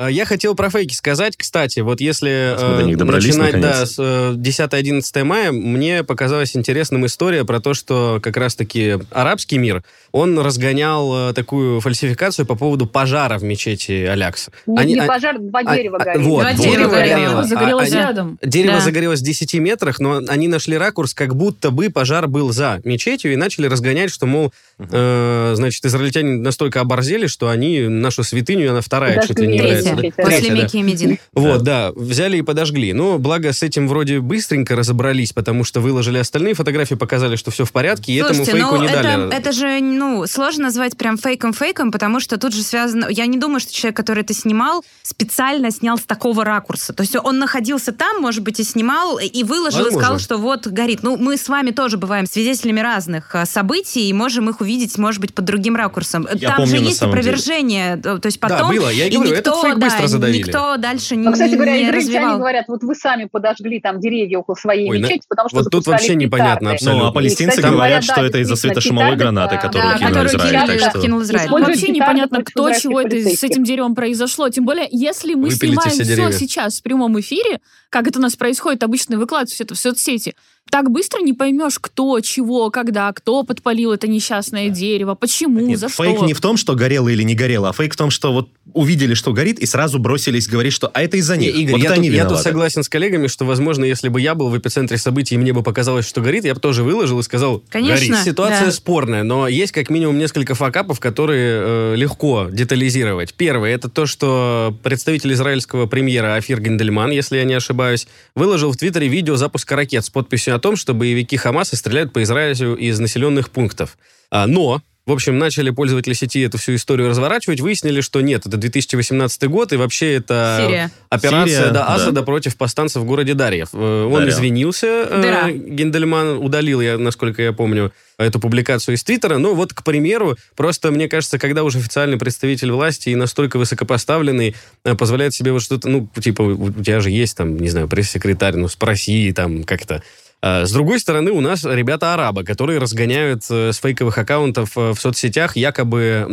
Я 0.10 0.26
хотел 0.26 0.56
про 0.56 0.70
фейки 0.70 0.94
сказать, 0.94 1.36
кстати, 1.38 1.80
вот 1.82 2.02
если 2.02 2.56
э, 2.58 2.96
начинать 3.06 3.60
да, 3.60 3.86
с 3.86 3.96
э, 4.00 4.34
10-11 4.36 5.24
мая, 5.24 5.52
мне 5.52 6.04
показалась 6.04 6.56
интересным 6.56 7.06
история 7.06 7.44
про 7.46 7.60
то, 7.60 7.74
что 7.74 8.20
как 8.22 8.38
раз-таки 8.38 8.98
арабский 9.12 9.58
мир, 9.58 9.84
он 10.12 10.38
разгонял 10.40 11.30
э, 11.30 11.34
такую 11.34 11.80
фальсификацию 11.82 12.46
по 12.46 12.56
поводу 12.56 12.86
пожара 12.88 13.38
в 13.38 13.44
мечети 13.44 14.06
Алякса. 14.06 14.52
Не, 14.66 14.78
Они- 14.80 14.94
не 14.96 15.00
а- 15.00 15.06
пожар, 15.08 15.40
два 15.40 15.62
а- 15.66 15.76
дерева 15.76 15.98
а, 16.00 16.04
горели. 16.04 16.24
вот, 16.24 16.42
Два 16.42 16.54
дерево 16.54 16.74
дерева 16.74 16.90
горело. 16.92 17.40
А 17.40 17.44
Загорелось 17.44 17.92
они- 17.92 18.02
рядом. 18.02 18.40
Дерево 18.44 18.76
Да. 18.76 18.82
загорелось 18.82 19.20
в 19.22 19.24
10 19.24 19.60
метрах, 19.60 20.00
но 20.00 20.22
они 20.28 20.48
нашли 20.48 20.78
ракурс, 20.78 21.14
как 21.14 21.36
будто 21.36 21.72
бы 21.72 21.90
пожар 21.90 22.28
был 22.28 22.52
за 22.52 22.82
мечетью, 22.84 23.34
и 23.34 23.36
начали 23.36 23.68
разгонять, 23.68 24.12
что, 24.12 24.26
мол, 24.26 24.54
э, 24.80 25.54
значит, 25.56 25.86
израильтяне 25.86 26.38
настолько 26.38 26.80
оборзели, 26.82 27.28
что 27.28 27.50
они 27.50 27.82
нашу 27.88 28.24
святыню, 28.24 28.72
она 28.72 28.82
вторая, 28.82 29.16
Подожгли. 29.16 29.36
чуть 29.36 29.40
ли 29.40 29.48
не 29.48 29.58
Третья. 29.60 29.78
является. 29.78 29.93
Да? 29.96 30.02
Третья. 30.02 30.24
После 30.24 30.50
да. 30.50 30.56
Мекки 30.56 30.78
и 30.78 30.82
Медины. 30.82 31.20
Вот, 31.34 31.64
да, 31.64 31.92
взяли 31.96 32.38
и 32.38 32.42
подожгли. 32.42 32.94
Но, 32.94 33.18
благо, 33.18 33.52
с 33.52 33.64
этим 33.64 33.88
вроде 33.88 34.20
быстренько 34.20 34.76
разобрались, 34.76 35.34
потому 35.34 35.64
что 35.64 35.82
выложили 35.82 36.18
остальные 36.18 36.54
фотографии, 36.54 36.96
показали, 36.96 37.36
что 37.36 37.52
все 37.52 37.66
в 37.66 37.72
порядке, 37.72 38.14
и 38.14 38.20
Слушайте, 38.20 38.52
этому 38.52 38.58
фейку 38.58 38.76
ну, 38.76 38.82
не 38.82 38.88
это, 38.88 39.04
дали. 39.04 39.36
это 39.36 39.52
же, 39.52 39.80
ну, 39.82 40.28
сложно 40.28 40.64
назвать 40.64 40.98
прям 40.98 41.18
фейком-фейком, 41.18 41.92
потому 41.92 42.20
что 42.20 42.38
тут 42.38 42.54
же 42.54 42.64
связано... 42.64 43.08
Я 43.10 43.26
не 43.26 43.38
думаю, 43.38 43.60
что 43.60 43.74
человек, 43.74 43.98
который 43.98 44.24
это 44.24 44.34
снимал, 44.34 44.84
специально 45.02 45.72
снял 45.72 45.98
с 45.98 46.04
такого 46.04 46.46
ракурса. 46.46 46.94
То 46.94 47.02
есть 47.02 47.16
он 47.16 47.40
находился 47.40 47.92
там, 47.92 48.22
может 48.22 48.44
быть, 48.44 48.60
и 48.60 48.64
снимал, 48.64 49.20
и 49.20 49.44
выложил, 49.44 49.88
и 49.88 49.92
сказал, 49.92 50.20
что 50.20 50.38
вот 50.38 50.68
горит. 50.68 51.04
Ну, 51.04 51.18
мы 51.18 51.38
с 51.38 51.48
вами 51.50 51.72
тоже 51.72 51.98
бываем 51.98 52.26
свидетелями 52.26 52.80
разных 52.80 53.36
а, 53.36 53.46
событий, 53.46 54.10
и 54.10 54.14
можем 54.14 54.50
их 54.50 54.62
увидеть, 54.62 54.98
может 54.98 55.22
быть, 55.22 55.34
под 55.34 55.46
другим 55.46 55.76
ракурсом. 55.76 56.28
Я 56.34 56.50
там 56.50 56.58
помню, 56.58 56.78
же 56.78 56.84
есть 56.84 57.00
деле. 57.00 57.12
опровержение. 57.12 57.98
То 57.98 58.20
есть 58.24 58.40
Да, 58.40 58.50
потом... 58.50 58.76
было. 58.76 58.90
Я 58.90 59.08
и 59.08 59.10
и 59.10 59.16
говорю, 59.16 59.36
никто, 59.36 59.73
фейк 59.74 59.80
да, 59.80 59.86
быстро 59.88 60.08
задавили. 60.08 60.38
никто 60.40 60.78
дальше 60.78 61.16
Но, 61.16 61.32
кстати 61.32 61.54
говоря, 61.56 61.78
не 61.78 61.92
развивал. 61.92 62.38
говорят, 62.40 62.66
вот 62.68 62.84
вы 62.84 62.96
сами 62.96 63.26
подожгли 63.32 63.80
там 63.80 64.00
деревья 64.00 64.40
около 64.40 64.56
своей 64.56 64.90
Ой, 64.90 65.00
мечети, 65.00 65.24
потому 65.28 65.50
что 65.50 65.60
вот 65.60 65.70
тут 65.70 65.88
вообще 65.88 66.16
непонятно 66.16 66.72
петарды. 66.72 66.76
абсолютно. 66.76 67.04
Ну, 67.04 67.08
а 67.08 67.12
И, 67.12 67.14
палестинцы 67.14 67.58
кстати 67.58 67.74
говорят, 67.74 67.90
говоря, 67.90 68.02
что 68.02 68.16
да, 68.22 68.28
это 68.28 68.38
из-за 68.40 68.56
светошумовой 68.56 69.16
гранаты, 69.16 69.58
которую 69.58 69.92
Да, 69.92 69.98
кинул 69.98 70.10
которую 70.10 70.28
Израиль. 70.36 70.52
кидали, 70.64 70.80
Так 70.80 70.90
что... 70.92 71.02
кинул 71.02 71.22
Израиль. 71.22 71.46
Используют 71.48 71.68
Вообще 71.76 71.92
петарды 71.94 72.00
непонятно, 72.02 72.44
кто 72.44 72.72
чего 72.74 73.02
это 73.02 73.16
с 73.18 73.44
этим 73.44 73.64
деревом 73.64 73.96
произошло. 73.96 74.50
Тем 74.50 74.66
более, 74.66 74.88
если 74.92 75.34
мы 75.34 75.50
Выпилите 75.50 75.68
снимаем 75.68 75.90
все 75.92 76.04
все 76.04 76.32
сейчас 76.32 76.80
в 76.80 76.84
прямом 76.84 77.20
эфире, 77.20 77.60
как 77.90 78.08
это 78.08 78.20
у 78.20 78.22
нас 78.22 78.36
происходит, 78.36 78.84
обычно 78.84 79.18
выкладывают 79.18 79.50
все 79.52 79.64
это 79.64 79.76
в 79.76 79.80
соцсети, 79.80 80.36
так 80.70 80.90
быстро 80.90 81.22
не 81.22 81.34
поймешь, 81.34 81.78
кто, 81.80 82.20
чего, 82.20 82.72
когда, 82.72 83.12
кто 83.14 83.44
подпалил 83.44 83.92
это 83.92 84.08
несчастное 84.08 84.70
дерево, 84.70 85.14
почему, 85.14 85.60
Нет, 85.60 85.78
за 85.78 85.88
фейк 85.88 86.18
что. 86.18 86.26
не 86.26 86.34
в 86.34 86.42
том, 86.42 86.58
что 86.58 86.74
горело 86.74 87.10
или 87.10 87.22
не 87.22 87.36
горело, 87.36 87.70
а 87.70 87.74
фейк 87.74 87.94
в 87.94 87.98
том, 87.98 88.10
что 88.10 88.34
вот 88.34 88.50
увидели, 88.74 89.14
что 89.14 89.34
горит, 89.34 89.60
и 89.60 89.66
сразу 89.66 90.00
бросились 90.00 90.48
говорить, 90.48 90.74
что 90.74 90.88
а 90.88 91.04
это 91.04 91.18
из-за 91.18 91.38
них. 91.38 91.56
Игорь, 91.56 91.74
вот 91.74 91.82
я, 91.84 91.96
тут, 91.96 92.06
я 92.06 92.26
тут 92.26 92.40
согласен 92.40 92.82
с 92.84 92.90
коллегами, 92.90 93.28
что, 93.28 93.46
возможно, 93.46 93.86
если 93.86 94.10
бы 94.10 94.20
я 94.20 94.34
был 94.34 94.50
в 94.50 94.58
эпицентре 94.58 94.98
событий, 94.98 95.36
и 95.36 95.38
мне 95.38 95.54
бы 95.54 95.62
показалось, 95.62 96.08
что 96.08 96.22
горит, 96.22 96.46
я 96.46 96.56
бы 96.56 96.60
тоже 96.60 96.84
выложил 96.84 97.20
и 97.20 97.24
сказал, 97.24 97.64
Конечно, 97.70 98.16
горит. 98.16 98.26
Ситуация 98.26 98.66
да. 98.66 98.72
спорная, 98.72 99.24
но 99.24 99.48
есть 99.48 99.74
как 99.74 99.90
минимум 99.90 100.18
несколько 100.18 100.56
факапов, 100.56 101.00
которые 101.00 101.62
э, 101.94 101.96
легко 101.98 102.48
детализировать. 102.52 103.34
Первый, 103.36 103.72
это 103.74 103.90
то, 103.90 104.06
что 104.06 104.76
представитель 104.82 105.34
израильского 105.34 105.86
премьера 105.86 106.36
Афир 106.36 106.60
Гендельман, 106.60 107.12
если 107.12 107.38
я 107.38 107.44
не 107.44 107.54
ошибаюсь, 107.54 108.08
выложил 108.34 108.72
в 108.72 108.78
Твиттере 108.78 109.08
видео 109.08 109.36
запуска 109.36 109.76
ракет 109.76 110.06
с 110.06 110.10
подписью 110.10 110.53
о 110.54 110.60
том, 110.60 110.76
что 110.76 110.94
боевики 110.94 111.38
Хамаса 111.38 111.76
стреляют 111.76 112.14
по 112.14 112.24
Израилю 112.24 112.76
из 112.76 113.00
населенных 113.00 113.50
пунктов. 113.50 113.98
А, 114.32 114.48
но 114.48 114.82
в 115.06 115.12
общем, 115.12 115.38
начали 115.38 115.70
пользователи 115.70 116.14
сети 116.14 116.42
эту 116.42 116.58
всю 116.58 116.76
историю 116.76 117.10
разворачивать, 117.10 117.60
выяснили, 117.60 118.00
что 118.00 118.22
нет, 118.22 118.46
это 118.46 118.56
2018 118.56 119.44
год, 119.50 119.74
и 119.74 119.76
вообще 119.76 120.14
это 120.14 120.64
Сирия. 120.66 120.92
операция 121.10 121.58
Сирия, 121.58 121.72
да, 121.72 121.88
да. 121.88 121.96
Асада 121.96 122.24
против 122.24 122.56
повстанцев 122.56 123.02
в 123.02 123.06
городе 123.06 123.34
Дарьев. 123.34 123.70
Э, 123.74 124.06
Он 124.06 124.14
Дарья. 124.14 124.30
извинился, 124.30 124.88
э, 124.88 125.22
Дыра. 125.22 125.52
Гендельман 125.52 126.38
удалил, 126.38 126.80
я, 126.80 126.98
насколько 126.98 127.42
я 127.42 127.52
помню, 127.52 127.92
эту 128.18 128.40
публикацию 128.40 128.96
из 128.96 129.04
Твиттера. 129.04 129.40
Ну 129.40 129.56
вот, 129.56 129.74
к 129.74 129.84
примеру, 129.84 130.38
просто 130.56 130.90
мне 130.90 131.10
кажется, 131.10 131.38
когда 131.38 131.64
уже 131.64 131.80
официальный 131.80 132.18
представитель 132.18 132.72
власти 132.72 133.10
и 133.10 133.16
настолько 133.16 133.58
высокопоставленный 133.58 134.56
э, 134.86 134.96
позволяет 134.96 135.34
себе 135.34 135.52
вот 135.52 135.64
что-то, 135.64 135.90
ну, 135.90 136.08
типа, 136.18 136.44
у 136.44 136.64
у 136.64 136.72
тебя 136.72 137.02
же 137.02 137.10
есть 137.12 137.36
там, 137.36 137.58
не 137.58 137.70
знаю, 137.70 137.90
пресс-секретарь, 137.90 138.56
ну, 138.56 138.70
спроси 138.70 139.34
там 139.34 139.66
как-то. 139.66 140.02
А, 140.46 140.66
С 140.66 140.74
другой 140.74 141.00
стороны, 141.00 141.32
у 141.32 141.40
нас 141.40 141.64
ребята-арабы, 141.64 142.44
которые 142.44 142.78
разгоняют 142.78 143.44
э, 143.50 143.72
с 143.72 143.78
фейковых 143.78 144.18
аккаунтов 144.18 144.78
э, 144.78 144.92
в 144.92 145.00
соцсетях 145.00 145.56
якобы, 145.56 146.26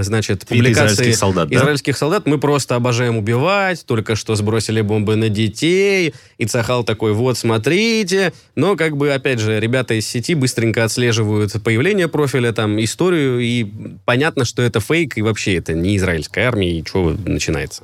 значит, 0.00 0.46
публикации 0.46 0.94
израильских 0.94 1.16
солдат, 1.16 1.48
да? 1.50 1.56
израильских 1.56 1.98
солдат. 1.98 2.24
Мы 2.24 2.38
просто 2.38 2.76
обожаем 2.76 3.18
убивать, 3.18 3.84
только 3.84 4.16
что 4.16 4.34
сбросили 4.34 4.80
бомбы 4.80 5.14
на 5.16 5.28
детей. 5.28 6.14
И 6.38 6.46
Цахал 6.46 6.84
такой, 6.84 7.12
вот, 7.12 7.36
смотрите. 7.36 8.32
Но, 8.54 8.76
как 8.76 8.96
бы, 8.96 9.12
опять 9.12 9.40
же, 9.40 9.60
ребята 9.60 9.92
из 9.92 10.08
сети 10.08 10.34
быстренько 10.34 10.82
отслеживают 10.82 11.52
появление 11.62 12.08
профиля, 12.08 12.52
там, 12.52 12.82
историю, 12.82 13.40
и 13.40 13.66
понятно, 14.06 14.46
что 14.46 14.62
это 14.62 14.80
фейк, 14.80 15.18
и 15.18 15.22
вообще 15.22 15.56
это 15.56 15.74
не 15.74 15.98
израильская 15.98 16.46
армия, 16.46 16.78
и 16.78 16.82
что 16.82 17.14
начинается. 17.26 17.82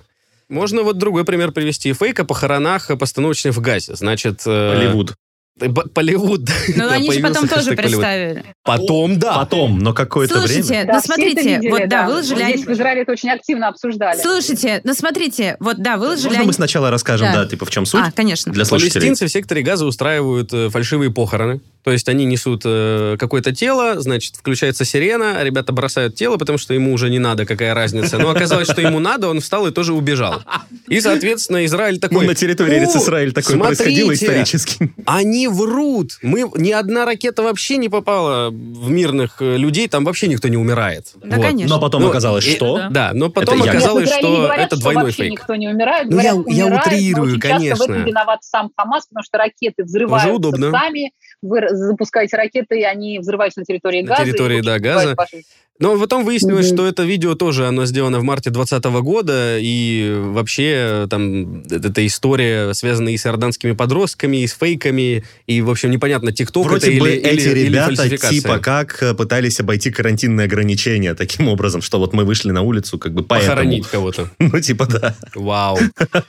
Можно 0.48 0.84
вот 0.84 0.96
другой 0.96 1.26
пример 1.26 1.52
привести. 1.52 1.92
Фейк 1.92 2.18
о 2.20 2.24
похоронах 2.24 2.90
постановочных 2.98 3.54
в 3.54 3.60
Газе. 3.60 3.94
Значит... 3.94 4.40
э, 4.46 4.74
Голливуд. 4.74 5.16
Б- 5.58 5.84
Болливуд. 5.94 6.40
Ну, 6.68 6.74
Да, 6.76 6.90
они 6.92 7.10
же 7.10 7.20
потом 7.20 7.48
тоже 7.48 7.72
представили. 7.74 8.44
Потом, 8.62 9.18
да. 9.18 9.38
Потом, 9.38 9.78
но 9.78 9.94
какое-то 9.94 10.34
время. 10.40 10.48
Слушайте, 10.62 10.84
Да, 10.84 10.94
ну 10.94 11.00
смотрите, 11.00 11.60
вот 11.70 11.88
да, 11.88 12.06
выложили 12.06 12.42
Здесь 12.42 12.54
они... 12.56 12.64
в 12.64 12.70
Израиле 12.72 13.02
это 13.02 13.12
очень 13.12 13.30
активно 13.30 13.68
обсуждали. 13.68 14.20
Слушайте, 14.20 14.82
ну 14.84 14.92
смотрите, 14.92 15.56
вот 15.60 15.78
да, 15.78 15.96
выложили 15.96 16.26
Можно 16.26 16.40
они... 16.40 16.46
мы 16.48 16.52
сначала 16.52 16.90
расскажем, 16.90 17.28
Да. 17.32 17.44
да, 17.44 17.48
типа 17.48 17.64
в 17.64 17.70
чем 17.70 17.86
суть? 17.86 18.02
А, 18.06 18.12
конечно. 18.12 18.52
Для 18.52 18.66
слушателей. 18.66 19.00
Палестинцы 19.00 19.26
в 19.26 19.30
секторе 19.30 19.62
Газа 19.62 19.86
устраивают 19.86 20.52
э, 20.52 20.68
фальшивые 20.68 21.10
похороны. 21.10 21.60
То 21.86 21.92
есть 21.92 22.08
они 22.08 22.24
несут 22.24 22.62
э, 22.64 23.14
какое-то 23.16 23.54
тело, 23.54 24.00
значит, 24.00 24.34
включается 24.34 24.84
сирена, 24.84 25.44
ребята 25.44 25.72
бросают 25.72 26.16
тело, 26.16 26.36
потому 26.36 26.58
что 26.58 26.74
ему 26.74 26.92
уже 26.92 27.08
не 27.10 27.20
надо, 27.20 27.46
какая 27.46 27.74
разница. 27.74 28.18
Но 28.18 28.28
оказалось, 28.30 28.68
что 28.68 28.80
ему 28.80 28.98
надо, 28.98 29.28
он 29.28 29.38
встал 29.40 29.68
и 29.68 29.70
тоже 29.70 29.92
убежал. 29.94 30.42
И, 30.88 31.00
соответственно, 31.00 31.64
Израиль 31.64 31.94
Ну, 31.94 32.00
такой... 32.00 32.26
на 32.26 32.34
территории 32.34 32.80
«О, 32.80 32.98
Израиль 32.98 33.32
такое 33.32 33.54
смотрите, 33.54 33.84
происходило 33.84 34.12
исторически. 34.14 34.92
Они 35.06 35.46
врут. 35.46 36.18
Мы, 36.22 36.50
ни 36.56 36.72
одна 36.72 37.04
ракета 37.04 37.44
вообще 37.44 37.76
не 37.76 37.88
попала 37.88 38.50
в 38.50 38.90
мирных 38.90 39.36
э, 39.38 39.56
людей, 39.56 39.86
там 39.86 40.04
вообще 40.04 40.26
никто 40.26 40.48
не 40.48 40.56
умирает. 40.56 41.12
Да, 41.22 41.36
Вот. 41.36 41.46
конечно. 41.46 41.76
Но 41.76 41.80
потом 41.80 42.02
Ну, 42.02 42.08
оказалось, 42.10 42.48
и- 42.48 42.50
что... 42.56 42.78
Да. 42.78 42.88
Да, 42.90 43.10
но 43.14 43.30
потом 43.30 43.58
якобы. 43.58 43.70
оказалось, 43.78 44.10
не 44.10 44.18
что 44.18 44.36
говорят, 44.38 44.58
это 44.66 44.74
что 44.74 44.80
двойной 44.80 45.04
вообще 45.04 45.22
фейк. 45.22 45.32
никто 45.34 45.54
не 45.54 45.68
умирает. 45.68 46.10
Ну, 46.10 46.18
я- 46.20 46.32
Говорят, 46.32 46.56
я 46.56 46.64
умирают, 46.66 46.86
но 46.88 46.92
утрирую, 46.96 47.30
очень 47.30 47.40
часто 47.40 47.54
в 47.54 47.58
конечно. 47.60 47.84
этом 47.84 48.04
виноват 48.04 48.38
сам 48.42 48.70
Хамас, 48.76 49.06
потому 49.06 49.22
что 49.22 49.38
ракеты 49.38 49.84
взрываются 49.84 50.32
удобно. 50.32 50.72
сами. 50.72 51.12
Вы 51.42 51.68
запускаете 51.68 52.36
ракеты, 52.36 52.80
и 52.80 52.82
они 52.82 53.18
взрываются 53.18 53.60
на 53.60 53.64
территории 53.64 54.02
На 54.02 54.08
Газа. 54.08 54.24
территории, 54.24 54.60
да, 54.62 54.78
Газа. 54.78 55.14
ваших 55.16 55.44
Но 55.78 55.98
потом 55.98 56.24
выяснилось, 56.24 56.68
Мгм. 56.68 56.76
что 56.76 56.86
это 56.86 57.02
видео 57.04 57.34
тоже, 57.34 57.66
оно 57.66 57.84
сделано 57.86 58.18
в 58.18 58.22
марте 58.22 58.50
2020 58.50 59.02
года, 59.02 59.58
и 59.60 60.14
вообще 60.18 61.06
там 61.10 61.62
эта 61.70 62.06
история 62.06 62.72
связана 62.72 63.10
и 63.10 63.16
с 63.16 63.26
иорданскими 63.26 63.72
подростками, 63.72 64.38
и 64.38 64.46
с 64.46 64.52
фейками, 64.54 65.24
и, 65.46 65.60
в 65.60 65.70
общем, 65.70 65.90
непонятно, 65.90 66.32
тикток 66.32 66.64
Вроде 66.66 66.92
это 66.92 67.00
бы 67.00 67.08
или, 67.10 67.18
эти 67.18 67.42
или- 67.48 67.50
или 67.60 67.66
ребята 67.66 67.94
фальсификация. 67.96 68.40
типа 68.40 68.58
как 68.58 69.02
э, 69.02 69.14
пытались 69.14 69.60
обойти 69.60 69.90
карантинные 69.90 70.46
ограничения 70.46 71.14
таким 71.14 71.48
образом, 71.48 71.82
что 71.82 71.98
вот 71.98 72.12
мы 72.14 72.24
вышли 72.24 72.50
на 72.52 72.62
улицу 72.62 72.98
как 72.98 73.12
бы 73.12 73.22
поэтому. 73.22 73.50
Похоронить 73.52 73.86
кого-то. 73.86 74.30
Ну, 74.38 74.60
типа, 74.60 74.86
да. 74.86 75.14
Вау. 75.34 75.78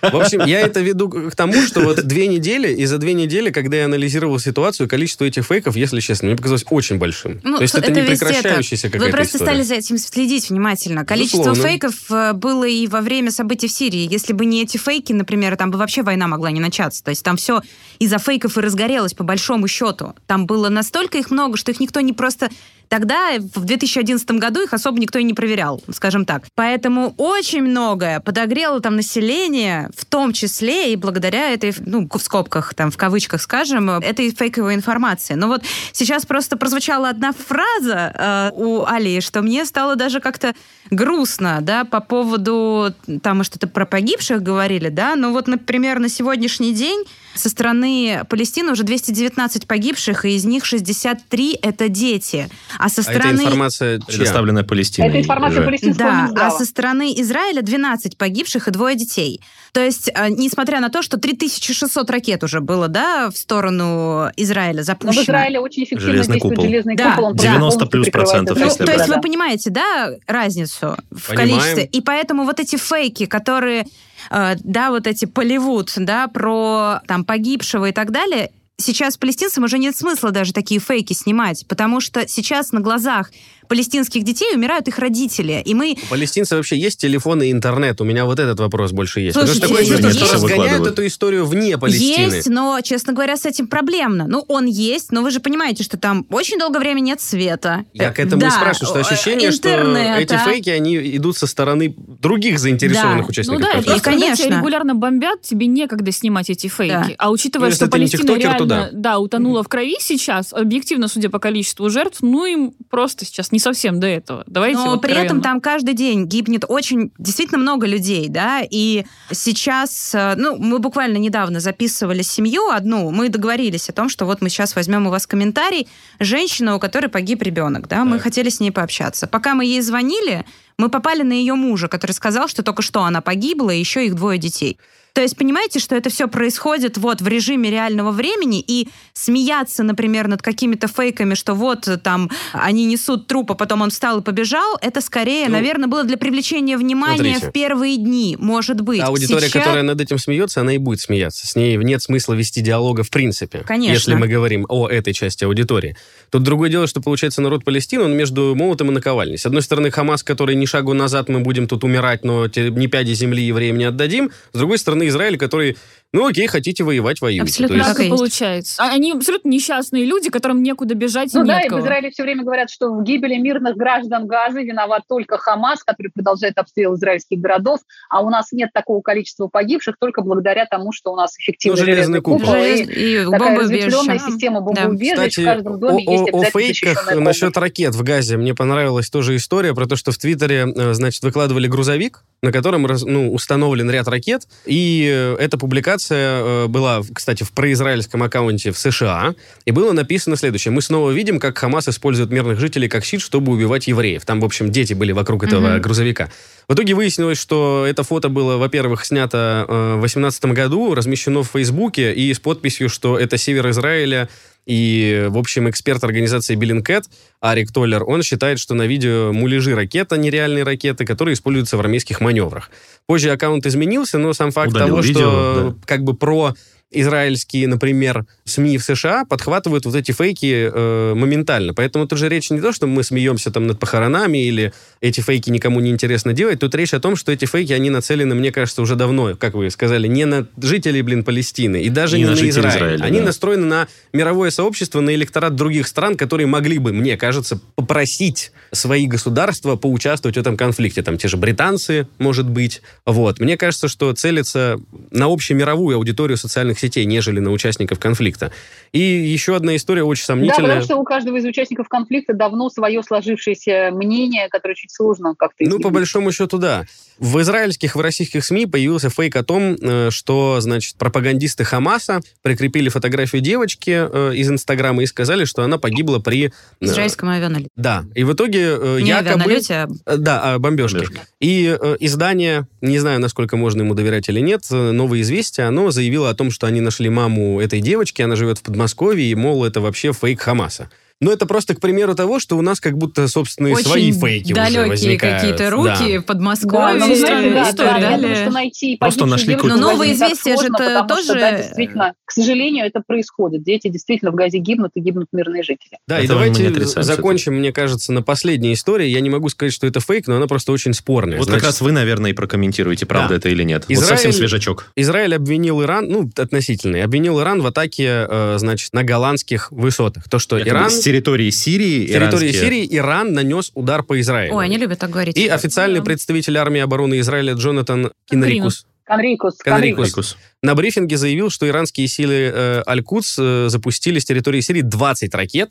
В 0.02 0.16
общем, 0.16 0.46
я 0.46 0.60
это 0.62 0.82
веду 0.82 1.10
к 1.10 1.36
тому, 1.36 1.54
что 1.66 1.82
вот 1.82 2.04
две 2.06 2.28
недели, 2.28 2.74
и 2.74 2.86
за 2.86 2.98
две 2.98 3.14
недели, 3.14 3.50
когда 3.52 3.78
я 3.78 3.86
анализировал 3.86 4.40
ситуацию, 4.40 4.90
количество 4.90 5.24
этих 5.26 5.46
фейков, 5.46 5.76
если 5.78 6.00
честно, 6.02 6.28
мне 6.28 6.36
показалось 6.36 6.66
очень 6.70 6.98
большим. 6.98 7.40
Ну, 7.44 7.58
То 7.58 7.62
есть 7.64 7.76
это, 7.76 7.92
это 7.92 8.02
не 8.02 8.08
прекращающаяся 8.08 8.90
какая-то 8.90 9.06
Вы 9.06 9.12
просто 9.12 9.37
история. 9.38 9.64
стали 9.64 9.64
за 9.64 9.76
этим 9.76 9.98
следить 9.98 10.50
внимательно. 10.50 11.06
Количество 11.06 11.50
Безусловно. 11.50 11.70
фейков 11.70 12.12
э, 12.12 12.34
было 12.34 12.66
и 12.66 12.88
во 12.88 13.02
время 13.02 13.32
событий 13.32 13.68
в 13.68 13.72
Сирии. 13.72 14.08
Если 14.12 14.34
бы 14.34 14.46
не 14.46 14.64
эти 14.64 14.78
фейки, 14.78 15.14
например, 15.14 15.56
там 15.56 15.72
бы 15.72 15.78
вообще 15.78 16.04
война 16.04 16.28
могла 16.28 16.52
не 16.52 16.60
начаться. 16.60 17.04
То 17.04 17.10
есть 17.10 17.24
там 17.24 17.38
все 17.38 17.62
из-за 18.00 18.18
фейков 18.18 18.58
и 18.58 18.62
разгорелось, 18.62 19.14
по 19.14 19.24
большому 19.24 19.68
счету. 19.68 20.14
Там 20.28 20.46
было 20.46 20.70
настолько 20.70 21.18
их 21.18 21.32
много, 21.32 21.58
что 21.58 21.72
их 21.72 21.80
никто 21.80 22.02
не 22.02 22.14
просто... 22.14 22.50
Тогда, 22.90 23.38
в 23.40 23.66
2011 23.66 24.30
году, 24.32 24.64
их 24.64 24.74
особо 24.74 25.00
никто 25.00 25.20
и 25.20 25.24
не 25.24 25.34
проверял, 25.34 25.82
скажем 25.92 26.26
так. 26.26 26.44
Поэтому 26.56 27.14
очень 27.18 27.62
многое 27.62 28.20
подогрело 28.20 28.80
там 28.80 28.96
население, 28.96 29.90
в 29.96 30.06
том 30.06 30.34
числе 30.34 30.94
и 30.94 30.96
благодаря 30.96 31.52
этой, 31.52 31.74
ну, 31.86 32.08
в 32.12 32.20
скобках, 32.20 32.74
там, 32.74 32.92
в 32.92 32.98
кавычках 32.98 33.42
скажем, 33.42 33.90
этой 33.90 34.32
фейковой 34.32 34.76
информации. 34.76 35.34
Но 35.34 35.48
вот 35.48 35.64
сейчас 35.92 36.26
просто 36.26 36.58
прозвучала 36.58 37.10
одна 37.10 37.32
фраза 37.34 38.14
э, 38.14 38.52
у 38.56 38.86
Али, 38.86 39.20
что 39.22 39.42
мне 39.42 39.66
стало 39.66 39.96
даже 39.96 40.20
как-то 40.20 40.54
грустно, 40.90 41.60
да, 41.62 41.84
по 41.84 42.00
поводу, 42.00 42.94
там 43.22 43.44
что-то 43.44 43.68
про 43.68 43.86
погибших 43.86 44.42
говорили, 44.42 44.90
да, 44.90 45.16
но 45.16 45.32
вот, 45.32 45.48
например, 45.48 46.00
на 46.00 46.10
сегодняшний 46.10 46.74
день 46.74 47.04
со 47.38 47.50
стороны 47.50 48.22
Палестины 48.30 48.72
уже 48.72 48.84
219 48.84 49.68
погибших, 49.68 50.26
и 50.26 50.36
из 50.36 50.46
них 50.46 50.66
63 50.66 51.60
это 51.62 51.90
дети. 51.90 52.50
А 52.80 52.90
со 52.90 53.02
А 53.02 53.04
эта 53.04 53.20
стороны... 53.20 53.42
информация 53.42 54.00
чья? 54.00 54.06
Предоставленная 54.08 54.64
Палестиной. 54.64 55.10
Это 55.10 55.20
информация 55.22 55.64
палестинского 55.64 56.30
Да, 56.34 56.48
а 56.48 56.52
со 56.52 56.66
стороны 56.66 57.14
Израиля 57.22 57.62
12 57.62 58.18
погибших 58.18 58.68
и 58.68 58.72
двое 58.72 58.96
детей. 58.96 59.42
То 59.72 59.82
есть, 59.82 60.10
э, 60.14 60.30
несмотря 60.30 60.80
на 60.80 60.90
то, 60.90 61.02
что 61.02 61.18
3600 61.18 62.10
ракет 62.10 62.44
уже 62.44 62.62
было, 62.62 62.88
да, 62.88 63.30
в 63.30 63.38
сторону 63.38 64.30
Израиля 64.38 64.78
Но 64.78 64.84
запущено. 64.84 65.22
в 65.22 65.26
Израиле 65.26 65.60
очень 65.60 65.84
эффективно 65.84 66.06
Железный 66.14 66.34
действует 66.36 66.56
купол. 66.56 66.66
железный 66.70 66.96
Да, 66.96 67.10
купол. 67.12 67.26
он 67.26 67.34
да. 67.36 67.38
просто 67.44 67.52
90 67.58 67.60
полностью 67.80 67.90
плюс 67.90 68.10
процентов, 68.10 68.58
Ну, 68.58 68.66
если 68.66 68.86
то 68.86 68.92
есть 68.92 69.08
Да. 69.08 69.16
вы 69.16 69.22
понимаете, 69.22 69.70
да, 69.70 70.10
разницу 70.26 70.98
в 71.12 71.28
Понимаем. 71.30 71.50
количестве? 71.52 71.86
И 71.86 72.02
поэтому 72.02 72.44
вот 72.46 72.60
эти 72.60 72.76
фейки, 72.78 73.26
которые, 73.26 73.86
да, 74.30 74.90
вот 74.92 75.08
эти 75.08 75.26
Полливуд, 75.26 75.92
да, 75.96 76.28
про 76.28 77.02
там 77.08 77.24
погибшего 77.24 77.90
и 77.90 77.92
так 77.92 78.12
далее, 78.12 78.52
сейчас 78.78 79.18
палестинцам 79.18 79.64
уже 79.64 79.78
нет 79.80 79.96
смысла 79.96 80.32
даже 80.32 80.54
такие 80.54 80.80
фейки 80.80 81.14
снимать, 81.14 81.66
потому 81.68 82.00
что 82.00 82.28
сейчас 82.28 82.72
на 82.72 82.80
глазах 82.80 83.32
палестинских 83.68 84.24
детей 84.24 84.54
умирают 84.56 84.88
их 84.88 85.00
родители. 85.00 85.62
И 85.66 85.74
мы... 85.74 85.98
У 86.04 86.08
палестинцев 86.08 86.58
вообще 86.58 86.78
есть 86.78 87.00
телефон 87.00 87.42
и 87.42 87.52
интернет? 87.52 88.00
У 88.02 88.04
меня 88.04 88.26
вот 88.26 88.40
этот 88.40 88.60
вопрос 88.60 88.92
больше 88.92 89.20
есть. 89.22 89.34
Слушайте, 89.38 89.62
Потому 89.62 89.78
что 89.78 89.86
такое 89.86 89.98
есть, 89.98 90.14
чувство, 90.14 90.26
что 90.28 90.36
разгоняют 90.36 90.88
эту 90.88 91.06
историю 91.08 91.46
вне 91.46 91.78
Палестины. 91.78 92.34
Есть, 92.36 92.50
но, 92.50 92.80
честно 92.82 93.14
говоря, 93.14 93.38
с 93.38 93.46
этим 93.46 93.68
проблемно. 93.68 94.26
Ну, 94.28 94.46
он 94.48 94.66
есть, 94.66 95.12
но 95.12 95.22
вы 95.22 95.32
же 95.32 95.40
понимаете, 95.40 95.84
что 95.84 95.98
там 95.98 96.26
очень 96.30 96.58
долгое 96.58 96.80
время 96.80 97.00
нет 97.02 97.22
света. 97.22 97.86
Я 97.94 98.12
к 98.12 98.20
этому 98.20 98.42
и 98.42 98.46
Да, 98.46 98.52
спрашиваю, 98.52 98.88
что 98.88 99.00
э, 99.00 99.02
ощущение, 99.02 99.52
что 99.52 99.70
интернета. 99.70 100.20
эти 100.20 100.38
фейки, 100.44 100.70
они 100.70 100.98
идут 101.18 101.38
со 101.38 101.48
стороны 101.48 101.94
других 101.98 102.60
заинтересованных 102.60 103.26
Да. 103.26 103.30
участников 103.30 103.60
Ну 103.62 103.66
да, 103.66 103.80
и 103.80 103.84
просто 103.84 104.02
когда 104.04 104.18
тебя 104.20 104.36
конечно. 104.36 104.58
регулярно 104.60 104.96
бомбят, 104.96 105.42
тебе 105.42 105.68
некогда 105.68 106.12
снимать 106.12 106.50
эти 106.50 106.68
фейки. 106.68 106.92
Да. 106.92 107.10
А 107.18 107.32
учитывая, 107.32 107.70
Ну, 107.70 107.76
что 107.76 107.88
Палестина 107.88 108.36
реально 108.38 108.58
то 108.58 108.66
да. 108.66 108.90
да, 108.92 109.20
утонула 109.20 109.64
в 109.64 109.68
крови 109.68 109.96
сейчас, 110.00 110.54
объективно, 110.54 111.08
судя 111.08 111.30
по 111.30 111.40
количеству 111.40 111.90
жертв, 111.90 112.20
ну 112.22 112.46
им 112.46 112.74
просто 112.90 113.26
сейчас 113.26 113.52
не 113.52 113.57
совсем 113.60 114.00
до 114.00 114.08
этого. 114.08 114.44
Давайте 114.48 114.78
Но 114.78 114.92
вот 114.92 115.02
при 115.02 115.14
этом 115.14 115.42
там 115.42 115.62
каждый 115.62 115.94
день 115.94 116.26
гибнет 116.26 116.66
очень, 116.68 117.12
действительно 117.18 117.60
много 117.60 117.88
людей, 117.88 118.30
да, 118.30 118.62
и 118.70 119.06
сейчас, 119.32 120.14
э, 120.14 120.36
ну, 120.36 120.58
мы 120.58 120.80
буквально 120.80 121.18
недавно 121.18 121.60
записывали 121.60 122.22
семью 122.22 122.70
одну, 122.70 123.12
мы 123.12 123.30
договорились 123.30 123.90
о 123.90 123.94
том, 123.94 124.10
что 124.10 124.26
вот 124.26 124.42
мы 124.42 124.50
сейчас 124.50 124.76
возьмем 124.76 125.08
у 125.08 125.10
вас 125.10 125.28
комментарий, 125.28 125.88
женщина, 126.20 126.76
у 126.76 126.80
которой 126.80 127.08
погиб 127.08 127.42
ребенок, 127.42 127.88
да, 127.88 128.06
мы 128.06 128.18
Так. 128.18 128.24
хотели 128.24 128.50
с 128.50 128.60
ней 128.60 128.72
пообщаться. 128.72 129.28
Пока 129.28 129.54
мы 129.54 129.66
ей 129.66 129.82
звонили, 129.82 130.46
мы 130.78 130.90
попали 130.90 131.24
на 131.24 131.34
ее 131.34 131.56
мужа, 131.56 131.88
который 131.88 132.12
сказал, 132.12 132.48
что 132.48 132.64
только 132.64 132.82
что 132.82 133.04
она 133.04 133.22
погибла, 133.22 133.72
и 133.72 133.80
еще 133.80 134.06
их 134.06 134.16
двое 134.16 134.38
детей. 134.38 134.78
То 135.18 135.24
есть 135.24 135.36
понимаете, 135.36 135.80
что 135.80 135.96
это 135.96 136.12
все 136.12 136.28
происходит 136.28 137.00
вот 137.00 137.22
в 137.22 137.28
режиме 137.28 137.72
реального 137.72 138.12
времени, 138.12 138.64
и 138.68 138.88
смеяться, 139.14 139.82
например, 139.82 140.28
над 140.28 140.44
какими-то 140.44 140.88
фейками, 140.88 141.34
что 141.34 141.56
вот 141.56 141.88
э, 141.88 141.98
там 141.98 142.30
они 142.54 142.86
несут 142.86 143.26
труп, 143.26 143.54
а 143.54 143.56
потом 143.56 143.82
он 143.82 143.90
встал 143.90 144.20
и 144.20 144.22
побежал, 144.22 144.78
это 144.80 145.02
скорее, 145.02 145.48
Ну, 145.48 145.54
наверное, 145.54 145.88
было 145.88 146.04
для 146.04 146.18
привлечения 146.18 146.78
внимания 146.78 147.18
смотрите. 147.18 147.48
в 147.48 147.52
первые 147.52 147.98
дни, 147.98 148.38
может 148.40 148.82
быть. 148.82 149.00
А 149.00 149.08
аудитория, 149.08 149.48
Сейчас- 149.48 149.64
которая 149.64 149.82
над 149.82 150.00
этим 150.00 150.20
смеется, 150.20 150.62
она 150.62 150.74
и 150.76 150.78
будет 150.78 151.02
смеяться. 151.02 151.48
С 151.48 151.56
ней 151.56 151.78
нет 151.78 152.04
смысла 152.04 152.36
вести 152.36 152.62
диалога 152.62 153.02
в 153.02 153.10
принципе. 153.10 153.64
Конечно. 153.66 153.94
Если 153.94 154.14
мы 154.14 154.28
говорим 154.28 154.68
о 154.70 154.88
этой 154.88 155.14
части 155.14 155.46
аудитории. 155.46 155.98
Тут 156.30 156.44
другое 156.44 156.70
дело, 156.70 156.86
что 156.86 157.02
получается 157.02 157.42
народ 157.42 157.66
Палестины, 157.66 158.04
он 158.04 158.16
между 158.16 158.54
молотом 158.54 158.92
и 158.92 158.94
наковальней. 158.94 159.40
С 159.40 159.48
одной 159.48 159.64
стороны, 159.64 159.90
Хамас, 159.90 160.22
который 160.22 160.54
ни 160.54 160.68
шагу 160.68 160.94
назад 160.94 161.28
мы 161.28 161.40
будем 161.40 161.68
тут 161.68 161.84
умирать, 161.84 162.24
но 162.24 162.46
ни 162.46 162.86
пяди 162.86 163.14
земли 163.14 163.42
евреям 163.44 163.80
не 163.80 163.86
отдадим. 163.86 164.30
С 164.54 164.60
другой 164.60 164.78
стороны, 164.78 165.07
Израиль, 165.08 165.38
который, 165.38 165.78
ну 166.14 166.26
окей, 166.28 166.48
хотите 166.48 166.84
воевать, 166.84 167.20
воюйте. 167.22 167.44
Абсолютно 167.44 167.84
так 167.84 168.00
есть. 168.00 168.10
получается. 168.10 168.82
А 168.84 168.92
Они 168.94 169.12
абсолютно 169.12 169.50
несчастные 169.50 170.06
люди, 170.06 170.30
которым 170.30 170.64
некуда 170.64 170.96
бежать 170.96 171.34
Ну 171.34 171.44
да, 171.46 171.60
и 171.62 171.70
в. 171.70 171.80
Израиле 171.80 172.10
все 172.12 172.24
время 172.24 172.44
говорят, 172.44 172.70
что 172.70 172.90
в 172.94 173.04
гибели 173.04 173.36
мирных 173.36 173.76
граждан 173.76 174.26
Газы 174.26 174.64
виноват 174.64 175.04
только 175.08 175.38
Хамас, 175.38 175.84
который 175.84 176.10
продолжает 176.14 176.58
обстрел 176.58 176.96
израильских 176.96 177.40
городов, 177.40 177.82
а 178.10 178.22
у 178.22 178.30
нас 178.30 178.52
нет 178.52 178.70
такого 178.74 179.02
количества 179.02 179.48
погибших 179.48 179.96
только 180.00 180.22
благодаря 180.22 180.66
тому, 180.66 180.92
что 180.94 181.12
у 181.12 181.16
нас 181.16 181.38
эффективный 181.38 181.80
Ну, 181.80 181.86
железный 181.86 182.22
купол. 182.22 182.40
купол 182.40 182.56
и 182.56 182.84
Желез- 182.84 182.90
и 182.90 183.26
бомбоубежище. 183.26 184.20
система 184.32 184.62
бомбоубежищ. 184.62 185.14
Кстати, 185.14 185.40
в 185.42 185.46
каждом 185.46 185.80
доме 185.80 186.04
о, 186.08 186.12
есть 186.12 186.30
о- 186.34 186.44
фейках 186.46 187.16
насчет 187.16 187.58
ракет 187.58 187.96
в 187.96 188.04
Газе. 188.04 188.38
Мне 188.38 188.56
понравилась 188.56 189.10
тоже 189.10 189.36
история 189.36 189.74
про 189.76 189.86
то, 189.88 189.96
что 189.96 190.12
в 190.12 190.18
Твиттере, 190.18 190.66
э, 190.74 190.94
значит, 190.94 191.22
выкладывали 191.24 191.68
грузовик, 191.68 192.24
на 192.42 192.52
котором 192.52 192.84
ну, 193.06 193.34
установлен 193.34 193.90
ряд 193.92 194.08
ракет. 194.08 194.44
И 194.66 195.06
э, 195.12 195.36
эта 195.40 195.58
публикация 195.58 195.97
э, 196.16 196.68
была, 196.68 197.02
кстати, 197.14 197.44
в 197.44 197.52
произраильском 197.52 198.24
аккаунте 198.24 198.72
в 198.72 198.78
США. 198.78 199.36
И 199.66 199.72
было 199.72 199.92
написано 199.94 200.36
следующее. 200.36 200.72
Мы 200.72 200.82
снова 200.82 201.12
видим, 201.12 201.40
как 201.40 201.58
Хамас 201.58 201.88
использует 201.88 202.32
мирных 202.32 202.60
жителей 202.60 202.88
как 202.88 203.04
щит, 203.06 203.22
чтобы 203.22 203.52
убивать 203.52 203.88
евреев. 203.88 204.26
Там, 204.26 204.40
в 204.42 204.46
общем, 204.46 204.72
дети 204.72 204.94
были 204.94 205.12
вокруг 205.12 205.44
этого 205.44 205.68
Мгм. 205.74 205.82
грузовика. 205.82 206.30
В 206.68 206.74
итоге 206.74 206.94
выяснилось, 206.96 207.40
что 207.40 207.86
это 207.88 208.04
фото 208.04 208.30
было, 208.30 208.58
во-первых, 208.58 209.06
снято 209.06 209.66
э, 209.68 209.94
в 209.96 210.00
2018 210.02 210.46
году, 210.54 210.94
размещено 210.94 211.44
в 211.44 211.48
Фейсбуке 211.54 212.14
и 212.14 212.34
с 212.34 212.40
подписью, 212.40 212.90
что 212.90 213.18
это 213.18 213.38
север 213.38 213.70
Израиля. 213.70 214.28
И, 214.68 215.28
в 215.30 215.38
общем, 215.38 215.70
эксперт 215.70 216.04
организации 216.04 216.58
Billingcat 216.58 217.06
Арик 217.40 217.72
Толлер, 217.72 218.04
он 218.04 218.22
считает, 218.22 218.60
что 218.60 218.76
на 218.76 218.86
видео 218.86 219.32
муляжи 219.32 219.74
ракет, 219.74 220.12
а 220.12 220.18
не 220.18 220.30
реальные 220.30 220.64
ракеты, 220.64 221.06
которые 221.06 221.34
используются 221.34 221.78
в 221.78 221.80
армейских 221.80 222.20
маневрах. 222.20 222.70
Позже 223.06 223.32
аккаунт 223.32 223.66
изменился, 223.66 224.18
но 224.18 224.34
сам 224.34 224.52
факт 224.52 224.72
Удалил 224.72 224.88
того, 224.88 225.00
видео, 225.00 225.20
что 225.20 225.70
да. 225.70 225.76
как 225.86 226.04
бы 226.04 226.14
про 226.14 226.54
израильские, 226.92 227.68
например, 227.68 228.26
СМИ 228.46 228.78
в 228.78 228.84
США 228.84 229.26
подхватывают 229.26 229.86
вот 229.86 229.96
эти 229.96 230.14
фейки 230.14 230.70
э, 230.72 231.14
моментально. 231.16 231.74
Поэтому 231.74 232.08
тут 232.08 232.18
же 232.18 232.30
речь 232.30 232.50
не 232.50 232.62
то, 232.62 232.72
что 232.72 232.88
мы 232.88 233.04
смеемся 233.04 233.52
там 233.52 233.68
над 233.68 233.78
похоронами 233.78 234.38
или 234.38 234.72
эти 235.02 235.20
фейки 235.20 235.50
никому 235.50 235.82
не 235.82 235.92
интересно 235.92 236.32
делать. 236.32 236.60
Тут 236.60 236.74
речь 236.76 236.94
о 236.94 237.00
том, 237.02 237.18
что 237.18 237.32
эти 237.32 237.46
фейки, 237.46 237.74
они 237.74 237.90
нацелены, 237.90 238.36
мне 238.36 238.52
кажется, 238.52 238.82
уже 238.82 238.96
давно, 238.96 239.36
как 239.36 239.54
вы 239.56 239.70
сказали, 239.70 240.08
не 240.08 240.26
на 240.26 240.48
жителей, 240.62 241.02
блин, 241.02 241.24
Палестины 241.24 241.84
и 241.84 241.90
даже 241.90 242.18
Не 242.18 242.24
не, 242.24 242.30
на 242.30 242.36
на, 242.36 242.50
Израиль. 242.50 242.78
Израиля, 242.78 243.04
они 243.04 243.20
да. 243.20 243.26
настроены 243.26 243.66
на 243.66 243.88
мировое 244.14 244.50
сообщество, 244.50 245.02
на 245.02 245.14
электорат 245.14 245.56
других 245.56 245.88
стран, 245.88 246.16
которые 246.16 246.48
могли 246.48 246.78
бы, 246.78 246.94
мне 246.94 247.18
кажется, 247.18 247.60
попросить 247.76 248.52
свои 248.72 249.08
государства 249.08 249.76
поучаствовать 249.76 250.38
в 250.38 250.40
этом 250.40 250.56
конфликте. 250.56 251.04
Там 251.04 251.18
те 251.18 251.28
же 251.28 251.36
британцы, 251.36 252.08
может 252.18 252.50
быть. 252.50 252.82
Вот. 253.06 253.40
Мне 253.40 253.58
кажется, 253.58 253.88
что 253.90 254.14
целится 254.14 254.80
на 255.12 255.26
общемировую 255.26 255.98
аудиторию 255.98 256.38
социальных 256.38 256.77
сетей, 256.80 257.06
нежели 257.06 257.40
на 257.40 257.52
участников 257.52 258.00
конфликта. 258.00 258.52
И 258.92 259.00
еще 259.00 259.56
одна 259.56 259.76
история 259.76 260.04
очень 260.04 260.24
Да, 260.24 260.28
сомнительная. 260.28 260.62
потому 260.70 260.82
что 260.84 260.96
у 260.98 261.04
каждого 261.04 261.38
из 261.38 261.46
участников 261.46 261.88
конфликта 261.90 262.34
давно 262.34 262.70
свое 262.70 263.04
сложившееся 263.04 263.90
мнение, 263.92 264.48
которое 264.50 264.74
очень 264.74 264.90
сложно 264.90 265.36
как-то 265.38 265.64
Ну, 265.66 265.80
по 265.80 265.90
большому 265.90 266.32
счету, 266.32 266.58
да. 266.58 266.86
В 267.20 267.42
израильских, 267.42 267.96
в 267.96 268.00
российских 268.00 268.46
СМИ 268.46 268.68
появился 268.68 269.10
фейк 269.10 269.36
о 269.36 269.44
том, 269.44 269.76
э, 269.82 270.10
что, 270.12 270.60
значит, 270.62 270.98
пропагандисты 270.98 271.64
Хамаса 271.64 272.22
прикрепили 272.44 272.90
фотографию 272.90 273.42
девочки 273.42 273.90
э, 273.90 274.36
из 274.36 274.50
Инстаграма 274.50 275.02
и 275.02 275.06
сказали, 275.08 275.46
что 275.46 275.64
она 275.64 275.80
погибла 275.80 276.20
при... 276.20 276.48
э, 276.48 276.52
Израильском 276.80 277.30
авианалете. 277.30 277.70
Да. 277.76 278.06
И 278.14 278.24
в 278.24 278.34
итоге 278.34 278.78
Не 279.02 279.10
якобы... 279.10 279.30
авианалете, 279.32 279.88
а 280.06 280.18
Да, 280.18 280.54
о 280.54 280.60
бомбежке. 280.60 280.98
Бомбежки. 281.00 281.22
И 281.40 281.66
издание, 282.00 282.68
не 282.82 283.00
знаю, 283.00 283.20
насколько 283.20 283.58
можно 283.58 283.82
ему 283.82 283.96
доверять 283.96 284.30
или 284.30 284.40
нет, 284.40 284.62
«Новое 284.70 285.22
известие», 285.22 285.68
оно 285.68 285.90
заявило 285.92 286.30
о 286.30 286.36
том, 286.36 286.52
что 286.52 286.67
они 286.68 286.82
нашли 286.82 287.10
маму 287.10 287.60
этой 287.60 287.82
девочки, 287.82 288.22
она 288.22 288.36
живет 288.36 288.60
в 288.60 288.64
Подмосковье, 288.64 289.26
и, 289.26 289.36
мол, 289.36 289.66
это 289.66 289.82
вообще 289.82 290.14
фейк 290.14 290.42
Хамаса. 290.42 290.90
Но 291.20 291.32
это 291.32 291.46
просто 291.46 291.74
к 291.76 291.80
примеру 291.80 292.14
того, 292.16 292.40
что 292.40 292.58
у 292.58 292.62
нас 292.62 292.80
как 292.80 292.98
будто 292.98 293.28
собственные 293.28 293.74
очень 293.76 293.86
свои 293.86 294.12
фейки 294.12 294.54
уже 294.54 294.62
далекие 294.62 294.88
возникают. 294.88 295.42
какие-то 295.42 295.70
руки 295.72 296.18
в 296.18 296.22
Да, 296.22 296.28
Подмосковье. 296.28 297.06
вы 297.06 297.16
знаете, 297.16 297.50
да, 297.54 297.70
и 297.70 297.74
да, 297.76 297.86
я 297.86 298.00
далее. 298.00 298.18
думаю, 298.20 298.36
что 298.36 298.50
найти 298.52 298.98
Просто 298.98 299.26
нашли 299.26 299.56
Но 299.56 299.62
так 299.98 300.08
известие 300.08 300.58
же 300.58 300.66
это 300.66 300.74
потому 300.74 301.22
что, 301.22 301.28
тоже- 301.34 301.40
да, 301.40 301.58
действительно, 301.58 302.14
к 302.26 302.32
сожалению, 302.32 302.86
это 302.86 303.02
происходит. 303.06 303.64
Дети 303.64 303.88
действительно 303.90 304.32
в 304.32 304.36
Газе 304.36 304.60
гибнут, 304.60 304.92
и 304.96 305.00
гибнут 305.02 305.28
мирные 305.32 305.64
жители. 305.64 305.98
Да, 306.08 306.18
и 306.20 306.28
мы 306.28 306.50
не 306.50 306.70
давайте 306.70 306.86
закончим, 307.04 307.56
мне 307.56 307.72
кажется, 307.72 308.14
на 308.14 308.22
последней 308.22 308.74
истории. 308.74 309.08
Я 309.08 309.20
не 309.22 309.30
могу 309.30 309.50
сказать, 309.50 309.74
что 309.74 309.88
это 309.88 310.00
фейк, 310.00 310.28
но 310.28 310.36
она 310.38 310.48
просто 310.48 310.72
очень 310.72 310.94
спорная. 310.94 311.38
Вот 311.38 311.46
Значит, 311.46 311.62
как 311.62 311.70
раз 311.70 311.82
вы, 311.82 311.92
наверное, 311.92 312.32
и 312.32 312.34
прокомментируете, 312.34 313.06
правда 313.06 313.30
Да. 313.30 313.36
это 313.38 313.50
или 313.50 313.64
нет. 313.64 313.86
Вот 313.88 313.94
Израиль- 313.94 314.10
совсем 314.10 314.34
свежачок. 314.34 314.92
Израиль 314.96 315.36
обвинил 315.36 315.82
Иран, 315.82 316.08
ну, 316.10 316.30
относительно, 316.38 317.04
обвинил 317.04 317.40
Иран 317.42 317.62
в 317.62 317.66
атаке, 317.68 318.28
э, 318.30 318.56
значит, 318.60 318.94
на 318.94 319.04
голландских 319.04 319.72
высотах. 319.72 320.30
То, 320.30 320.40
что 320.40 320.58
Якобы 320.58 320.78
Иран... 320.78 320.92
территории 321.08 321.50
Сирии 321.50 322.06
С 322.06 322.10
территории 322.12 322.48
иранские- 322.52 322.54
Сирии 322.64 322.88
Иран 322.98 323.34
нанес 323.34 323.72
удар 323.74 324.04
по 324.04 324.20
Израилю. 324.20 324.56
Ой, 324.56 324.66
они 324.66 324.78
любят 324.78 325.00
так 325.00 325.10
говорить. 325.10 325.38
И 325.38 325.48
официальный 325.48 326.00
Да. 326.00 326.06
представитель 326.06 326.58
армии 326.58 326.82
обороны 326.82 327.20
Израиля 327.20 327.54
Джонатан 327.54 328.12
Кинрикус 328.30 328.86
Конрикус, 329.06 329.56
Конрикус. 329.60 330.08
Рикус. 330.10 330.38
на 330.62 330.76
брифинге 330.76 331.16
заявил, 331.18 331.50
что 331.50 331.66
иранские 331.66 332.10
силы 332.10 332.52
э, 332.54 332.84
Аль-Кудс 332.86 333.38
э, 333.40 333.68
запустили 333.70 334.20
с 334.20 334.26
территории 334.26 334.60
Сирии 334.60 334.82
20 334.82 335.34
ракет, 335.34 335.70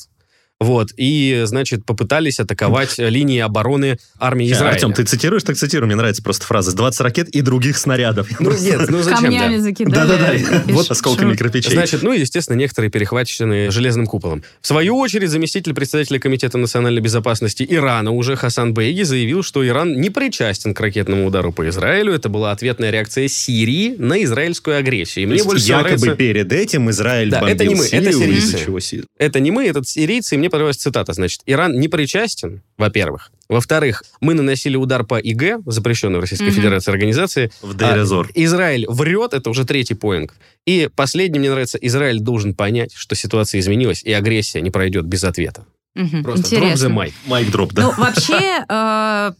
Вот, 0.59 0.89
и, 0.97 1.43
значит, 1.45 1.85
попытались 1.85 2.41
атаковать 2.41 2.95
линии 2.99 3.41
обороны 3.41 3.99
армии 4.19 4.51
Израиля. 4.51 4.75
Артем, 4.75 4.93
ты 4.95 5.05
цитируешь, 5.05 5.43
так 5.43 5.57
цитирую. 5.57 5.87
Мне 5.87 5.97
нравится 5.97 6.23
просто 6.23 6.47
фраза. 6.47 6.75
20 6.75 7.01
ракет 7.03 7.29
и 7.29 7.43
других 7.43 7.77
снарядов. 7.77 8.29
Ну, 8.41 8.57
нет, 8.59 8.89
ну 8.89 9.03
зачем, 9.03 9.25
Камнями 9.25 9.57
да? 9.57 9.63
закидали. 9.63 9.95
Да-да-да. 9.95 10.63
Вот 10.73 10.91
осколками 10.91 11.37
кирпичей. 11.37 11.73
Значит, 11.73 12.03
ну 12.03 12.13
и, 12.13 12.21
естественно, 12.21 12.57
некоторые 12.57 12.91
перехвачены 12.91 13.71
железным 13.71 14.07
куполом. 14.07 14.43
В 14.61 14.67
свою 14.67 14.97
очередь, 14.97 15.31
заместитель 15.31 15.75
председателя 15.75 16.19
Комитета 16.19 16.57
национальной 16.59 17.03
безопасности 17.03 17.67
Ирана 17.69 18.11
уже 18.11 18.37
Хасан 18.37 18.73
Бейги 18.73 19.03
заявил, 19.03 19.43
что 19.43 19.67
Иран 19.67 20.01
не 20.01 20.09
причастен 20.11 20.75
к 20.75 20.81
ракетному 20.81 21.27
удару 21.27 21.53
по 21.53 21.69
Израилю. 21.69 22.15
Это 22.15 22.29
была 22.29 22.53
ответная 22.53 22.91
реакция 22.91 23.29
Сирии 23.29 23.95
на 23.99 24.23
израильскую 24.25 24.79
агрессию. 24.79 25.25
И 25.25 25.27
мне 25.27 25.43
больше 25.43 25.65
всего 25.65 25.79
якобы 25.79 25.97
нравится... 25.97 26.17
перед 26.17 26.53
этим 26.53 26.91
Израиль 26.91 27.31
Да, 27.31 27.41
бомбил 27.41 27.55
это 27.55 27.67
не 27.67 27.75
мы, 27.75 27.85
это 27.85 28.13
Сирию, 28.13 28.41
сирийцы. 28.41 29.05
Это 29.19 29.41
не 29.41 29.51
мы, 29.51 29.67
это 29.67 29.85
сирийцы, 29.85 30.35
и 30.35 30.39
мне 30.39 30.46
понравилась 30.51 30.77
цитата. 30.77 31.13
Значит, 31.13 31.43
Иран 31.47 31.79
не 31.79 31.89
причастен, 31.89 32.63
во-первых. 32.79 33.31
Во-вторых, 33.49 34.03
мы 34.21 34.35
наносили 34.35 34.77
удар 34.77 35.05
по 35.05 35.19
ИГ, 35.19 35.61
запрещенной 35.67 36.19
в 36.19 36.23
Российской 36.23 36.47
Мгм. 36.47 36.55
Федерации 36.55 36.91
организации. 36.91 37.51
в 37.63 37.75
Дейр-Эзор. 37.75 38.27
А, 38.29 38.33
Израиль 38.35 38.87
врет, 38.89 39.35
это 39.35 39.51
уже 39.51 39.65
третий 39.65 39.95
поинт. 39.95 40.33
И 40.67 40.89
последний, 40.97 41.39
мне 41.39 41.51
нравится, 41.51 41.79
Израиль 41.79 42.19
должен 42.21 42.55
понять, 42.55 42.93
что 42.95 43.15
ситуация 43.15 43.61
изменилась, 43.61 44.03
и 44.03 44.13
агрессия 44.13 44.61
не 44.61 44.71
пройдет 44.71 45.05
без 45.07 45.23
ответа. 45.25 45.65
Мгм, 45.95 46.25
Просто 46.25 46.55
the 46.55 46.59
Интересно. 46.59 46.87
mic. 46.89 47.13
Майк 47.27 47.51
дроп, 47.51 47.73
да? 47.73 47.83
Ну, 47.83 47.93
вообще, 47.97 48.65
э, 48.69 49.33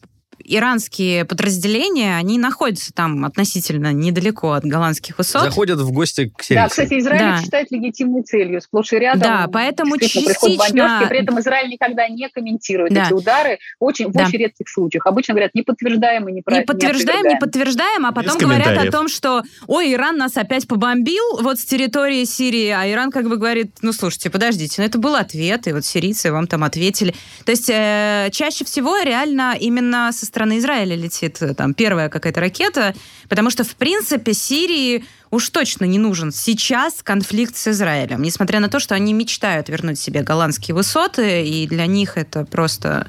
иранские 0.49 1.25
подразделения, 1.25 2.17
они 2.17 2.39
находятся 2.39 2.93
там 2.93 3.25
относительно 3.25 3.93
недалеко 3.93 4.53
от 4.53 4.65
голландских 4.65 5.19
высот. 5.19 5.43
Заходят 5.43 5.79
в 5.81 5.91
гости 5.93 6.29
к 6.29 6.39
Да, 6.39 6.45
сирийцам. 6.45 6.69
кстати, 6.71 6.99
Израиль 7.01 7.21
Да. 7.37 7.43
считает 7.43 7.71
легитимной 7.71 8.23
целью, 8.23 8.61
сплошь 8.61 8.93
и 8.93 8.97
рядом. 8.99 9.21
Да, 9.23 9.49
поэтому 9.53 9.97
частично- 9.99 10.57
бомбежки, 10.57 11.09
при 11.09 11.23
этом 11.23 11.41
Израиль 11.41 11.69
никогда 11.71 12.09
не 12.09 12.29
комментирует 12.29 12.93
Да. 12.93 13.07
эти 13.07 13.13
удары 13.13 13.59
очень, 13.81 14.09
в 14.09 14.13
Да. 14.13 14.27
очень 14.27 14.39
редких 14.39 14.69
случаях. 14.69 15.07
Обычно 15.07 15.35
говорят, 15.35 15.55
не 15.55 15.63
подтверждаем 15.63 16.29
и 16.29 16.33
не 16.33 16.43
про- 16.43 16.57
не 16.59 16.63
подтверждаем, 16.63 17.05
не 17.07 17.35
опровергаем. 17.35 17.39
подтверждаем, 17.41 18.07
а 18.07 18.13
потом 18.13 18.39
говорят 18.39 18.79
о 18.87 18.91
том, 18.91 19.09
что, 19.09 19.43
ой, 19.67 19.93
Иран 19.95 20.17
нас 20.17 20.37
опять 20.37 20.67
побомбил 20.67 21.39
вот 21.41 21.59
с 21.59 21.65
территории 21.65 22.25
Сирии, 22.25 22.69
а 22.71 22.89
Иран 22.91 23.11
как 23.11 23.29
бы 23.29 23.37
говорит, 23.37 23.77
ну, 23.83 23.93
слушайте, 23.93 24.31
подождите, 24.31 24.75
ну, 24.81 24.85
это 24.87 24.99
был 24.99 25.15
ответ, 25.15 25.67
и 25.67 25.73
вот 25.73 25.85
сирийцы 25.85 26.33
вам 26.33 26.47
там 26.47 26.65
ответили. 26.65 27.15
То 27.45 27.53
есть 27.53 27.69
э, 27.73 28.29
чаще 28.33 28.65
всего 28.65 28.99
реально 29.01 29.57
именно 29.59 30.11
со 30.13 30.27
стороны 30.37 30.59
Израиля 30.59 30.95
летит 30.95 31.41
э, 31.41 31.55
там 31.55 31.73
первая 31.73 32.11
какая-то 32.11 32.41
ракета, 32.41 32.95
потому 33.31 33.49
что, 33.49 33.65
в 33.65 33.75
принципе, 33.75 34.35
Сирии 34.35 35.07
уж 35.31 35.49
точно 35.49 35.87
не 35.87 35.99
нужен 35.99 36.31
сейчас 36.31 37.03
конфликт 37.03 37.57
с 37.57 37.69
Израилем, 37.69 38.21
несмотря 38.21 38.61
на 38.61 38.69
то, 38.69 38.79
что 38.79 38.95
они 38.95 39.15
мечтают 39.15 39.71
вернуть 39.71 39.99
себе 39.99 40.23
голландские 40.23 40.75
высоты, 40.75 41.43
и 41.47 41.67
для 41.67 41.87
них 41.87 42.19
это 42.19 42.45
просто 42.45 43.09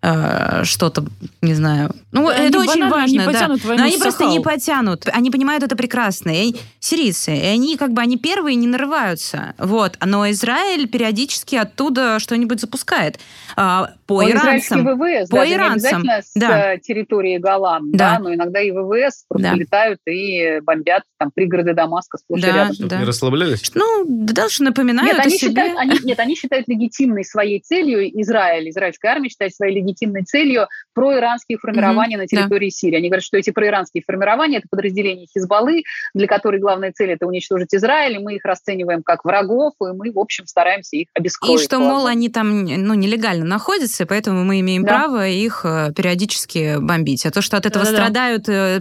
э, 0.00 0.64
что-то, 0.64 1.04
не 1.40 1.54
знаю. 1.54 1.94
Ну, 2.12 2.26
Да, 2.28 2.34
это 2.34 2.58
они 2.60 2.68
очень 2.68 2.80
банально 2.80 2.90
важно, 2.90 3.12
не 3.12 3.18
да. 3.18 3.24
потянут 3.26 3.64
войну 3.64 3.82
Но 3.82 3.88
они 3.88 3.98
просто 3.98 4.24
не 4.26 4.40
потянут. 4.40 5.06
Они 5.12 5.30
понимают 5.30 5.62
это 5.64 5.76
прекрасно. 5.76 6.30
И 6.30 6.54
сирийцы. 6.80 7.36
И 7.36 7.44
они 7.44 7.76
как 7.76 7.92
бы, 7.92 8.00
они 8.02 8.16
первые 8.16 8.54
не 8.56 8.66
нарываются. 8.66 9.54
Вот. 9.58 9.98
Но 10.04 10.30
Израиль 10.30 10.88
периодически 10.88 11.56
оттуда 11.56 12.18
что-нибудь 12.18 12.60
запускает. 12.60 13.18
А, 13.56 13.92
по 14.06 14.14
Он 14.14 14.30
иранцам. 14.30 14.80
ВВС, 14.84 15.28
По 15.28 15.36
даже 15.36 15.48
не 15.50 15.54
иранцам, 15.56 15.74
обязательно 16.02 16.22
с 16.22 16.32
да. 16.34 16.74
э, 16.74 16.78
территории 16.78 17.38
Голланд, 17.38 17.92
Да. 17.92 18.14
да. 18.14 18.18
но 18.20 18.34
иногда 18.34 18.60
и 18.60 18.70
ВВС 18.70 19.24
просто 19.28 19.50
Да. 19.50 19.54
летают 19.54 19.98
и 20.06 20.60
бомбят 20.62 21.02
там 21.18 21.30
пригороды 21.34 21.74
Дамаска 21.74 22.18
сплошь 22.18 22.40
и 22.40 22.42
Да, 22.42 22.52
рядом. 22.52 22.88
Да. 22.88 22.98
не 22.98 23.04
расслаблялись? 23.04 23.70
Ну, 23.74 24.04
даже 24.08 24.62
напоминают 24.62 25.12
Нет 25.12 25.18
о 25.18 25.22
они, 25.22 25.38
себе. 25.38 25.48
считают, 25.50 25.78
они, 25.78 25.98
нет, 26.04 26.18
они 26.18 26.34
считают 26.36 26.68
легитимной 26.68 27.24
своей 27.24 27.60
целью, 27.60 28.08
Израиль, 28.22 28.68
израильская 28.70 29.08
армия 29.08 29.28
считает 29.28 29.54
своей 29.54 29.74
легитимной 29.82 30.22
целью 30.22 30.68
проиранские 30.94 31.58
формирования 31.58 32.16
на 32.16 32.24
да. 32.24 32.26
территории 32.26 32.70
Сирии. 32.70 32.96
Они 32.96 33.08
говорят, 33.08 33.24
что 33.24 33.36
эти 33.36 33.50
проиранские 33.50 34.02
формирования– 34.06 34.58
это 34.58 34.68
подразделения 34.70 35.26
Хизбаллы, 35.32 35.82
для 36.14 36.26
которой 36.26 36.60
главная 36.60 36.92
цель– 36.92 37.10
это 37.12 37.26
уничтожить 37.26 37.74
Израиль, 37.74 38.16
и 38.16 38.18
мы 38.18 38.36
их 38.36 38.44
расцениваем 38.44 39.02
как 39.02 39.24
врагов, 39.24 39.74
и 39.80 39.92
мы, 39.94 40.12
в 40.12 40.18
общем, 40.18 40.46
стараемся 40.46 40.96
их 40.96 41.08
И 41.08 41.18
обескровить. 41.18 41.62
что, 41.62 41.78
мол, 41.78 42.06
они 42.06 42.28
там 42.28 42.64
ну, 42.64 42.94
нелегально 42.94 43.44
находятся, 43.44 44.04
и 44.04 44.06
поэтому 44.06 44.44
мы 44.44 44.60
имеем 44.60 44.84
Да. 44.84 44.88
право 44.98 45.28
их 45.28 45.62
э, 45.64 45.92
периодически 45.96 46.76
бомбить. 46.78 47.24
А 47.26 47.30
то, 47.30 47.40
что 47.42 47.56
от 47.56 47.66
этого 47.66 47.84
Да-да-да. 47.84 48.02
страдают 48.04 48.48
э, 48.48 48.80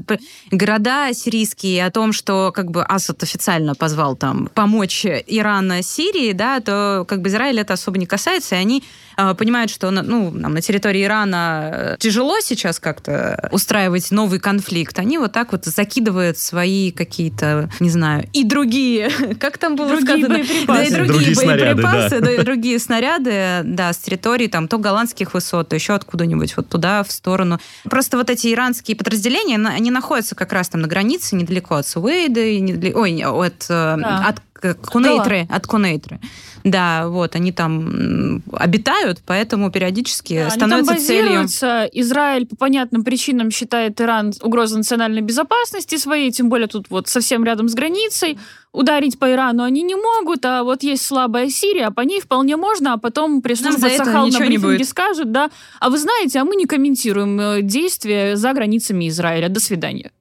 города 0.52 1.14
сирийские, 1.14 1.86
о 1.86 1.92
том, 1.92 2.14
что 2.14 2.52
как 2.54 2.72
бы 2.72 2.84
Асад 2.84 3.24
официально 3.24 3.74
позвал 3.76 4.16
там 4.16 4.50
помочь 4.54 5.06
Ирана 5.06 5.82
Сирии, 5.82 6.34
да, 6.34 6.60
то 6.60 7.06
как 7.08 7.22
бы 7.22 7.30
Израиль 7.30 7.60
это 7.60 7.74
особо 7.74 7.98
не 7.98 8.06
касается, 8.06 8.56
и 8.56 8.60
они 8.60 8.84
э, 9.18 9.34
понимают, 9.36 9.72
что 9.72 9.90
на- 9.92 10.04
ну, 10.04 10.32
нам 10.32 10.54
на 10.54 10.62
территории 10.62 10.91
Ирана 11.00 11.70
э, 11.74 11.96
тяжело 12.00 12.40
сейчас 12.40 12.80
как-то 12.80 13.50
устраивать 13.52 14.12
новый 14.12 14.40
конфликт. 14.40 14.98
Они 15.00 15.18
вот 15.18 15.32
так 15.32 15.52
вот 15.52 15.66
закидывают 15.66 16.38
свои 16.38 16.92
какие-то, 16.92 17.70
не 17.80 17.90
знаю, 17.90 18.28
и 18.34 18.44
другие, 18.44 19.10
как 19.40 19.58
там 19.58 19.76
было 19.76 19.90
Другие 19.90 20.26
сказано? 20.26 20.36
боеприпасы. 20.40 20.66
Да, 20.68 20.84
и 20.84 20.90
другие 20.90 21.14
Другие 21.14 21.36
снаряды, 21.36 21.82
боеприпасы, 21.84 22.20
да. 22.20 22.26
да, 22.26 22.32
и 22.32 22.44
другие 22.44 22.80
снаряды, 22.80 23.62
да, 23.64 23.94
с 23.94 23.98
территории 23.98 24.48
там 24.48 24.68
то 24.68 24.78
голландских 24.78 25.34
высот, 25.34 25.70
то 25.70 25.76
еще 25.76 25.94
откуда-нибудь 25.94 26.56
вот 26.58 26.70
туда, 26.70 27.04
в 27.04 27.12
сторону. 27.12 27.60
Просто 27.84 28.18
вот 28.18 28.30
эти 28.30 28.54
иранские 28.54 28.98
подразделения, 28.98 29.58
они 29.58 29.92
находятся 29.92 30.36
как 30.36 30.54
раз 30.54 30.70
там 30.70 30.82
на 30.82 30.88
границе, 30.88 31.36
недалеко 31.36 31.76
от 31.76 31.88
Суэйда, 31.88 32.60
недалеко, 32.60 33.02
ой, 33.02 33.22
от, 33.24 33.66
э, 33.70 33.98
Да. 34.02 34.26
от 34.28 34.40
Кунейтры, 34.62 35.48
от 35.50 35.68
Кунейтры. 35.68 36.20
Да, 36.64 37.08
вот, 37.08 37.36
они 37.36 37.52
там 37.52 38.44
обитают, 38.54 39.20
поэтому 39.26 39.72
периодически 39.72 40.36
Да, 40.36 40.42
они 40.42 40.52
становятся 40.52 40.94
там 40.94 41.02
целью. 41.02 41.90
Израиль 41.94 42.46
по 42.46 42.56
понятным 42.56 43.04
причинам 43.04 43.52
считает 43.52 44.00
Иран 44.00 44.34
угрозой 44.42 44.78
национальной 44.78 45.22
безопасности 45.22 45.98
своей, 45.98 46.32
тем 46.32 46.50
более 46.50 46.68
тут 46.68 46.88
вот 46.90 47.08
совсем 47.08 47.44
рядом 47.44 47.68
с 47.68 47.74
границей. 47.74 48.38
Ударить 48.74 49.20
по 49.20 49.30
Ирану 49.30 49.64
они 49.64 49.82
не 49.82 49.96
могут, 49.96 50.46
а 50.46 50.64
вот 50.64 50.84
есть 50.84 51.06
слабая 51.06 51.50
Сирия, 51.50 51.92
по 51.92 52.02
ней 52.02 52.22
вполне 52.22 52.56
можно, 52.56 52.94
а 52.94 52.98
потом 52.98 53.42
пресс-служба 53.42 53.90
Сахал 53.90 54.28
на 54.28 54.40
брифинге 54.40 54.86
скажет, 54.86 55.32
да, 55.32 55.50
а 55.80 55.90
вы 55.90 55.98
знаете, 55.98 56.40
а 56.40 56.46
мы 56.46 56.56
не 56.56 56.66
комментируем 56.66 57.40
э, 57.40 57.62
действия 57.64 58.38
за 58.38 58.54
границами 58.54 59.10
Израиля. 59.10 59.50
До 59.50 59.60
свидания. 59.60 60.12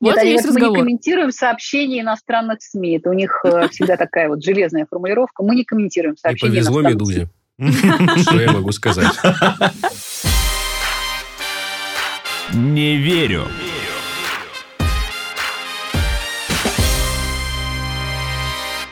Нет, 0.00 0.14
Вот 0.14 0.18
и 0.18 0.20
они 0.20 0.30
есть 0.32 0.44
говорят, 0.44 0.54
мы 0.54 0.60
не 0.60 0.66
разговор. 0.66 0.78
комментируем 0.78 1.30
сообщения 1.32 2.00
иностранных 2.00 2.62
СМИ. 2.62 2.98
Это 2.98 3.10
у 3.10 3.12
них 3.14 3.40
э, 3.44 3.68
всегда 3.72 3.96
такая 3.96 4.28
вот 4.28 4.44
железная 4.44 4.86
формулировка. 4.88 5.42
Мы 5.42 5.56
не 5.56 5.64
комментируем 5.64 6.14
И 6.14 6.18
сообщения 6.18 6.52
повезло 6.52 6.80
иностранных 6.82 7.06
СМИ. 7.08 7.28
Медузе. 7.64 8.20
Что 8.22 8.40
я 8.40 8.52
могу 8.52 8.70
сказать? 8.72 9.08
Не 12.54 12.96
верю. 12.96 13.46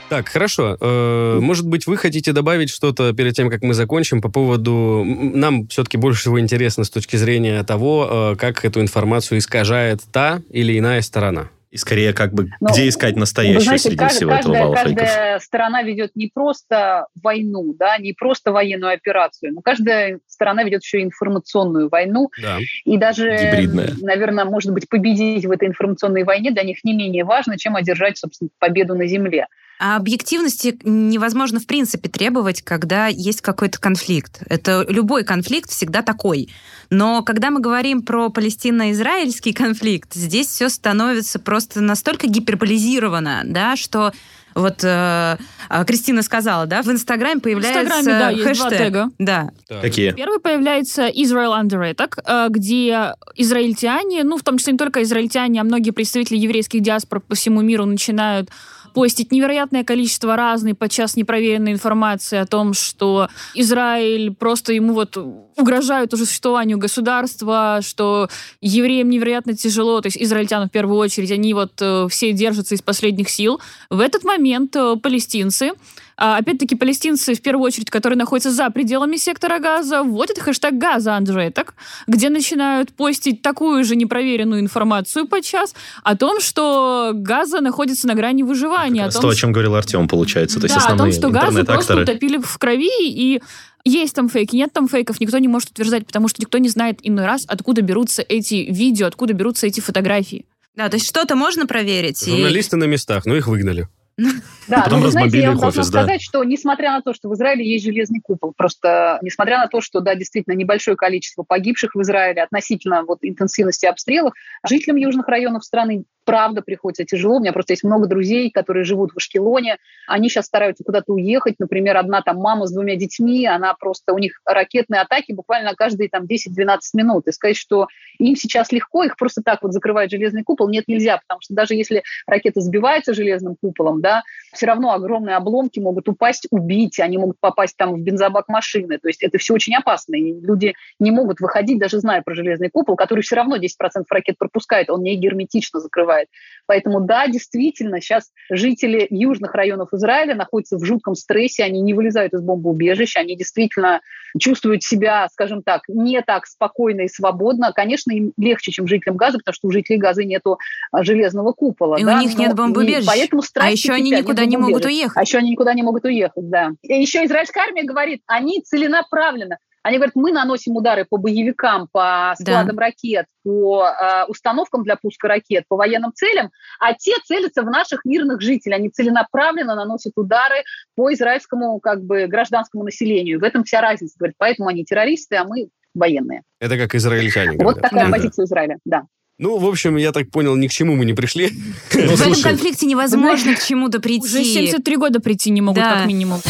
Так, 0.08 0.28
хорошо. 0.28 0.76
Э, 0.80 1.38
Может 1.40 1.66
быть, 1.66 1.86
вы 1.86 1.96
хотите 1.96 2.32
добавить 2.32 2.70
что-то 2.70 3.12
перед 3.12 3.34
тем, 3.34 3.50
как 3.50 3.62
мы 3.62 3.74
закончим, 3.74 4.20
по 4.20 4.28
поводу... 4.28 5.04
Нам 5.04 5.66
все-таки 5.66 5.96
больше 5.96 6.20
всего 6.20 6.40
интересно 6.40 6.84
с 6.84 6.90
точки 6.90 7.16
зрения 7.16 7.62
того, 7.64 8.08
э, 8.08 8.36
как 8.36 8.64
эту 8.64 8.80
информацию 8.80 9.38
искажает 9.38 10.02
та 10.12 10.42
или 10.50 10.78
иная 10.78 11.02
сторона. 11.02 11.50
И 11.76 11.78
скорее, 11.78 12.14
как 12.14 12.32
бы, 12.32 12.48
Ну, 12.58 12.68
где 12.70 12.88
искать 12.88 13.16
настоящее 13.16 13.60
знаете, 13.60 13.90
среди 13.90 14.02
кажд- 14.02 14.08
всего 14.08 14.30
этого 14.32 14.52
каждая, 14.54 14.62
вала 14.64 14.76
фейков? 14.76 14.96
каждая 14.96 15.38
сторона 15.40 15.82
ведет 15.82 16.16
не 16.16 16.30
просто 16.32 17.06
войну, 17.22 17.74
да, 17.78 17.98
не 17.98 18.14
просто 18.14 18.50
военную 18.50 18.94
операцию, 18.94 19.52
но 19.52 19.60
каждая 19.60 20.20
сторона 20.26 20.64
ведет 20.64 20.82
еще 20.82 21.00
и 21.00 21.04
информационную 21.04 21.90
войну. 21.90 22.30
Да. 22.40 22.56
И 22.86 22.96
даже, 22.96 23.28
Гибридная. 23.30 23.92
наверное, 24.00 24.46
может 24.46 24.72
быть, 24.72 24.88
победить 24.88 25.44
в 25.44 25.50
этой 25.50 25.68
информационной 25.68 26.24
войне 26.24 26.50
для 26.50 26.62
них 26.62 26.82
не 26.82 26.94
менее 26.94 27.24
важно, 27.24 27.58
чем 27.58 27.76
одержать, 27.76 28.16
собственно, 28.16 28.48
победу 28.58 28.94
на 28.94 29.06
земле. 29.06 29.46
А 29.78 29.96
объективности 29.96 30.78
невозможно 30.84 31.60
в 31.60 31.66
принципе 31.66 32.08
требовать, 32.08 32.62
когда 32.62 33.08
есть 33.08 33.42
какой-то 33.42 33.78
конфликт. 33.78 34.42
Это 34.48 34.86
любой 34.88 35.22
конфликт 35.24 35.68
всегда 35.68 36.00
такой. 36.00 36.48
Но 36.90 37.22
когда 37.22 37.50
мы 37.50 37.60
говорим 37.60 38.02
про 38.02 38.28
палестино-израильский 38.30 39.52
конфликт, 39.52 40.14
здесь 40.14 40.48
все 40.48 40.68
становится 40.68 41.38
просто 41.38 41.80
настолько 41.80 42.26
гиперболизировано, 42.26 43.42
да, 43.44 43.76
что 43.76 44.12
вот 44.56 44.82
э, 44.84 45.36
а, 45.68 45.84
Кристина 45.84 46.22
сказала, 46.22 46.64
да, 46.64 46.82
в 46.82 46.88
Инстаграме 46.88 47.40
появляется 47.40 47.82
Инстаграме, 47.82 48.18
да, 48.18 48.30
есть 48.30 48.42
два 48.42 48.70
хэштег. 48.70 48.78
тега. 48.78 49.10
Да, 49.18 49.50
Так. 49.68 49.82
Какие? 49.82 50.12
Первый 50.12 50.40
появляется 50.40 51.08
Israel 51.08 51.52
Under 51.60 51.92
Attack, 51.92 52.18
э, 52.24 52.46
где 52.48 53.12
израильтяне, 53.34 54.24
ну, 54.24 54.38
в 54.38 54.42
том 54.42 54.56
числе 54.56 54.72
не 54.72 54.78
только 54.78 55.02
израильтяне, 55.02 55.60
а 55.60 55.64
многие 55.64 55.90
представители 55.90 56.38
еврейских 56.38 56.80
диаспор 56.80 57.20
по 57.20 57.34
всему 57.34 57.60
миру 57.60 57.84
начинают 57.84 58.48
постить 58.96 59.30
невероятное 59.30 59.84
количество 59.84 60.36
разной, 60.36 60.74
подчас 60.74 61.16
непроверенной 61.16 61.72
информации 61.72 62.38
о 62.38 62.46
том, 62.46 62.72
что 62.72 63.28
Израиль 63.54 64.34
просто 64.34 64.72
ему 64.72 64.94
вот 64.94 65.18
угрожают 65.18 66.14
уже 66.14 66.24
существованию 66.24 66.78
государства, 66.78 67.80
что 67.82 68.30
евреям 68.62 69.10
невероятно 69.10 69.54
тяжело, 69.54 70.00
то 70.00 70.06
есть 70.06 70.16
израильтянам 70.16 70.70
в 70.70 70.72
первую 70.72 70.96
очередь, 70.98 71.30
они 71.30 71.52
вот 71.52 71.72
э, 71.82 72.08
все 72.08 72.32
держатся 72.32 72.74
из 72.74 72.80
последних 72.80 73.28
сил. 73.28 73.60
В 73.90 74.00
этот 74.00 74.24
момент 74.24 74.74
э, 74.76 74.96
палестинцы 74.96 75.72
опять-таки, 76.16 76.74
палестинцы, 76.74 77.34
в 77.34 77.42
первую 77.42 77.64
очередь, 77.64 77.90
которые 77.90 78.18
находятся 78.18 78.50
за 78.50 78.70
пределами 78.70 79.16
сектора 79.16 79.58
газа, 79.58 80.02
вводят 80.02 80.38
хэштег 80.38 80.74
газа 80.74 81.14
Анджеток, 81.14 81.74
где 82.06 82.30
начинают 82.30 82.92
постить 82.92 83.42
такую 83.42 83.84
же 83.84 83.96
непроверенную 83.96 84.60
информацию 84.60 85.26
подчас 85.26 85.74
о 86.02 86.16
том, 86.16 86.40
что 86.40 87.12
газа 87.14 87.60
находится 87.60 88.06
на 88.06 88.14
грани 88.14 88.42
выживания. 88.42 89.04
О 89.04 89.10
том, 89.10 89.22
то, 89.22 89.28
о 89.28 89.34
чем 89.34 89.52
говорил 89.52 89.74
Артем, 89.74 90.08
получается. 90.08 90.60
То 90.60 90.68
да, 90.68 90.74
есть 90.74 90.86
о 90.86 90.96
том, 90.96 91.12
что 91.12 91.30
газы 91.30 91.64
просто 91.64 92.00
утопили 92.00 92.38
в 92.38 92.58
крови, 92.58 92.88
и 93.00 93.40
есть 93.84 94.14
там 94.14 94.28
фейки, 94.28 94.56
нет 94.56 94.72
там 94.72 94.88
фейков, 94.88 95.20
никто 95.20 95.38
не 95.38 95.48
может 95.48 95.70
утверждать, 95.70 96.06
потому 96.06 96.28
что 96.28 96.40
никто 96.40 96.58
не 96.58 96.68
знает 96.68 96.98
иной 97.02 97.24
раз, 97.24 97.44
откуда 97.46 97.82
берутся 97.82 98.22
эти 98.22 98.66
видео, 98.68 99.06
откуда 99.06 99.32
берутся 99.32 99.66
эти 99.66 99.80
фотографии. 99.80 100.44
Да, 100.74 100.88
то 100.88 100.96
есть 100.96 101.06
что-то 101.06 101.36
можно 101.36 101.66
проверить. 101.66 102.24
Журналисты 102.24 102.76
и... 102.76 102.80
на 102.80 102.84
местах, 102.84 103.24
но 103.26 103.36
их 103.36 103.46
выгнали. 103.46 103.88
Да, 104.18 104.82
Потом 104.82 105.00
ну, 105.00 105.08
знаете, 105.08 105.38
я 105.40 105.50
вам 105.50 105.58
должна 105.58 105.80
офис, 105.80 105.88
сказать, 105.88 106.20
да. 106.20 106.24
что 106.24 106.42
несмотря 106.42 106.92
на 106.92 107.02
то, 107.02 107.12
что 107.12 107.28
в 107.28 107.34
Израиле 107.34 107.70
есть 107.70 107.84
железный 107.84 108.20
купол, 108.20 108.54
просто 108.56 109.18
несмотря 109.22 109.58
на 109.58 109.68
то, 109.68 109.80
что, 109.80 110.00
да, 110.00 110.14
действительно, 110.14 110.54
небольшое 110.54 110.96
количество 110.96 111.42
погибших 111.42 111.94
в 111.94 112.00
Израиле 112.00 112.42
относительно 112.42 113.04
вот 113.04 113.18
интенсивности 113.22 113.86
обстрелов, 113.86 114.32
жителям 114.66 114.96
южных 114.96 115.28
районов 115.28 115.64
страны 115.64 116.04
правда 116.26 116.60
приходится 116.60 117.04
тяжело. 117.04 117.36
У 117.36 117.40
меня 117.40 117.52
просто 117.52 117.72
есть 117.72 117.84
много 117.84 118.06
друзей, 118.06 118.50
которые 118.50 118.84
живут 118.84 119.12
в 119.12 119.16
Ашкелоне. 119.16 119.78
Они 120.08 120.28
сейчас 120.28 120.46
стараются 120.46 120.84
куда-то 120.84 121.12
уехать. 121.12 121.54
Например, 121.58 121.96
одна 121.96 122.20
там 122.20 122.38
мама 122.38 122.66
с 122.66 122.72
двумя 122.72 122.96
детьми, 122.96 123.46
она 123.46 123.72
просто, 123.74 124.12
у 124.12 124.18
них 124.18 124.40
ракетные 124.44 125.00
атаки 125.00 125.32
буквально 125.32 125.74
каждые 125.74 126.10
там 126.10 126.24
10-12 126.24 126.78
минут. 126.94 127.28
И 127.28 127.32
сказать, 127.32 127.56
что 127.56 127.86
им 128.18 128.34
сейчас 128.34 128.72
легко, 128.72 129.04
их 129.04 129.16
просто 129.16 129.40
так 129.42 129.62
вот 129.62 129.72
закрывает 129.72 130.10
железный 130.10 130.42
купол, 130.42 130.68
нет, 130.68 130.84
нельзя, 130.88 131.18
потому 131.18 131.40
что 131.40 131.54
даже 131.54 131.74
если 131.74 132.02
ракета 132.26 132.60
сбивается 132.60 133.14
железным 133.14 133.54
куполом, 133.54 134.00
да, 134.06 134.22
все 134.52 134.66
равно 134.66 134.92
огромные 134.92 135.34
обломки 135.34 135.80
могут 135.80 136.08
упасть, 136.08 136.46
убить, 136.50 137.00
они 137.00 137.18
могут 137.18 137.40
попасть 137.40 137.76
там 137.76 137.94
в 137.94 138.00
бензобак 138.00 138.48
машины. 138.48 138.98
То 138.98 139.08
есть 139.08 139.22
это 139.24 139.36
все 139.38 139.54
очень 139.54 139.74
опасно. 139.74 140.14
И 140.14 140.40
люди 140.40 140.74
не 141.00 141.10
могут 141.10 141.40
выходить, 141.40 141.80
даже 141.80 141.98
зная 141.98 142.22
про 142.22 142.34
железный 142.34 142.70
купол, 142.70 142.94
который 142.94 143.22
все 143.22 143.34
равно 143.34 143.56
10% 143.56 144.04
ракет 144.08 144.38
пропускает, 144.38 144.88
он 144.88 145.02
не 145.02 145.16
герметично 145.16 145.80
закрывает. 145.80 146.28
Поэтому 146.66 147.00
да, 147.00 147.26
действительно, 147.26 148.00
сейчас 148.00 148.30
жители 148.48 149.08
южных 149.10 149.52
районов 149.54 149.92
Израиля 149.92 150.36
находятся 150.36 150.78
в 150.78 150.84
жутком 150.84 151.16
стрессе, 151.16 151.64
они 151.64 151.80
не 151.80 151.92
вылезают 151.92 152.32
из 152.32 152.42
бомбоубежища, 152.42 153.20
они 153.20 153.36
действительно 153.36 154.00
чувствуют 154.38 154.82
себя, 154.82 155.28
скажем 155.32 155.62
так, 155.62 155.82
не 155.88 156.20
так 156.22 156.46
спокойно 156.46 157.02
и 157.02 157.08
свободно. 157.08 157.72
Конечно, 157.72 158.12
им 158.12 158.32
легче, 158.36 158.70
чем 158.70 158.86
жителям 158.86 159.16
Газа, 159.16 159.38
потому 159.38 159.54
что 159.54 159.68
у 159.68 159.70
жителей 159.70 159.98
Газа 159.98 160.24
нету 160.24 160.58
а, 160.92 161.02
железного 161.02 161.52
купола. 161.52 161.96
И 161.96 162.04
да? 162.04 162.16
у 162.16 162.20
них 162.20 162.36
нет 162.36 162.54
бомбоубежищ. 162.54 163.06
Поэтому 163.06 163.42
а 163.54 163.70
еще 163.70 163.95
они 163.96 164.10
никуда 164.10 164.44
не 164.44 164.56
могут 164.56 164.84
уехать. 164.84 165.16
А 165.16 165.22
еще 165.22 165.38
они 165.38 165.50
никуда 165.50 165.74
не 165.74 165.82
могут 165.82 166.04
уехать, 166.04 166.48
да. 166.48 166.70
И 166.82 166.94
еще 166.94 167.24
израильская 167.24 167.60
армия 167.60 167.84
говорит, 167.84 168.22
они 168.26 168.62
целенаправленно 168.62 169.58
они 169.86 169.98
говорят, 169.98 170.16
мы 170.16 170.32
наносим 170.32 170.74
удары 170.74 171.04
по 171.08 171.16
боевикам, 171.16 171.86
по 171.92 172.34
складам 172.40 172.74
да. 172.74 172.86
ракет, 172.86 173.26
по 173.44 173.86
э, 173.86 174.24
установкам 174.26 174.82
для 174.82 174.96
пуска 174.96 175.28
ракет, 175.28 175.62
по 175.68 175.76
военным 175.76 176.12
целям, 176.12 176.50
а 176.80 176.92
те 176.94 177.12
целятся 177.24 177.62
в 177.62 177.66
наших 177.66 178.04
мирных 178.04 178.40
жителей. 178.40 178.74
Они 178.74 178.90
целенаправленно 178.90 179.76
наносят 179.76 180.14
удары 180.16 180.64
по 180.96 181.12
израильскому 181.12 181.78
как 181.78 182.02
бы, 182.02 182.26
гражданскому 182.26 182.82
населению. 182.82 183.38
В 183.38 183.44
этом 183.44 183.62
вся 183.62 183.80
разница. 183.80 184.16
Говорят, 184.18 184.34
поэтому 184.38 184.68
они 184.68 184.84
террористы, 184.84 185.36
а 185.36 185.44
мы 185.44 185.68
военные. 185.94 186.42
Это 186.58 186.76
как 186.76 186.92
израильтяне. 186.96 187.52
Вот 187.52 187.58
говорят. 187.76 187.82
такая 187.82 188.06
да. 188.06 188.10
позиция 188.10 188.44
Израиля, 188.46 188.78
да. 188.84 189.04
Ну, 189.38 189.58
в 189.58 189.66
общем, 189.66 189.96
я 189.96 190.12
так 190.12 190.30
понял, 190.30 190.56
ни 190.56 190.66
к 190.66 190.70
чему 190.70 190.96
мы 190.96 191.04
не 191.04 191.12
пришли. 191.12 191.48
В 191.90 191.94
этом 191.94 192.40
конфликте 192.40 192.86
невозможно 192.86 193.54
к 193.54 193.62
чему-то 193.62 194.00
прийти. 194.00 194.24
Уже 194.24 194.44
73 194.44 194.96
года 194.96 195.20
прийти 195.20 195.50
не 195.50 195.60
могут, 195.60 195.82
как 195.82 196.06
минимум. 196.06 196.40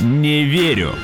Не 0.00 0.44
верю. 0.44 0.94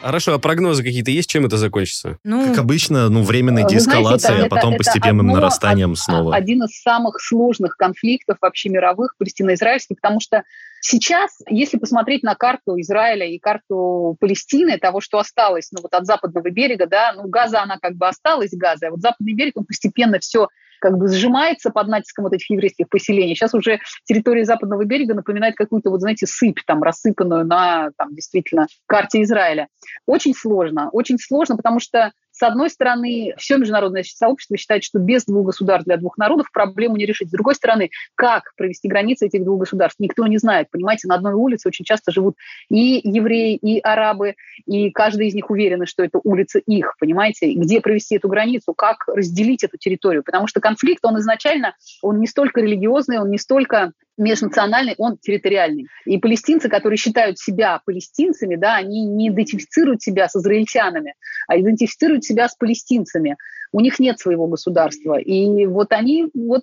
Хорошо, 0.00 0.34
а 0.34 0.38
прогнозы 0.38 0.84
какие-то 0.84 1.10
есть, 1.10 1.28
чем 1.28 1.46
это 1.46 1.58
закончится? 1.58 2.18
Ну, 2.22 2.48
как 2.48 2.58
обычно, 2.58 3.08
ну, 3.08 3.22
временной 3.22 3.66
деэскалацией, 3.68 4.46
а 4.46 4.48
потом 4.48 4.74
это, 4.74 4.78
постепенным 4.78 5.26
это 5.28 5.40
нарастанием 5.40 5.92
од, 5.92 5.98
снова. 5.98 6.34
Один 6.34 6.62
из 6.62 6.80
самых 6.80 7.20
сложных 7.20 7.76
конфликтов 7.76 8.38
вообще 8.40 8.68
мировых, 8.68 9.16
палестино-израильских, 9.18 9.96
потому 10.00 10.20
что 10.20 10.44
сейчас, 10.86 11.38
если 11.48 11.78
посмотреть 11.78 12.22
на 12.22 12.34
карту 12.34 12.80
Израиля 12.80 13.26
и 13.26 13.38
карту 13.38 14.16
Палестины, 14.20 14.78
того, 14.78 15.00
что 15.00 15.18
осталось 15.18 15.70
ну, 15.72 15.80
вот 15.82 15.92
от 15.92 16.06
западного 16.06 16.50
берега, 16.50 16.86
да, 16.86 17.12
ну, 17.14 17.28
Газа, 17.28 17.62
она 17.62 17.78
как 17.78 17.96
бы 17.96 18.06
осталась, 18.06 18.52
Газа, 18.52 18.88
а 18.88 18.90
вот 18.90 19.00
западный 19.00 19.34
берег, 19.34 19.56
он 19.56 19.64
постепенно 19.64 20.18
все 20.18 20.48
как 20.80 20.98
бы 20.98 21.08
сжимается 21.08 21.70
под 21.70 21.88
натиском 21.88 22.24
вот 22.24 22.34
этих 22.34 22.50
еврейских 22.50 22.88
поселений. 22.88 23.34
Сейчас 23.34 23.54
уже 23.54 23.80
территория 24.04 24.44
западного 24.44 24.84
берега 24.84 25.14
напоминает 25.14 25.56
какую-то, 25.56 25.90
вот 25.90 26.00
знаете, 26.00 26.26
сыпь 26.26 26.60
там 26.66 26.82
рассыпанную 26.82 27.46
на 27.46 27.90
там, 27.96 28.14
действительно 28.14 28.66
карте 28.86 29.22
Израиля. 29.22 29.68
Очень 30.04 30.34
сложно, 30.34 30.90
очень 30.90 31.18
сложно, 31.18 31.56
потому 31.56 31.80
что 31.80 32.12
с 32.36 32.42
одной 32.42 32.68
стороны, 32.68 33.32
все 33.38 33.56
международное 33.56 34.04
сообщество 34.04 34.58
считает, 34.58 34.84
что 34.84 34.98
без 34.98 35.24
двух 35.24 35.46
государств 35.46 35.86
для 35.86 35.96
двух 35.96 36.18
народов 36.18 36.52
проблему 36.52 36.96
не 36.96 37.06
решить. 37.06 37.28
С 37.28 37.32
другой 37.32 37.54
стороны, 37.54 37.88
как 38.14 38.52
провести 38.56 38.88
границы 38.88 39.26
этих 39.26 39.42
двух 39.42 39.60
государств, 39.60 39.98
никто 40.00 40.26
не 40.26 40.36
знает. 40.36 40.70
Понимаете, 40.70 41.08
на 41.08 41.14
одной 41.14 41.32
улице 41.32 41.66
очень 41.68 41.86
часто 41.86 42.12
живут 42.12 42.36
и 42.68 43.00
евреи, 43.02 43.56
и 43.56 43.80
арабы, 43.80 44.34
и 44.66 44.90
каждый 44.90 45.28
из 45.28 45.34
них 45.34 45.48
уверен, 45.48 45.86
что 45.86 46.04
это 46.04 46.20
улица 46.24 46.58
их, 46.58 46.96
понимаете? 47.00 47.54
Где 47.54 47.80
провести 47.80 48.16
эту 48.16 48.28
границу, 48.28 48.74
как 48.74 49.08
разделить 49.08 49.64
эту 49.64 49.78
территорию? 49.78 50.22
Потому 50.22 50.46
что 50.46 50.60
конфликт, 50.60 51.02
он 51.06 51.18
изначально, 51.18 51.74
он 52.02 52.20
не 52.20 52.26
столько 52.26 52.60
религиозный, 52.60 53.18
он 53.18 53.30
не 53.30 53.38
столько 53.38 53.92
межнациональный, 54.16 54.94
он 54.98 55.18
территориальный. 55.18 55.86
И 56.04 56.18
палестинцы, 56.18 56.68
которые 56.68 56.96
считают 56.96 57.38
себя 57.38 57.80
палестинцами, 57.84 58.56
да, 58.56 58.76
они 58.76 59.04
не 59.04 59.28
идентифицируют 59.28 60.02
себя 60.02 60.28
с 60.28 60.36
израильтянами, 60.36 61.14
а 61.48 61.58
идентифицируют 61.58 62.24
себя 62.24 62.48
с 62.48 62.56
палестинцами. 62.56 63.36
У 63.72 63.80
них 63.80 63.98
нет 63.98 64.18
своего 64.18 64.46
государства. 64.46 65.18
И 65.18 65.66
вот 65.66 65.92
они 65.92 66.28
вот 66.34 66.62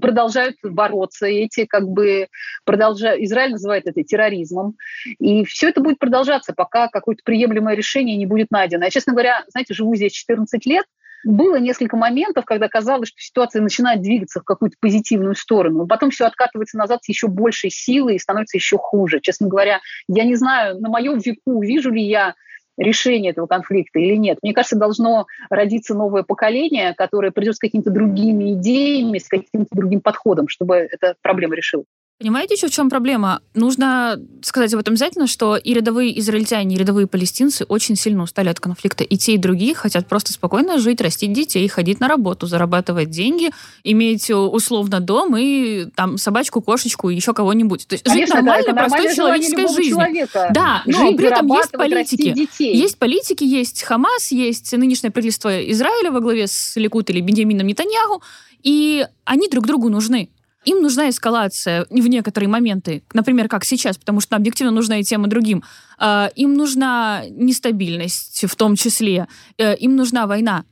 продолжают 0.00 0.56
бороться. 0.62 1.26
Эти 1.26 1.66
как 1.66 1.88
бы 1.88 2.28
продолжают... 2.64 3.22
Израиль 3.22 3.52
называет 3.52 3.86
это 3.86 4.02
терроризмом. 4.02 4.74
И 5.18 5.44
все 5.44 5.68
это 5.68 5.80
будет 5.80 5.98
продолжаться, 5.98 6.54
пока 6.56 6.88
какое-то 6.88 7.22
приемлемое 7.24 7.76
решение 7.76 8.16
не 8.16 8.26
будет 8.26 8.50
найдено. 8.50 8.84
Я, 8.84 8.90
честно 8.90 9.12
говоря, 9.12 9.44
знаете, 9.48 9.74
живу 9.74 9.94
здесь 9.94 10.12
14 10.12 10.64
лет, 10.66 10.86
было 11.24 11.56
несколько 11.56 11.96
моментов, 11.96 12.44
когда 12.44 12.68
казалось, 12.68 13.08
что 13.08 13.20
ситуация 13.20 13.62
начинает 13.62 14.02
двигаться 14.02 14.40
в 14.40 14.44
какую-то 14.44 14.76
позитивную 14.80 15.34
сторону, 15.34 15.86
потом 15.86 16.10
все 16.10 16.26
откатывается 16.26 16.78
назад 16.78 17.02
с 17.02 17.08
еще 17.08 17.28
большей 17.28 17.70
силой 17.70 18.16
и 18.16 18.18
становится 18.18 18.56
еще 18.56 18.78
хуже. 18.78 19.20
Честно 19.20 19.48
говоря, 19.48 19.80
я 20.08 20.24
не 20.24 20.34
знаю, 20.34 20.80
на 20.80 20.88
моем 20.88 21.18
веку 21.18 21.62
вижу 21.62 21.90
ли 21.90 22.02
я 22.02 22.34
решение 22.76 23.32
этого 23.32 23.46
конфликта 23.46 23.98
или 23.98 24.14
нет. 24.14 24.38
Мне 24.42 24.54
кажется, 24.54 24.76
должно 24.76 25.26
родиться 25.50 25.94
новое 25.94 26.22
поколение, 26.22 26.94
которое 26.94 27.32
придет 27.32 27.56
с 27.56 27.58
какими-то 27.58 27.90
другими 27.90 28.54
идеями, 28.54 29.18
с 29.18 29.28
каким-то 29.28 29.74
другим 29.74 30.00
подходом, 30.00 30.48
чтобы 30.48 30.76
эта 30.76 31.16
проблема 31.20 31.56
решилась. 31.56 31.86
Понимаете 32.18 32.54
еще 32.54 32.66
в 32.66 32.72
чем 32.72 32.90
проблема? 32.90 33.42
Нужно 33.54 34.20
сказать 34.42 34.74
об 34.74 34.80
этом 34.80 34.94
обязательно, 34.94 35.28
что 35.28 35.56
и 35.56 35.72
рядовые 35.72 36.18
израильтяне, 36.18 36.74
и 36.74 36.78
рядовые 36.78 37.06
палестинцы 37.06 37.64
очень 37.68 37.94
сильно 37.94 38.24
устали 38.24 38.48
от 38.48 38.58
конфликта. 38.58 39.04
И 39.04 39.16
те, 39.16 39.34
и 39.34 39.38
другие 39.38 39.72
хотят 39.72 40.08
просто 40.08 40.32
спокойно 40.32 40.78
жить, 40.78 41.00
растить 41.00 41.32
детей, 41.32 41.68
ходить 41.68 42.00
на 42.00 42.08
работу, 42.08 42.48
зарабатывать 42.48 43.10
деньги, 43.10 43.50
иметь 43.84 44.32
условно 44.32 44.98
дом 44.98 45.36
и 45.36 45.86
там 45.94 46.18
собачку, 46.18 46.60
кошечку 46.60 47.08
и 47.08 47.14
еще 47.14 47.34
кого-нибудь. 47.34 47.86
То 47.86 47.94
есть 47.94 48.04
Конечно, 48.04 48.34
жить 48.34 48.34
нормально, 48.34 48.70
это 48.70 48.74
простой 48.74 49.14
человеческой 49.14 49.68
жизнью. 49.68 49.90
Человека. 49.90 50.50
Да, 50.52 50.82
но 50.86 51.06
жить, 51.06 51.16
при 51.18 51.26
этом 51.28 51.46
есть 51.46 51.70
политики. 51.70 52.48
Есть 52.58 52.98
политики, 52.98 53.44
есть 53.44 53.84
Хамас, 53.84 54.32
есть 54.32 54.72
нынешнее 54.72 55.12
правительство 55.12 55.70
Израиля 55.70 56.10
во 56.10 56.18
главе 56.18 56.48
с 56.48 56.74
Ликут 56.74 57.10
или 57.10 57.20
Беньямином 57.20 57.68
Нетаньяху, 57.68 58.24
и 58.64 59.06
они 59.24 59.48
друг 59.48 59.68
другу 59.68 59.88
нужны. 59.88 60.30
Им 60.64 60.82
нужна 60.82 61.08
эскалация 61.08 61.86
в 61.88 62.08
некоторые 62.08 62.48
моменты, 62.48 63.02
например, 63.14 63.48
как 63.48 63.64
сейчас, 63.64 63.96
потому 63.96 64.20
что 64.20 64.36
объективно 64.36 64.72
нужна 64.72 64.98
и 64.98 65.04
тем, 65.04 65.28
другим. 65.28 65.62
А, 65.98 66.30
им 66.34 66.54
нужна 66.54 67.22
нестабильность 67.30 68.44
в 68.46 68.56
том 68.56 68.76
числе, 68.76 69.28
э, 69.56 69.76
им 69.76 69.96
нужна 69.96 70.26
война 70.26 70.64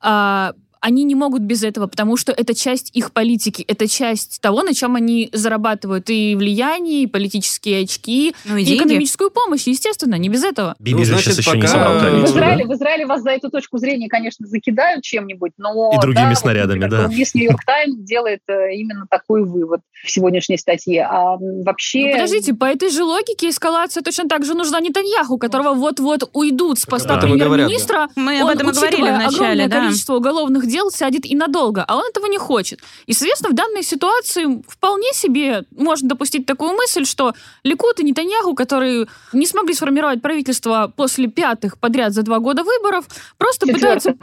а, 0.00 0.52
они 0.84 1.04
не 1.04 1.14
могут 1.14 1.40
без 1.40 1.64
этого, 1.64 1.86
потому 1.86 2.18
что 2.18 2.30
это 2.30 2.54
часть 2.54 2.90
их 2.92 3.10
политики, 3.10 3.64
это 3.66 3.88
часть 3.88 4.42
того, 4.42 4.62
на 4.62 4.74
чем 4.74 4.96
они 4.96 5.30
зарабатывают 5.32 6.10
и 6.10 6.36
влияние, 6.36 7.04
и 7.04 7.06
политические 7.06 7.84
очки, 7.84 8.34
ну, 8.44 8.58
и, 8.58 8.64
и 8.64 8.76
экономическую 8.76 9.30
помощь, 9.30 9.66
естественно, 9.66 10.16
не 10.16 10.28
без 10.28 10.44
этого. 10.44 10.76
Биби 10.78 10.98
ну, 10.98 11.04
значит, 11.04 11.24
сейчас 11.24 11.38
еще 11.38 11.56
не 11.56 11.66
собрал 11.66 11.98
коалицию. 11.98 12.26
В 12.26 12.36
Израиле, 12.36 12.64
да? 12.64 12.70
в 12.70 12.76
Израиле 12.76 13.06
вас 13.06 13.22
за 13.22 13.30
эту 13.30 13.48
точку 13.48 13.78
зрения, 13.78 14.10
конечно, 14.10 14.46
закидают 14.46 15.02
чем-нибудь, 15.02 15.52
но... 15.56 15.90
И 15.94 16.00
другими 16.02 16.28
да, 16.28 16.34
снарядами, 16.34 16.82
вот, 16.82 16.90
да. 16.90 17.06
Весь 17.06 17.34
Нью-Йорк 17.34 17.64
Таймс 17.64 17.96
делает 18.00 18.40
э, 18.48 18.74
именно 18.74 19.06
такой 19.08 19.42
вывод 19.42 19.80
в 20.04 20.10
сегодняшней 20.10 20.58
статье. 20.58 21.08
А 21.10 21.38
вообще... 21.38 22.08
Ну, 22.08 22.12
подождите, 22.12 22.52
по 22.52 22.66
этой 22.66 22.90
же 22.90 23.04
логике 23.04 23.48
эскалация 23.48 24.02
точно 24.02 24.28
так 24.28 24.44
же 24.44 24.52
нужна 24.52 24.80
Нетаньяху, 24.80 25.38
которого 25.38 25.72
вот-вот 25.72 26.28
уйдут 26.34 26.78
с 26.78 26.84
поста 26.84 27.16
премьер-министра. 27.16 28.08
Мы 28.16 28.38
об 28.42 28.48
этом 28.48 28.70
говорили 28.70 29.00
в 29.00 29.18
начале, 29.18 29.64
огромное 29.64 29.68
да. 29.68 29.80
количество 29.80 30.16
уголовных 30.16 30.66
удел, 30.74 30.90
сядет 30.90 31.26
и 31.26 31.36
надолго, 31.36 31.84
а 31.86 31.96
он 31.96 32.04
этого 32.08 32.26
не 32.26 32.38
хочет. 32.38 32.80
И, 33.06 33.12
соответственно, 33.12 33.52
в 33.52 33.54
данной 33.54 33.82
ситуации 33.82 34.62
вполне 34.68 35.12
себе 35.12 35.64
можно 35.70 36.08
допустить 36.08 36.46
такую 36.46 36.72
мысль, 36.72 37.04
что 37.04 37.34
Ликут 37.62 38.00
и 38.00 38.04
Нетаньяху, 38.04 38.54
которые 38.54 39.06
не 39.32 39.46
смогли 39.46 39.74
сформировать 39.74 40.22
правительство 40.22 40.92
после 40.96 41.28
пятых 41.28 41.78
подряд 41.78 42.12
за 42.12 42.22
два 42.22 42.38
года 42.38 42.64
выборов, 42.64 43.04
просто 43.38 43.66
пытаются 43.66 44.16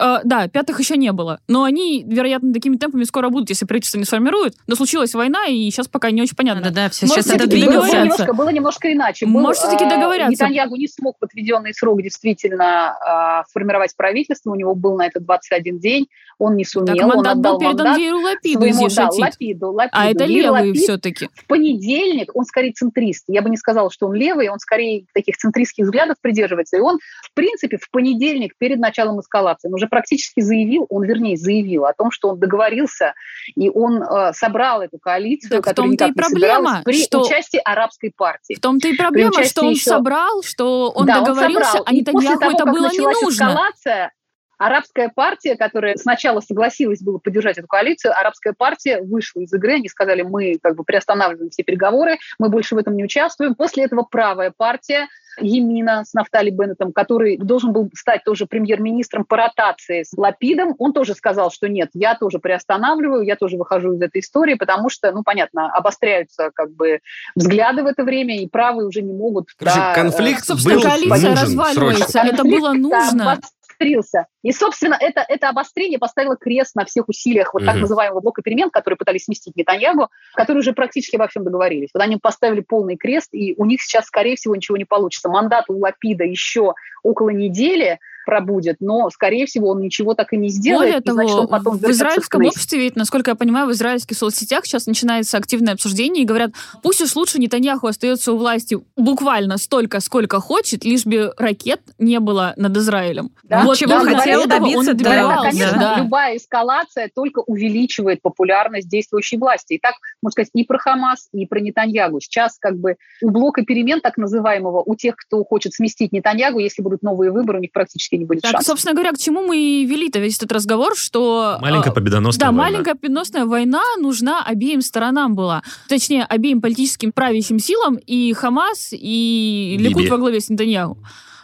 Э, 0.00 0.20
да, 0.24 0.48
пятых 0.48 0.80
еще 0.80 0.96
не 0.96 1.12
было. 1.12 1.40
Но 1.46 1.64
они, 1.64 2.04
вероятно, 2.06 2.52
такими 2.52 2.76
темпами 2.76 3.04
скоро 3.04 3.28
будут, 3.28 3.50
если 3.50 3.66
правительство 3.66 3.98
не 3.98 4.04
сформирует. 4.04 4.54
Но 4.66 4.74
случилась 4.74 5.14
война, 5.14 5.46
и 5.46 5.70
сейчас 5.70 5.88
пока 5.88 6.10
не 6.10 6.22
очень 6.22 6.36
понятно. 6.36 6.62
Да-да, 6.62 6.88
все 6.88 7.06
Может, 7.06 7.24
сейчас 7.24 7.34
это 7.34 7.44
было 7.44 7.50
двигается. 7.50 8.00
немножко, 8.00 8.32
было 8.32 8.48
немножко 8.48 8.92
иначе. 8.92 9.26
Был, 9.26 9.40
Может, 9.40 9.62
все-таки 9.62 9.84
э, 9.84 9.90
договорятся. 9.90 10.32
Нетаньягу 10.32 10.76
не 10.76 10.88
смог 10.88 11.16
в 11.20 11.24
отведенный 11.24 11.74
срок 11.74 12.02
действительно 12.02 13.42
э, 13.44 13.48
сформировать 13.50 13.94
правительство. 13.96 14.50
У 14.50 14.54
него 14.54 14.74
был 14.74 14.96
на 14.96 15.06
это 15.06 15.20
21 15.20 15.78
день. 15.78 16.08
Он 16.40 16.56
не 16.56 16.64
сумел. 16.64 16.96
Так 16.96 17.04
он 17.04 17.08
мандат 17.16 17.36
отдал 17.36 17.52
был 17.52 17.60
передан 17.60 17.86
мандат 17.86 18.22
Лапиду 18.24 18.60
своему, 18.60 18.86
из 18.86 18.94
да. 18.94 19.08
Лапиду, 19.12 19.70
Лапиду. 19.72 19.92
А 19.92 20.10
это 20.10 20.24
Яир 20.24 20.44
левые 20.44 20.72
все-таки. 20.74 21.28
В 21.34 21.46
понедельник 21.46 22.30
он 22.34 22.44
скорее 22.46 22.72
центрист. 22.72 23.24
Я 23.28 23.42
бы 23.42 23.50
не 23.50 23.58
сказала, 23.58 23.90
что 23.90 24.06
он 24.06 24.14
левый, 24.14 24.48
он 24.48 24.58
скорее 24.58 25.04
таких 25.14 25.36
центристских 25.36 25.84
взглядов 25.84 26.16
придерживается. 26.20 26.78
И 26.78 26.80
он, 26.80 26.98
в 27.22 27.34
принципе, 27.34 27.76
в 27.76 27.90
понедельник 27.90 28.54
перед 28.58 28.78
началом 28.78 29.20
эскалации 29.20 29.68
он 29.68 29.74
уже 29.74 29.86
практически 29.86 30.40
заявил, 30.40 30.86
он, 30.88 31.04
вернее, 31.04 31.36
заявил 31.36 31.84
о 31.84 31.92
том, 31.92 32.10
что 32.10 32.30
он 32.30 32.38
договорился, 32.40 33.12
и 33.54 33.68
он 33.68 34.02
э, 34.02 34.32
собрал 34.32 34.80
эту 34.80 34.98
коалицию, 34.98 35.50
Так 35.50 35.60
в 35.60 35.64
которая 35.68 35.90
том-то 35.90 36.06
и 36.06 36.12
проблема, 36.12 36.82
при 36.84 37.04
что- 37.04 37.20
участии 37.22 37.60
арабской 37.62 38.12
партии. 38.16 38.54
В 38.54 38.60
том-то 38.60 38.88
и 38.88 38.96
проблема, 38.96 39.44
что 39.44 39.62
он 39.62 39.70
еще- 39.72 39.90
собрал, 39.90 40.42
что 40.42 40.90
он 40.90 41.04
Да, 41.06 41.20
договорился, 41.20 41.64
собрал. 41.72 41.84
а 41.86 41.92
Нетаньяху 41.92 42.44
это 42.44 42.64
было 42.64 42.88
не 42.90 42.98
нужно. 42.98 43.28
эскалация, 43.44 44.12
арабская 44.60 45.08
партия, 45.08 45.56
которая 45.56 45.96
сначала 45.96 46.40
согласилась 46.40 47.00
было 47.00 47.16
поддержать 47.18 47.56
эту 47.56 47.66
коалицию, 47.66 48.12
арабская 48.16 48.52
партия 48.52 49.00
вышла 49.00 49.40
из 49.40 49.52
игры, 49.54 49.76
они 49.76 49.88
сказали, 49.88 50.20
мы 50.20 50.58
как 50.62 50.76
бы 50.76 50.84
приостанавливаем 50.84 51.50
все 51.50 51.62
переговоры, 51.62 52.18
мы 52.38 52.50
больше 52.50 52.74
в 52.74 52.78
этом 52.78 52.94
не 52.94 53.04
участвуем. 53.04 53.54
После 53.54 53.84
этого 53.84 54.02
правая 54.02 54.52
партия 54.54 55.08
Емина 55.40 56.04
с 56.04 56.12
Нафтали 56.12 56.50
Беннетом, 56.50 56.92
который 56.92 57.38
должен 57.38 57.72
был 57.72 57.88
стать 57.94 58.22
тоже 58.24 58.44
премьер-министром 58.44 59.24
по 59.24 59.38
ротации 59.38 60.02
с 60.02 60.12
Лапидом, 60.14 60.74
он 60.78 60.92
тоже 60.92 61.14
сказал, 61.14 61.50
что 61.50 61.66
нет, 61.66 61.88
я 61.94 62.14
тоже 62.14 62.38
приостанавливаю, 62.38 63.22
я 63.22 63.36
тоже 63.36 63.56
выхожу 63.56 63.94
из 63.94 64.02
этой 64.02 64.20
истории, 64.20 64.54
потому 64.54 64.90
что, 64.90 65.10
ну, 65.12 65.22
понятно, 65.22 65.72
обостряются 65.72 66.50
как 66.54 66.72
бы 66.72 67.00
взгляды 67.34 67.82
в 67.82 67.86
это 67.86 68.04
время, 68.04 68.42
и 68.42 68.46
правые 68.46 68.86
уже 68.86 69.00
не 69.00 69.14
могут... 69.14 69.48
Короче, 69.56 69.78
да, 69.78 69.94
конфликт 69.94 70.42
э, 70.42 70.44
Собственно, 70.44 70.74
был 70.74 70.82
коалиция 70.82 71.30
нужен 71.30 71.32
разваливается. 71.32 72.10
срочно. 72.10 72.28
Это 72.28 72.44
было 72.44 72.72
нужно. 72.72 73.38
Обострился. 73.80 74.26
И, 74.42 74.52
собственно, 74.52 74.96
это, 74.98 75.24
это 75.26 75.48
обострение 75.48 75.98
поставило 75.98 76.36
крест 76.36 76.74
на 76.74 76.84
всех 76.84 77.08
усилиях 77.08 77.54
вот 77.54 77.64
так 77.64 77.76
называемого 77.76 78.20
блока 78.20 78.42
перемен, 78.42 78.70
которые 78.70 78.96
пытались 78.96 79.24
сместить 79.24 79.56
Нетаньягу, 79.56 80.08
которые 80.34 80.60
уже 80.60 80.72
практически 80.72 81.16
во 81.16 81.28
всем 81.28 81.44
договорились. 81.44 81.90
Вот 81.92 82.02
они 82.02 82.16
поставили 82.16 82.60
полный 82.60 82.96
крест, 82.96 83.28
и 83.32 83.54
у 83.56 83.64
них 83.64 83.82
сейчас, 83.82 84.06
скорее 84.06 84.36
всего, 84.36 84.54
ничего 84.54 84.76
не 84.76 84.84
получится. 84.84 85.28
Мандат 85.28 85.66
у 85.68 85.78
Лапида 85.78 86.24
еще 86.24 86.74
около 87.02 87.30
недели 87.30 87.98
пробудет, 88.30 88.76
но, 88.78 89.10
скорее 89.10 89.44
всего, 89.46 89.70
он 89.70 89.80
ничего 89.80 90.14
так 90.14 90.32
и 90.32 90.36
не 90.36 90.50
сделает. 90.50 90.80
Более 90.80 90.98
и, 91.00 91.10
значит, 91.10 91.30
того, 91.32 91.42
он 91.42 91.48
потом 91.48 91.78
в 91.78 91.90
израильском 91.90 92.46
обществе, 92.46 92.78
ведь, 92.78 92.94
насколько 92.94 93.32
я 93.32 93.34
понимаю, 93.34 93.66
в 93.66 93.72
израильских 93.72 94.16
соцсетях 94.16 94.66
сейчас 94.66 94.86
начинается 94.86 95.36
активное 95.36 95.74
обсуждение 95.74 96.22
и 96.22 96.26
говорят, 96.26 96.52
пусть 96.80 97.00
уж 97.00 97.16
лучше 97.16 97.40
Нетаньяху 97.40 97.88
остается 97.88 98.32
у 98.32 98.36
власти 98.36 98.78
буквально 98.96 99.58
столько, 99.58 99.98
сколько 99.98 100.38
хочет, 100.38 100.84
лишь 100.84 101.04
бы 101.04 101.34
ракет 101.38 101.80
не 101.98 102.20
было 102.20 102.54
над 102.56 102.76
Израилем. 102.76 103.32
Да, 103.42 103.64
вот 103.64 103.76
чего 103.78 103.98
хотел 103.98 104.46
добиться, 104.46 104.92
и 104.92 104.94
да, 104.94 105.10
добивался, 105.10 105.50
конечно, 105.50 105.80
да. 105.80 105.98
любая 105.98 106.36
эскалация 106.36 107.10
только 107.12 107.40
увеличивает 107.40 108.22
популярность 108.22 108.88
действующей 108.88 109.38
власти. 109.38 109.72
И 109.72 109.78
так, 109.80 109.94
можно 110.22 110.34
сказать, 110.34 110.50
и 110.54 110.62
про 110.62 110.78
Хамас, 110.78 111.28
и 111.32 111.46
про 111.46 111.58
Нетаньягу. 111.58 112.20
Сейчас 112.20 112.58
как 112.60 112.78
бы 112.78 112.94
у 113.22 113.30
блока 113.30 113.64
перемен, 113.64 114.00
так 114.00 114.16
называемого, 114.18 114.84
у 114.86 114.94
тех, 114.94 115.16
кто 115.16 115.42
хочет 115.42 115.74
сместить 115.74 116.12
Нетаньягу, 116.12 116.60
если 116.60 116.80
будут 116.80 117.02
новые 117.02 117.32
выборы, 117.32 117.58
у 117.58 117.62
них 117.62 117.72
практически 117.72 118.19
не 118.20 118.24
будет 118.24 118.42
Так, 118.42 118.52
шансов. 118.52 118.68
собственно 118.68 118.94
говоря, 118.94 119.12
к 119.12 119.18
чему 119.18 119.42
мы 119.46 119.58
и 119.58 119.84
вели-то 119.86 120.20
весь 120.20 120.36
этот 120.36 120.52
разговор, 120.52 120.96
что... 120.96 121.58
Маленькая 121.60 121.90
э, 121.90 121.94
победоносная 121.94 122.40
Да, 122.40 122.52
война. 122.52 122.62
маленькая 122.62 122.94
победоносная 122.94 123.44
война 123.46 123.82
нужна 123.98 124.44
обеим 124.44 124.80
сторонам 124.82 125.34
была. 125.34 125.62
Точнее, 125.88 126.24
обеим 126.24 126.60
политическим 126.60 127.10
правящим 127.12 127.58
силам, 127.58 127.96
и 127.96 128.32
Хамас, 128.32 128.90
и 128.92 129.76
Биби. 129.78 129.88
Ликут 129.88 130.08
во 130.08 130.18
главе 130.18 130.40
с 130.40 130.48
Нетаньяху. 130.48 130.98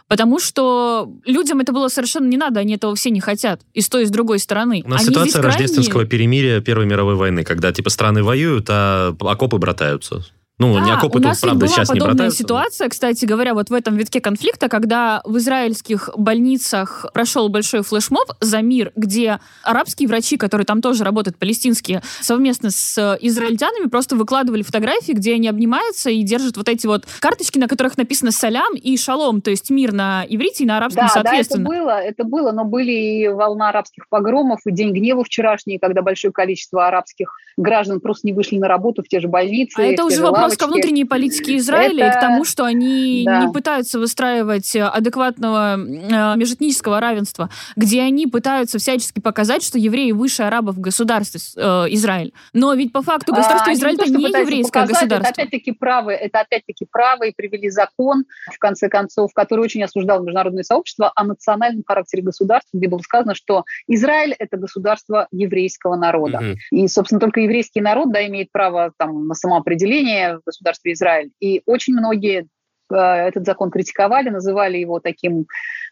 Потому 0.09 0.39
что 0.39 1.13
людям 1.25 1.59
это 1.59 1.73
было 1.73 1.89
совершенно 1.89 2.29
не 2.29 2.37
надо, 2.37 2.61
они 2.61 2.77
этого 2.77 2.95
все 2.95 3.11
не 3.11 3.19
хотят. 3.21 3.63
И 3.75 3.81
с 3.81 3.89
той, 3.89 4.05
и 4.05 4.07
с 4.07 4.11
другой 4.11 4.39
стороны. 4.39 4.83
У 4.87 4.89
нас 4.89 5.01
Они 5.01 5.09
ситуация 5.11 5.43
крайне- 5.43 5.59
рождественского 5.59 6.05
перемирия 6.05 6.61
Первой 6.61 6.87
мировой 6.87 7.17
войны, 7.17 7.43
когда 7.43 7.73
типа 7.73 7.91
страны 7.91 8.23
воюют, 8.23 8.67
а 8.71 9.17
окопы 9.19 9.59
братаются. 9.59 10.25
Ну, 10.59 10.79
не 10.79 10.87
Да, 10.87 10.97
окопы 10.97 11.19
у 11.19 11.23
тут, 11.23 11.39
правда, 11.39 11.67
была 11.67 11.69
сейчас 11.69 11.91
не 11.93 12.01
подобная 12.01 12.31
ситуация, 12.31 12.89
кстати 12.89 13.27
говоря, 13.27 13.53
вот 13.53 13.69
в 13.69 13.75
этом 13.75 13.97
витке 13.97 14.23
конфликта, 14.23 14.71
когда 14.71 15.21
в 15.25 15.37
израильских 15.37 16.09
больницах 16.17 17.05
прошел 17.13 17.51
большой 17.51 17.83
флешмоб 17.83 18.33
за 18.41 18.63
мир, 18.63 18.91
где 18.97 19.39
арабские 19.63 20.09
врачи, 20.09 20.39
которые 20.39 20.65
там 20.65 20.81
тоже 20.81 21.05
работают, 21.05 21.37
палестинские, 21.37 22.03
совместно 22.21 22.71
с 22.71 23.19
израильтянами 23.21 23.89
просто 23.89 24.17
выкладывали 24.17 24.63
фотографии, 24.63 25.13
где 25.13 25.35
они 25.35 25.47
обнимаются 25.49 26.09
и 26.09 26.23
держат 26.23 26.57
вот 26.57 26.71
эти 26.71 26.87
вот 26.87 27.05
карточки, 27.21 27.59
на 27.59 27.69
которых 27.69 27.99
написано 27.99 28.31
«салям» 28.31 28.75
и 28.75 28.97
«шалом», 28.97 29.43
то 29.43 29.51
есть 29.51 29.69
мир 29.69 29.93
на 29.93 30.25
иврите 30.27 30.65
и 30.65 30.67
на 30.67 30.79
арабском 30.79 31.07
Да, 31.07 31.13
да, 31.15 31.21
это 31.21 31.29
соответственно. 31.29 31.69
было, 31.69 32.01
это 32.01 32.25
было, 32.25 32.53
но 32.53 32.65
были 32.65 32.93
и 32.93 33.29
волна 33.29 33.69
арабских 33.69 34.09
погромов, 34.09 34.61
и 34.65 34.73
День 34.73 34.93
гнева 34.95 35.23
вчерашний, 35.23 35.79
когда 35.79 36.01
большое 36.01 36.33
количество 36.33 36.87
арабских 36.87 37.35
граждан 37.59 38.01
просто 38.01 38.27
не 38.27 38.33
вышли 38.33 38.59
на 38.59 38.69
работу 38.69 39.03
в 39.03 39.09
те 39.09 39.21
же 39.21 39.29
больницы. 39.29 39.79
А 39.79 39.83
это 39.83 40.05
уже 40.05 40.17
же 40.17 40.23
вопрос 40.23 40.46
ко 40.55 40.67
внутренней 40.67 41.05
политике 41.05 41.57
Израиля 41.57 42.07
и 42.07 42.11
к 42.11 42.13
Это- 42.13 42.21
тому, 42.21 42.45
что 42.45 42.65
они 42.65 43.25
да. 43.25 43.41
не 43.41 43.53
пытаются 43.53 43.99
выстраивать 43.99 44.75
э, 44.77 44.83
адекватного 44.83 45.77
э, 45.77 46.37
межэтнического 46.37 47.01
равенства, 47.01 47.51
где 47.75 48.03
они 48.03 48.27
пытаются 48.27 48.79
всячески 48.79 49.21
показать, 49.21 49.63
что 49.63 49.79
евреи 49.79 50.13
выше 50.13 50.43
арабов 50.43 50.77
в 50.77 50.81
государстве 50.81 51.41
э, 51.57 51.87
Израиль. 51.91 52.33
Но 52.53 52.75
ведь 52.75 52.93
по 52.93 53.03
факту 53.03 53.33
государство 53.33 53.73
А, 53.73 53.75
Израиль 53.75 53.97
то, 53.97 54.03
это 54.03 54.13
что 54.13 54.19
не 54.19 54.27
еврейское 54.27 54.83
показать, 54.83 54.95
государство. 55.09 55.33
Это 55.33 55.43
опять-таки 55.43 55.73
правы, 55.73 56.13
это 56.13 56.41
опять-таки 56.41 56.87
правы 56.91 57.29
и 57.29 57.33
привели 57.35 57.71
закон, 57.71 58.25
в 58.53 58.59
конце 58.59 58.89
концов, 58.89 59.33
который 59.35 59.61
очень 59.61 59.83
осуждал 59.83 60.23
международное 60.23 60.63
сообщество 60.63 61.13
о 61.15 61.25
национальном 61.25 61.83
характере 61.87 62.23
государства, 62.23 62.77
где 62.77 62.89
было 62.89 62.99
сказано, 62.99 63.35
что 63.35 63.65
Израиль– 63.89 64.35
это 64.39 64.57
государство 64.57 65.29
еврейского 65.31 65.97
народа. 65.97 66.41
Мгм. 66.41 66.57
И, 66.71 66.89
собственно, 66.89 67.21
только 67.21 67.41
еврейский 67.41 67.81
народ 67.81 68.13
да, 68.13 68.27
имеет 68.27 68.53
право 68.53 68.93
там, 68.97 69.27
на 69.27 69.35
самоопределение 69.35 70.36
в 70.39 70.45
государстве 70.45 70.93
Израиль. 70.93 71.31
И 71.41 71.63
очень 71.67 71.95
многие 71.95 72.49
э, 72.91 72.95
этот 72.95 73.45
закон 73.45 73.71
критиковали, 73.71 74.29
называли 74.29 74.79
его 74.79 75.01
таким 75.01 75.47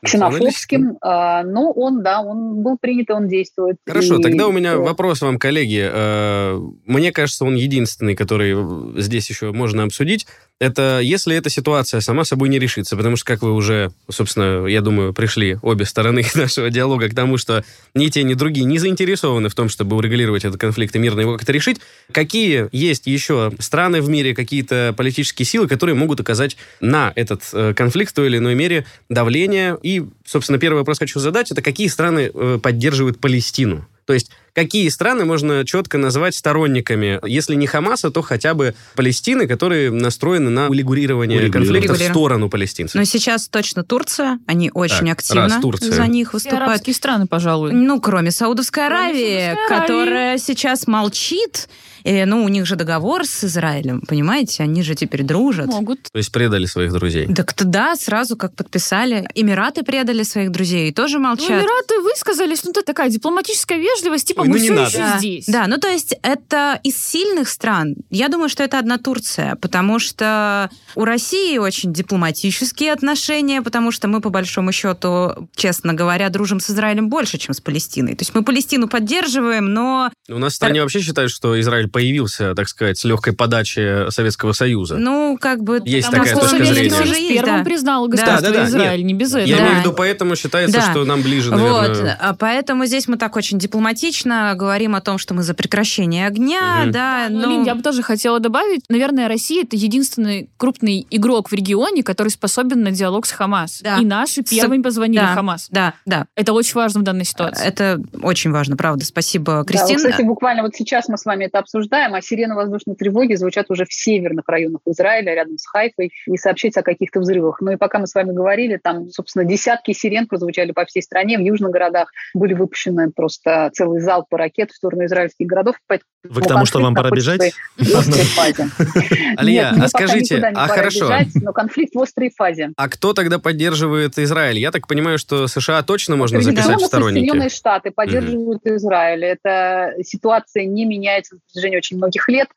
ксенофобским, 0.05 0.99
э, 1.03 1.43
но 1.45 1.73
он, 1.73 2.03
да, 2.03 2.21
он 2.21 2.63
был 2.63 2.77
принят, 2.79 3.11
и 3.11 3.13
он 3.13 3.29
действует. 3.29 3.77
Хорошо, 3.87 4.19
И, 4.19 4.23
тогда 4.23 4.47
у 4.47 4.53
меня 4.53 4.77
вопрос 4.77 5.23
вам, 5.23 5.39
коллеги. 5.39 5.89
Э, 5.91 6.61
Мне 6.87 7.13
кажется, 7.13 7.45
он 7.45 7.55
единственный, 7.55 8.15
который 8.15 9.01
здесь 9.01 9.29
еще 9.31 9.53
можно 9.53 9.85
обсудить. 9.85 10.27
Это 10.61 11.01
если 11.03 11.35
эта 11.37 11.51
ситуация 11.51 12.01
сама 12.01 12.25
собой 12.25 12.49
не 12.49 12.61
решится, 12.61 12.97
потому 12.97 13.17
что, 13.17 13.27
как 13.27 13.43
вы 13.43 13.53
уже, 13.53 13.91
собственно, 14.09 14.67
я 14.67 14.83
думаю, 14.83 15.13
пришли 15.13 15.59
обе 15.63 15.85
стороны 15.85 16.25
нашего 16.35 16.71
диалога 16.71 17.09
к 17.09 17.15
тому, 17.15 17.39
что 17.39 17.65
ни 17.95 18.07
те, 18.07 18.23
ни 18.23 18.35
другие 18.35 18.65
не 18.65 18.79
заинтересованы 18.79 19.49
в 19.49 19.55
том, 19.55 19.69
чтобы 19.69 19.97
урегулировать 19.97 20.45
этот 20.45 20.61
конфликт 20.61 20.95
и 20.95 20.99
мирно 20.99 21.21
его 21.21 21.37
как-то 21.37 21.53
решить. 21.53 21.81
Какие 22.13 22.69
есть 22.71 23.07
еще 23.07 23.53
страны 23.59 24.01
в 24.01 24.09
мире, 24.09 24.35
какие-то 24.35 24.95
политические 24.97 25.45
силы, 25.45 25.67
которые 25.67 25.97
могут 25.97 26.21
оказать 26.21 26.57
на 26.81 27.13
этот 27.17 27.43
э, 27.53 27.75
конфликт 27.75 28.13
в 28.13 28.15
той 28.15 28.29
или 28.29 28.39
иной 28.39 28.55
мере 28.55 28.87
давление? 29.09 29.77
И, 29.83 29.94
собственно, 30.25 30.59
первый 30.59 30.79
вопрос 30.79 30.99
хочу 30.99 31.21
задать, 31.21 31.51
это 31.51 31.63
какие 31.63 31.89
страны 31.89 32.31
э, 32.33 32.59
поддерживают 32.63 33.21
Палестину? 33.21 33.87
То 34.07 34.13
есть 34.13 34.31
какие 34.55 34.89
страны 34.89 35.25
можно 35.25 35.65
четко 35.65 35.99
назвать 35.99 36.35
сторонниками, 36.35 37.21
если 37.27 37.55
не 37.55 37.67
Хамаса, 37.67 38.11
то 38.11 38.23
хотя 38.23 38.55
бы 38.55 38.75
Палестины, 38.97 39.47
которые 39.47 39.91
настроены 39.91 40.51
на 40.51 40.69
урегулирование 40.69 41.39
Урегулирование. 41.39 41.83
конфликта 41.89 41.95
в 41.95 42.11
сторону 42.11 42.49
палестинцев? 42.49 42.95
Но 42.95 43.05
сейчас 43.05 43.49
точно 43.49 43.83
Турция, 43.85 44.39
они 44.47 44.71
очень 44.73 45.07
Так, 45.09 45.19
активно 45.19 45.43
раз 45.49 45.61
Турция. 45.61 45.93
за 45.93 46.07
них 46.07 46.33
выступают. 46.33 46.69
арабские 46.69 46.95
страны, 46.95 47.27
пожалуй. 47.27 47.73
Ну, 47.73 48.01
кроме 48.01 48.31
Саудовской 48.31 48.87
Кроме 48.87 49.05
Аравии, 49.05 49.41
Аравии. 49.53 49.69
которая 49.69 50.39
сейчас 50.39 50.87
молчит. 50.87 51.69
Э, 52.07 52.27
ну, 52.27 52.45
у 52.45 52.49
них 52.49 52.67
же 52.67 52.77
договор 52.77 53.25
с 53.25 53.45
Израилем, 53.45 54.03
понимаете? 54.03 54.63
Они 54.63 54.83
же 54.83 54.95
теперь 54.95 55.23
дружат. 55.23 55.67
Могут. 55.69 56.03
То 56.13 56.19
есть 56.19 56.31
предали 56.31 56.67
своих 56.67 56.93
друзей. 56.93 57.33
Так 57.35 57.55
да, 57.65 57.97
сразу 57.97 58.37
как 58.37 58.55
подписали. 58.55 59.27
Эмираты 59.35 59.83
предали 59.85 60.23
своих 60.23 60.51
друзей 60.53 60.91
и 60.91 60.93
тоже 60.93 61.17
Ну, 61.19 61.29
молчат. 61.29 61.49
Эмираты 61.49 62.01
высказались, 62.03 62.63
ну, 62.65 62.73
это 62.73 62.83
такая 62.83 63.09
дипломатическая 63.09 63.79
вежливость, 63.79 64.29
типа, 64.29 64.44
мы 64.49 64.57
ну 64.59 64.63
не 64.63 64.69
все 64.71 64.73
надо. 64.75 64.89
еще 64.89 64.99
Да, 64.99 65.19
здесь. 65.19 65.47
Да, 65.47 65.67
ну 65.67 65.79
то 65.79 65.89
есть 65.89 66.15
это 66.23 66.79
из 66.83 66.97
сильных 66.97 67.49
стран. 67.49 67.95
Я 68.11 68.29
думаю, 68.29 68.49
что 68.49 68.63
это 68.63 68.79
одна 68.79 68.99
Турция, 68.99 69.57
потому 69.57 69.99
что 69.99 70.71
у 70.95 71.05
России 71.05 71.59
очень 71.59 71.93
дипломатические 71.93 72.93
отношения, 72.93 73.63
потому 73.63 73.91
что 73.93 74.09
мы, 74.09 74.21
по 74.21 74.31
большому 74.31 74.73
счету, 74.73 75.49
честно 75.55 75.95
говоря, 75.95 76.29
дружим 76.31 76.61
с 76.61 76.71
Израилем 76.71 77.09
больше, 77.09 77.39
чем 77.39 77.55
с 77.55 77.61
Палестиной. 77.61 78.15
То 78.15 78.23
есть 78.23 78.35
мы 78.35 78.45
Палестину 78.45 78.89
поддерживаем, 78.89 79.73
но, 79.73 80.11
У 80.29 80.39
нас 80.39 80.53
в 80.53 80.57
стране 80.57 80.81
вообще 80.83 81.01
считают, 81.01 81.31
что 81.31 81.59
Израиль 81.61 81.89
появился, 81.89 82.55
так 82.55 82.69
сказать, 82.69 82.99
с 82.99 83.05
легкой 83.05 83.33
подачи 83.35 84.11
Советского 84.11 84.53
Союза. 84.53 84.97
ну, 84.97 85.37
как 85.41 85.63
бы... 85.63 85.81
Есть 85.85 86.07
Потому 86.09 86.25
такая 86.25 86.41
точка 86.41 86.57
Советский 86.57 86.75
зрения. 86.75 86.97
Союз 86.97 87.19
Есть, 87.19 87.29
первым 87.35 87.59
да. 87.59 87.65
признал 87.65 88.07
Да. 88.07 88.13
государство 88.13 88.49
Да-да-да, 88.51 88.69
Израиль, 88.69 89.05
не 89.05 89.15
без 89.15 89.29
этого. 89.35 89.47
Я 89.47 89.57
Да. 89.57 89.63
имею 89.63 89.77
в 89.77 89.81
виду, 89.81 89.93
поэтому 89.93 90.37
считается, 90.37 90.79
Да. 90.79 90.91
что 90.91 91.05
нам 91.05 91.23
ближе, 91.23 91.51
Вот, 91.51 91.59
наверное... 91.59 92.19
а 92.21 92.35
поэтому 92.35 92.87
здесь 92.87 93.09
мы 93.09 93.17
так 93.17 93.37
очень 93.37 93.59
дипломатично 93.59 94.34
говорим 94.55 94.95
о 94.95 95.01
том, 95.01 95.19
что 95.19 95.35
мы 95.35 95.43
за 95.43 95.55
прекращение 95.55 96.27
огня, 96.27 96.83
Мгм. 96.83 96.93
да, 96.93 97.27
Ну, 97.31 97.41
но... 97.41 97.51
Лин, 97.51 97.63
я 97.65 97.75
бы 97.75 97.83
тоже 97.83 98.03
хотела 98.03 98.41
добавить, 98.41 98.85
наверное, 98.89 99.29
Россия 99.29 99.63
это 99.65 99.77
единственный 99.77 100.49
крупный 100.57 101.07
игрок 101.11 101.51
в 101.51 101.53
регионе, 101.55 102.03
который 102.03 102.29
способен 102.29 102.83
на 102.83 102.91
диалог 102.91 103.27
с 103.27 103.33
Хамас. 103.33 103.81
Да. 103.83 103.99
И 103.99 104.05
наши 104.05 104.43
первыми 104.43 104.83
позвонили 104.83 105.21
да. 105.21 105.35
Хамас. 105.35 105.69
Да, 105.71 105.95
да, 106.07 106.27
Это 106.35 106.53
очень 106.53 106.75
важно 106.75 107.01
в 107.01 107.05
данной 107.05 107.25
ситуации. 107.25 107.65
это 107.67 108.01
очень 108.23 108.51
важно, 108.51 108.77
правда. 108.77 109.05
Спасибо, 109.05 109.45
Да, 109.45 109.59
вот, 109.59 109.69
Кристина. 109.69 109.97
кстати, 109.97 110.23
буквально 110.23 110.63
вот 110.63 110.75
сейчас 110.75 111.09
мы 111.09 111.17
с 111.19 111.25
вами 111.25 111.45
это 111.45 111.59
обсуждаем, 111.59 112.15
а 112.15 112.21
сирены 112.21 112.55
воздушной 112.55 112.97
тревоги 112.97 113.35
звучат 113.35 113.71
уже 113.71 113.85
в 113.85 113.93
северных 113.93 114.45
районах 114.49 114.81
Израиля, 114.87 115.35
рядом 115.35 115.59
с 115.59 115.67
Хайфой, 115.67 116.13
и 116.27 116.37
сообщается 116.37 116.81
о 116.81 116.83
каких-то 116.83 117.21
взрывах. 117.21 117.61
Ну 117.61 117.73
и 117.73 117.77
пока 117.77 117.99
мы 117.99 118.07
с 118.07 118.15
вами 118.15 118.33
говорили, 118.33 118.79
там, 118.83 119.09
собственно, 119.11 119.45
десятки 119.45 119.93
сирен 119.93 120.27
прозвучали 120.27 120.73
по 120.73 120.85
всей 120.85 121.03
стране, 121.03 121.39
в 121.39 121.43
южных 121.43 121.71
городах 121.71 122.11
были 122.35 122.55
выпущены 122.55 123.11
просто 123.11 123.71
целый 123.75 124.01
залпы 124.25 124.37
ракет 124.37 124.71
в 124.71 124.77
сторону 124.77 125.05
израильских 125.05 125.47
городов. 125.47 125.77
поэтому 125.87 126.09
Вы 126.25 126.43
к 126.43 126.47
тому, 126.47 126.67
что 126.67 126.81
вам 126.81 126.95
пора 126.95 127.11
бежать? 127.11 127.53
Алия, 129.37 129.71
а 129.71 129.89
скажите, 129.89 130.39
а 130.55 130.69
хорошо. 130.69 131.11
но 131.43 131.53
конфликт 131.53 131.95
в 131.95 132.01
острой 132.01 132.31
фазе. 132.35 132.71
А 132.77 132.89
кто 132.89 133.13
тогда 133.13 133.39
поддерживает 133.39 134.19
Израиль? 134.19 134.59
Я 134.59 134.71
так 134.71 134.87
понимаю, 134.87 135.19
что 135.19 135.47
США 135.47 135.83
точно 135.83 136.17
можно 136.17 136.41
записать 136.41 136.81
в 136.81 136.87
сторонники. 136.87 137.21
Соединенные 137.21 137.49
Штаты 137.49 137.91
поддерживают 137.91 138.67
Израиль. 138.67 139.25
Эта 139.25 139.93
ситуация 140.03 140.65
не 140.65 140.85
меняется 140.85 141.35
на 141.37 141.41
протяжении 141.41 141.77
очень 141.77 141.97
многих 141.97 142.29
лет. 142.29 142.49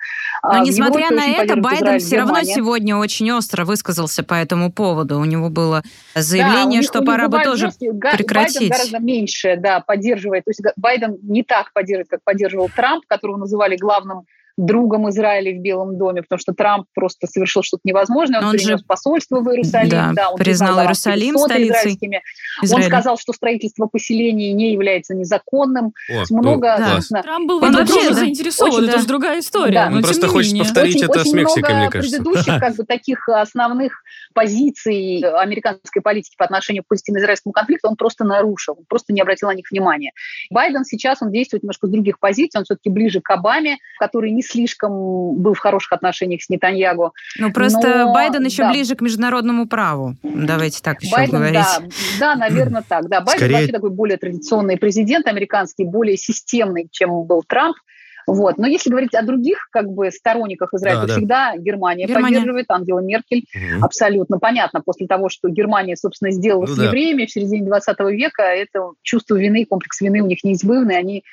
Но 0.43 0.49
А 0.51 0.59
несмотря 0.59 1.11
на 1.11 1.27
это, 1.27 1.55
Байден 1.55 1.99
все 1.99 2.17
равно 2.19 2.43
сегодня 2.43 2.95
очень 2.95 3.31
остро 3.31 3.65
высказался 3.65 4.23
по 4.23 4.35
этому 4.35 4.71
поводу. 4.71 5.19
У 5.19 5.25
него 5.25 5.49
было 5.49 5.83
заявление, 6.15 6.81
что 6.81 7.01
пора 7.01 7.27
бы 7.27 7.41
тоже 7.43 7.71
прекратить. 7.79 8.69
Байден 8.69 8.69
гораздо 8.69 8.99
меньше, 8.99 9.55
да, 9.57 9.79
поддерживает. 9.79 10.45
То 10.45 10.51
есть 10.51 10.61
Байден 10.77 11.17
не 11.23 11.43
так 11.43 11.56
поддерживает, 11.73 12.09
как 12.09 12.23
поддерживал 12.23 12.69
Трамп, 12.69 13.05
которого 13.07 13.37
называли 13.37 13.75
главным 13.75 14.25
другом 14.57 15.09
Израиля 15.09 15.57
в 15.57 15.61
Белом 15.61 15.97
доме, 15.97 16.23
потому 16.23 16.39
что 16.39 16.53
Трамп 16.53 16.87
просто 16.93 17.27
совершил 17.27 17.61
что-то 17.63 17.81
невозможное. 17.83 18.39
Он, 18.39 18.47
он 18.47 18.59
же- 18.59 18.77
посольство 18.87 19.39
в 19.39 19.49
Иерусалим, 19.49 19.89
Да, 19.89 20.11
да, 20.15 20.29
он 20.29 20.37
признал 20.37 20.79
Иерусалим 20.79 21.37
столицей. 21.37 21.99
Он 22.73 22.81
сказал, 22.83 23.17
что 23.17 23.33
строительство 23.33 23.85
поселений 23.85 24.51
не 24.53 24.71
является 24.73 25.13
незаконным. 25.13 25.93
О, 26.09 26.23
Много, 26.31 26.75
класс. 26.75 26.91
собственно, 26.93 27.23
Трамп 27.23 27.47
был 27.47 27.59
в 27.59 27.63
Он 27.63 27.75
этом 27.75 27.87
тоже 27.87 28.09
да, 28.09 28.15
заинтересован, 28.15 28.71
очень, 28.73 28.83
это 28.85 28.93
да. 28.93 29.01
же 29.01 29.07
другая 29.07 29.39
история. 29.39 29.73
Да. 29.73 29.87
Он 29.95 30.01
просто 30.01 30.27
хочет 30.27 30.53
менее. 30.53 30.63
повторить 30.63 30.95
очень, 30.95 31.05
это 31.05 31.19
с 31.19 31.21
очень 31.21 31.35
Мексикой, 31.35 31.61
много 31.61 31.79
мне 31.79 31.89
кажется. 31.89 32.17
предыдущих 32.17 32.59
как 32.59 32.75
бы 32.75 32.83
таких 32.83 33.29
основных 33.29 34.03
позиций 34.33 35.19
американской 35.19 36.01
политики 36.01 36.35
по 36.37 36.45
отношению 36.45 36.83
к 36.83 36.87
палестино-израильскому 36.87 37.53
конфликту 37.53 37.89
он 37.89 37.95
просто 37.95 38.23
нарушил, 38.23 38.75
он 38.77 38.85
просто 38.87 39.13
не 39.13 39.21
обратил 39.21 39.49
на 39.49 39.53
них 39.55 39.65
внимания. 39.71 40.11
Байден 40.49 40.85
сейчас 40.85 41.21
он 41.21 41.31
действует 41.31 41.63
немножко 41.63 41.87
с 41.87 41.89
других 41.89 42.19
позиций, 42.19 42.59
он 42.59 42.63
все-таки 42.65 42.89
ближе 42.89 43.21
к 43.21 43.29
Обаме, 43.31 43.77
который 43.99 44.31
не 44.31 44.43
слишком 44.47 45.35
был 45.37 45.53
в 45.53 45.59
хороших 45.59 45.93
отношениях 45.93 46.41
с 46.41 46.49
Нетаньягу. 46.49 47.13
Ну, 47.37 47.51
просто 47.51 48.05
Но, 48.05 48.13
Байден 48.13 48.43
еще 48.45 48.63
да. 48.63 48.71
ближе 48.71 48.95
к 48.95 49.01
международному 49.01 49.67
праву. 49.67 50.15
Давайте 50.23 50.81
так 50.81 51.01
еще 51.01 51.15
Байден, 51.15 51.37
говорить. 51.37 51.53
да, 51.53 51.79
да, 52.19 52.35
наверное, 52.35 52.83
так. 52.87 53.07
Да, 53.09 53.21
Байден 53.21 53.39
Скорее- 53.39 53.53
вообще 53.55 53.71
такой 53.71 53.89
более 53.91 54.17
традиционный 54.17 54.77
президент 54.77 55.27
американский, 55.27 55.85
более 55.85 56.17
системный, 56.17 56.87
чем 56.91 57.23
был 57.25 57.43
Трамп. 57.47 57.75
Вот. 58.27 58.57
Но 58.57 58.67
если 58.67 58.89
говорить 58.89 59.15
о 59.15 59.21
других 59.21 59.69
как 59.71 59.87
бы 59.89 60.11
сторонниках 60.11 60.73
Израиля, 60.73 60.97
Да, 60.97 61.01
то 61.03 61.07
да. 61.07 61.13
всегда 61.13 61.53
Германия, 61.57 62.07
Германия. 62.07 62.25
поддерживает 62.35 62.65
Ангела 62.69 62.99
Меркель. 62.99 63.45
Мгм. 63.55 63.85
Абсолютно 63.85 64.37
понятно. 64.37 64.81
После 64.81 65.07
того, 65.07 65.29
что 65.29 65.47
Германия, 65.47 65.95
собственно, 65.95 66.31
сделала 66.31 66.65
Ну 66.65 66.67
с 66.67 66.75
да. 66.75 66.85
евреями 66.87 67.25
в 67.25 67.31
середине 67.31 67.65
20 67.65 68.11
века, 68.11 68.43
это 68.43 68.91
чувство 69.01 69.35
вины, 69.35 69.65
комплекс 69.65 70.01
вины 70.01 70.21
у 70.21 70.25
них 70.27 70.43
неизбывный, 70.43 70.97
они 70.97 71.23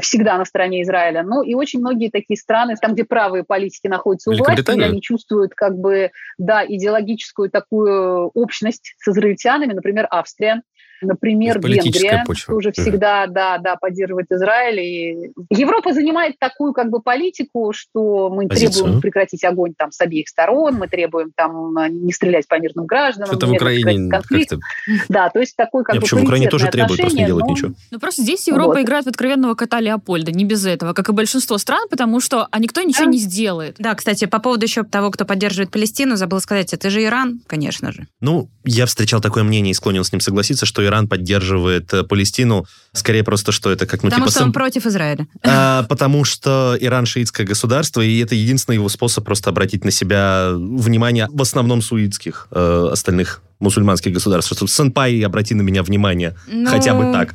всегда 0.00 0.38
на 0.38 0.44
стороне 0.44 0.82
Израиля. 0.82 1.22
Ну 1.22 1.42
и 1.42 1.54
очень 1.54 1.80
многие 1.80 2.10
такие 2.10 2.36
страны, 2.36 2.74
там, 2.80 2.94
где 2.94 3.04
правые 3.04 3.44
политики 3.44 3.86
находятся 3.86 4.30
у 4.30 4.34
власти, 4.34 4.70
они 4.70 5.02
чувствуют 5.02 5.54
как 5.54 5.76
бы, 5.76 6.10
да, 6.38 6.64
идеологическую 6.66 7.50
такую 7.50 8.28
общность 8.34 8.94
с 8.98 9.08
израильтянами, 9.08 9.72
например, 9.72 10.06
Австрия. 10.10 10.62
Например, 11.02 11.58
Венгрия 11.60 12.24
почва. 12.26 12.54
тоже 12.54 12.72
всегда, 12.72 13.26
да, 13.26 13.58
да, 13.58 13.76
поддерживает 13.76 14.26
Израиль. 14.30 14.80
И 14.80 15.30
Европа 15.50 15.92
занимает 15.92 16.38
такую 16.38 16.72
как 16.72 16.90
бы 16.90 17.00
политику, 17.00 17.72
что 17.74 18.30
мы 18.30 18.46
Позицию. 18.48 18.72
требуем 18.84 19.00
прекратить 19.00 19.44
огонь 19.44 19.74
там 19.76 19.92
с 19.92 20.00
обеих 20.00 20.28
сторон, 20.28 20.74
мы 20.74 20.88
требуем 20.88 21.32
там 21.34 21.74
не 22.04 22.12
стрелять 22.12 22.46
по 22.48 22.58
мирным 22.60 22.86
гражданам. 22.86 23.28
Что-то 23.28 23.46
в 23.46 23.52
Украине 23.52 24.10
конфликт. 24.10 24.50
как-то... 24.50 24.66
Да, 25.08 25.28
то 25.30 25.40
есть 25.40 25.56
такой 25.56 25.84
как 25.84 25.94
Не, 25.94 26.00
бы 26.00 26.02
почему 26.04 26.20
в 26.20 26.24
Украине 26.24 26.48
тоже 26.48 26.66
требуют 26.68 27.00
просто 27.00 27.16
не 27.18 27.26
делать 27.26 27.44
но- 27.46 27.50
ничего. 27.52 27.72
Ну 27.90 27.98
просто 27.98 28.22
здесь 28.22 28.46
Европа 28.48 28.74
Вот. 28.74 28.80
играет 28.82 29.04
в 29.06 29.08
откровенного 29.08 29.54
кота 29.54 29.80
Леопольда, 29.80 30.32
не 30.32 30.44
без 30.44 30.66
этого, 30.66 30.92
как 30.92 31.08
и 31.08 31.12
большинство 31.12 31.58
стран, 31.58 31.88
потому 31.90 32.20
что 32.20 32.46
а 32.50 32.58
никто 32.58 32.82
ничего 32.82 33.06
Да. 33.06 33.10
не 33.10 33.18
сделает. 33.18 33.76
Да, 33.78 33.94
кстати, 33.94 34.26
по 34.26 34.38
поводу 34.40 34.64
еще 34.66 34.82
того, 34.82 35.10
кто 35.10 35.24
поддерживает 35.24 35.70
Палестину, 35.70 36.16
забыла 36.16 36.40
сказать, 36.40 36.72
это 36.74 36.90
же 36.90 37.02
Иран, 37.04 37.40
конечно 37.46 37.92
же. 37.92 38.06
Ну, 38.20 38.48
я 38.64 38.86
встречал 38.86 39.20
такое 39.20 39.42
мнение 39.44 39.70
и 39.70 39.74
склонен 39.74 40.04
с 40.04 40.12
ним 40.12 40.20
согласиться, 40.20 40.66
что 40.66 40.84
Иран 40.90 41.08
поддерживает 41.08 41.92
э, 41.94 42.02
Палестину, 42.02 42.66
скорее 42.92 43.24
просто, 43.24 43.52
что 43.52 43.70
это 43.70 43.86
как, 43.86 44.02
ну, 44.02 44.10
потому 44.10 44.26
типа... 44.26 44.30
что 44.32 44.40
он 44.40 44.46
сам- 44.46 44.52
против 44.52 44.86
Израиля. 44.86 45.26
А, 45.42 45.84
потому 45.84 46.24
что 46.24 46.76
Иран 46.80 47.06
шиитское 47.06 47.46
государство, 47.46 48.00
и 48.00 48.18
это 48.18 48.34
единственный 48.34 48.74
его 48.74 48.88
способ 48.88 49.24
просто 49.24 49.50
обратить 49.50 49.84
на 49.84 49.90
себя 49.90 50.50
внимание 50.54 51.28
в 51.30 51.40
основном 51.40 51.80
суитских 51.82 52.48
э, 52.50 52.88
остальных 52.92 53.42
мусульманских 53.60 54.12
государств. 54.12 54.52
Что 54.54 54.66
сенпай, 54.66 55.20
обрати 55.22 55.54
на 55.54 55.62
меня 55.62 55.82
внимание. 55.82 56.36
Ну, 56.46 56.68
Хотя 56.68 56.94
бы 56.94 57.12
так. 57.12 57.34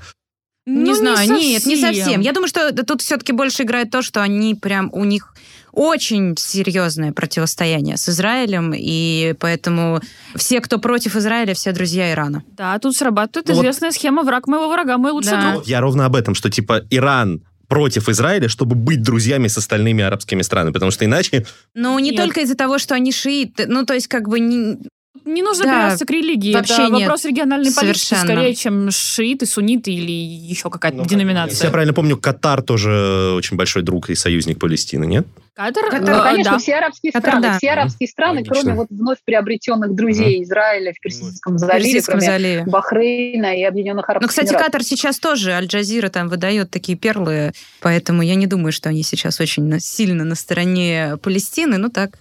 Не 0.68 0.92
Ну, 0.92 0.96
знаю, 0.96 1.30
нет, 1.30 1.66
не 1.66 1.78
совсем. 1.80 2.22
Я 2.22 2.34
думаю, 2.34 2.48
что 2.48 2.72
тут 2.84 3.02
все-таки 3.02 3.32
больше 3.32 3.64
играет 3.64 3.92
то, 3.92 4.02
что 4.02 4.22
они 4.24 4.56
прям, 4.56 4.90
у 4.94 5.04
них 5.04 5.34
очень 5.76 6.36
серьезное 6.38 7.12
противостояние 7.12 7.98
с 7.98 8.10
Израилем, 8.10 8.74
и 8.76 9.36
поэтому 9.40 10.00
все, 10.36 10.62
кто 10.62 10.80
против 10.80 11.16
Израиля, 11.16 11.54
все 11.54 11.72
друзья 11.72 12.12
Ирана. 12.12 12.44
Да, 12.58 12.80
тут 12.80 12.96
срабатывает 12.96 13.48
Ну 13.50 13.56
вот- 13.56 13.62
известная 13.62 13.92
схема 13.92 14.24
«враг 14.24 14.48
моего 14.48 14.70
врага, 14.70 14.98
мой 14.98 15.12
лучший 15.12 15.32
Да. 15.32 15.52
друг». 15.52 15.68
Я 15.68 15.82
ровно 15.82 16.06
об 16.06 16.16
этом, 16.16 16.34
что 16.36 16.50
типа 16.50 16.82
Иран 16.90 17.44
против 17.68 18.10
Израиля, 18.10 18.48
чтобы 18.48 18.76
быть 18.76 19.02
друзьями 19.02 19.48
с 19.48 19.58
остальными 19.58 20.04
арабскими 20.04 20.44
странами, 20.44 20.72
потому 20.72 20.92
что 20.92 21.04
иначе 21.04 21.46
Ну, 21.74 21.98
не 22.00 22.12
Нет. 22.12 22.18
только 22.22 22.42
из-за 22.42 22.56
того, 22.56 22.78
что 22.78 22.94
они 22.94 23.12
шииты, 23.12 23.66
ну, 23.68 23.86
то 23.86 23.94
есть 23.96 24.08
как 24.08 24.30
бы 24.30 24.40
не... 24.40 24.78
Не 25.26 25.42
нужно 25.42 25.66
Да, 25.66 25.72
привязываться 25.72 26.06
к 26.06 26.10
религии. 26.12 26.54
вообще 26.54 26.74
это 26.74 26.84
нет. 26.84 27.02
вопрос 27.02 27.26
региональной 27.26 27.74
политики, 27.74 28.06
Совершенно. 28.06 28.22
скорее, 28.34 28.56
чем 28.56 28.92
шииты, 28.92 29.46
сунниты 29.48 29.92
или 29.92 30.12
еще 30.12 30.70
какая-то 30.70 30.98
Если 31.00 31.14
я 31.16 31.20
деноминация. 31.20 31.72
правильно 31.72 31.94
помню, 31.94 32.16
Катар 32.18 32.62
тоже 32.62 33.34
очень 33.36 33.58
большой 33.58 33.82
друг 33.82 34.10
и 34.12 34.16
союзник 34.16 34.60
Палестины, 34.60 35.06
нет? 35.06 35.26
Катар? 35.56 35.86
Катар, 35.90 36.02
Ну, 36.02 36.20
э, 36.20 36.24
конечно, 36.24 36.52
да. 36.54 36.58
все 36.60 36.76
арабские 36.76 37.12
Катар, 37.14 37.30
страны, 37.32 37.48
да. 37.48 37.58
все 37.58 37.72
арабские 37.72 38.10
страны, 38.10 38.34
Логично. 38.40 38.56
кроме 38.56 38.76
вот 38.76 38.88
вновь 38.90 39.18
приобретенных 39.26 39.96
друзей 39.96 40.44
Израиля 40.44 40.94
в 40.94 41.00
Персидском 41.00 41.56
В 41.56 41.60
заливе, 41.60 41.84
Персидском 41.94 42.20
кроме 42.20 42.26
заливе. 42.32 42.64
Бахрейна 42.68 43.58
и 43.58 43.64
Объединенных 43.64 44.08
Арабских 44.10 44.22
Ну, 44.22 44.28
кстати, 44.30 44.48
Эмиратов. 44.50 44.66
Катар 44.68 44.84
сейчас 44.84 45.18
тоже, 45.20 45.54
Аль-Джазира 45.54 46.10
там 46.10 46.28
выдает 46.30 46.70
такие 46.72 46.98
перлы, 46.98 47.54
поэтому 47.82 48.22
я 48.22 48.36
не 48.36 48.48
думаю, 48.48 48.72
что 48.74 48.90
они 48.90 49.02
сейчас 49.02 49.40
очень 49.40 49.80
сильно 49.80 50.24
на 50.26 50.36
стороне 50.36 51.18
Палестины, 51.24 51.78
ну 51.78 51.90
так, 51.90 52.12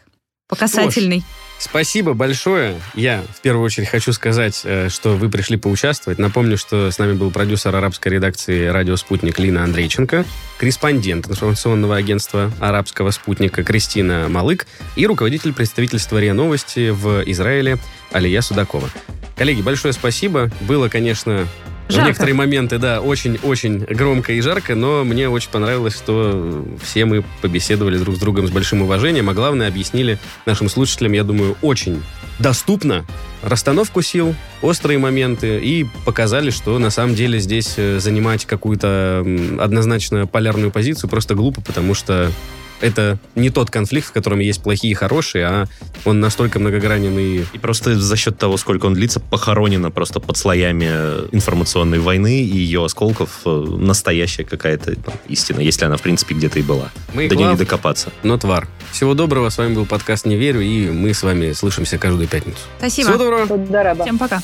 по 0.48 0.56
касательной. 0.56 1.22
Спасибо 1.58 2.14
большое. 2.14 2.78
Я 2.94 3.22
в 3.32 3.40
первую 3.40 3.64
очередь 3.64 3.88
хочу 3.88 4.12
сказать, 4.12 4.62
э, 4.64 4.88
что 4.90 5.16
вы 5.16 5.30
пришли 5.30 5.56
поучаствовать. 5.56 6.18
Напомню, 6.18 6.58
что 6.58 6.90
с 6.90 6.98
нами 6.98 7.14
был 7.14 7.30
продюсер 7.30 7.74
арабской 7.74 8.08
редакции 8.08 8.66
«Радио 8.66 8.96
Спутник» 8.96 9.38
Лина 9.38 9.64
Андрейченко, 9.64 10.24
корреспондент 10.58 11.28
информационного 11.28 11.96
агентства 11.96 12.52
«Арабского 12.60 13.12
спутника» 13.12 13.62
Кристина 13.62 14.28
Малык 14.28 14.66
и 14.96 15.06
руководитель 15.06 15.54
представительства 15.54 16.18
РИА 16.18 16.34
Новости 16.34 16.90
в 16.90 17.22
Израиле 17.24 17.78
Алия 18.12 18.42
Судакова. 18.42 18.90
Коллеги, 19.36 19.62
большое 19.62 19.94
спасибо. 19.94 20.50
Было, 20.60 20.88
конечно, 20.88 21.48
Жарко. 21.88 22.04
В 22.04 22.06
некоторые 22.08 22.34
моменты, 22.34 22.78
да, 22.78 23.00
очень-очень 23.02 23.78
громко 23.80 24.32
и 24.32 24.40
жарко, 24.40 24.74
но 24.74 25.04
мне 25.04 25.28
очень 25.28 25.50
понравилось, 25.50 25.94
что 25.94 26.64
все 26.82 27.04
мы 27.04 27.22
побеседовали 27.42 27.98
друг 27.98 28.16
с 28.16 28.18
другом 28.18 28.46
с 28.46 28.50
большим 28.50 28.82
уважением, 28.82 29.28
а 29.28 29.34
главное, 29.34 29.68
объяснили 29.68 30.18
нашим 30.46 30.70
слушателям, 30.70 31.12
я 31.12 31.24
думаю, 31.24 31.56
очень 31.60 32.02
доступно 32.38 33.04
расстановку 33.42 34.00
сил, 34.00 34.34
острые 34.62 34.98
моменты 34.98 35.58
и 35.58 35.86
показали, 36.06 36.50
что 36.50 36.78
на 36.78 36.90
самом 36.90 37.14
деле 37.14 37.38
здесь 37.38 37.74
э, 37.76 37.98
занимать 38.00 38.46
какую-то 38.46 39.24
однозначно 39.60 40.26
полярную 40.26 40.70
позицию 40.70 41.10
просто 41.10 41.34
глупо, 41.34 41.60
потому 41.60 41.94
что 41.94 42.32
это 42.80 43.18
не 43.34 43.50
тот 43.50 43.70
конфликт, 43.70 44.08
в 44.08 44.12
котором 44.12 44.40
есть 44.40 44.62
плохие 44.62 44.92
и 44.92 44.94
хорошие, 44.94 45.44
а 45.46 45.66
он 46.04 46.20
настолько 46.20 46.58
многогранен 46.58 47.18
и 47.18 47.44
И 47.52 47.58
просто 47.58 47.98
за 47.98 48.16
счет 48.16 48.38
того, 48.38 48.56
сколько 48.56 48.86
он 48.86 48.94
длится, 48.94 49.20
похоронено 49.20 49.90
просто 49.90 50.20
под 50.20 50.36
слоями 50.36 50.86
информационной 51.32 51.98
войны 51.98 52.40
и 52.42 52.56
ее 52.56 52.84
осколков 52.84 53.40
э, 53.44 53.50
настоящая 53.50 54.44
какая-то 54.44 54.96
истина, 55.28 55.60
если 55.60 55.84
она, 55.84 55.96
в 55.96 56.02
принципе, 56.02 56.34
где-то 56.34 56.58
и 56.58 56.62
была. 56.62 56.90
мы 57.12 57.28
До 57.28 57.36
нее 57.36 57.48
не 57.48 57.56
докопаться. 57.56 58.10
но 58.22 58.38
твар. 58.38 58.68
Всего 58.92 59.14
доброго, 59.14 59.48
с 59.48 59.58
вами 59.58 59.74
был 59.74 59.86
подкаст 59.86 60.24
«Не 60.26 60.36
верю», 60.36 60.60
и 60.60 60.90
мы 60.90 61.14
с 61.14 61.22
вами 61.22 61.52
слышимся 61.52 61.98
каждую 61.98 62.28
пятницу. 62.28 62.58
Спасибо. 62.78 63.08
Всего 63.08 63.24
доброго! 63.24 64.02
Всем 64.02 64.18
пока. 64.18 64.40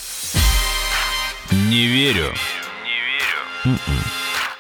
Не 1.52 1.86
верю. 1.86 2.26
М-м. 3.64 4.29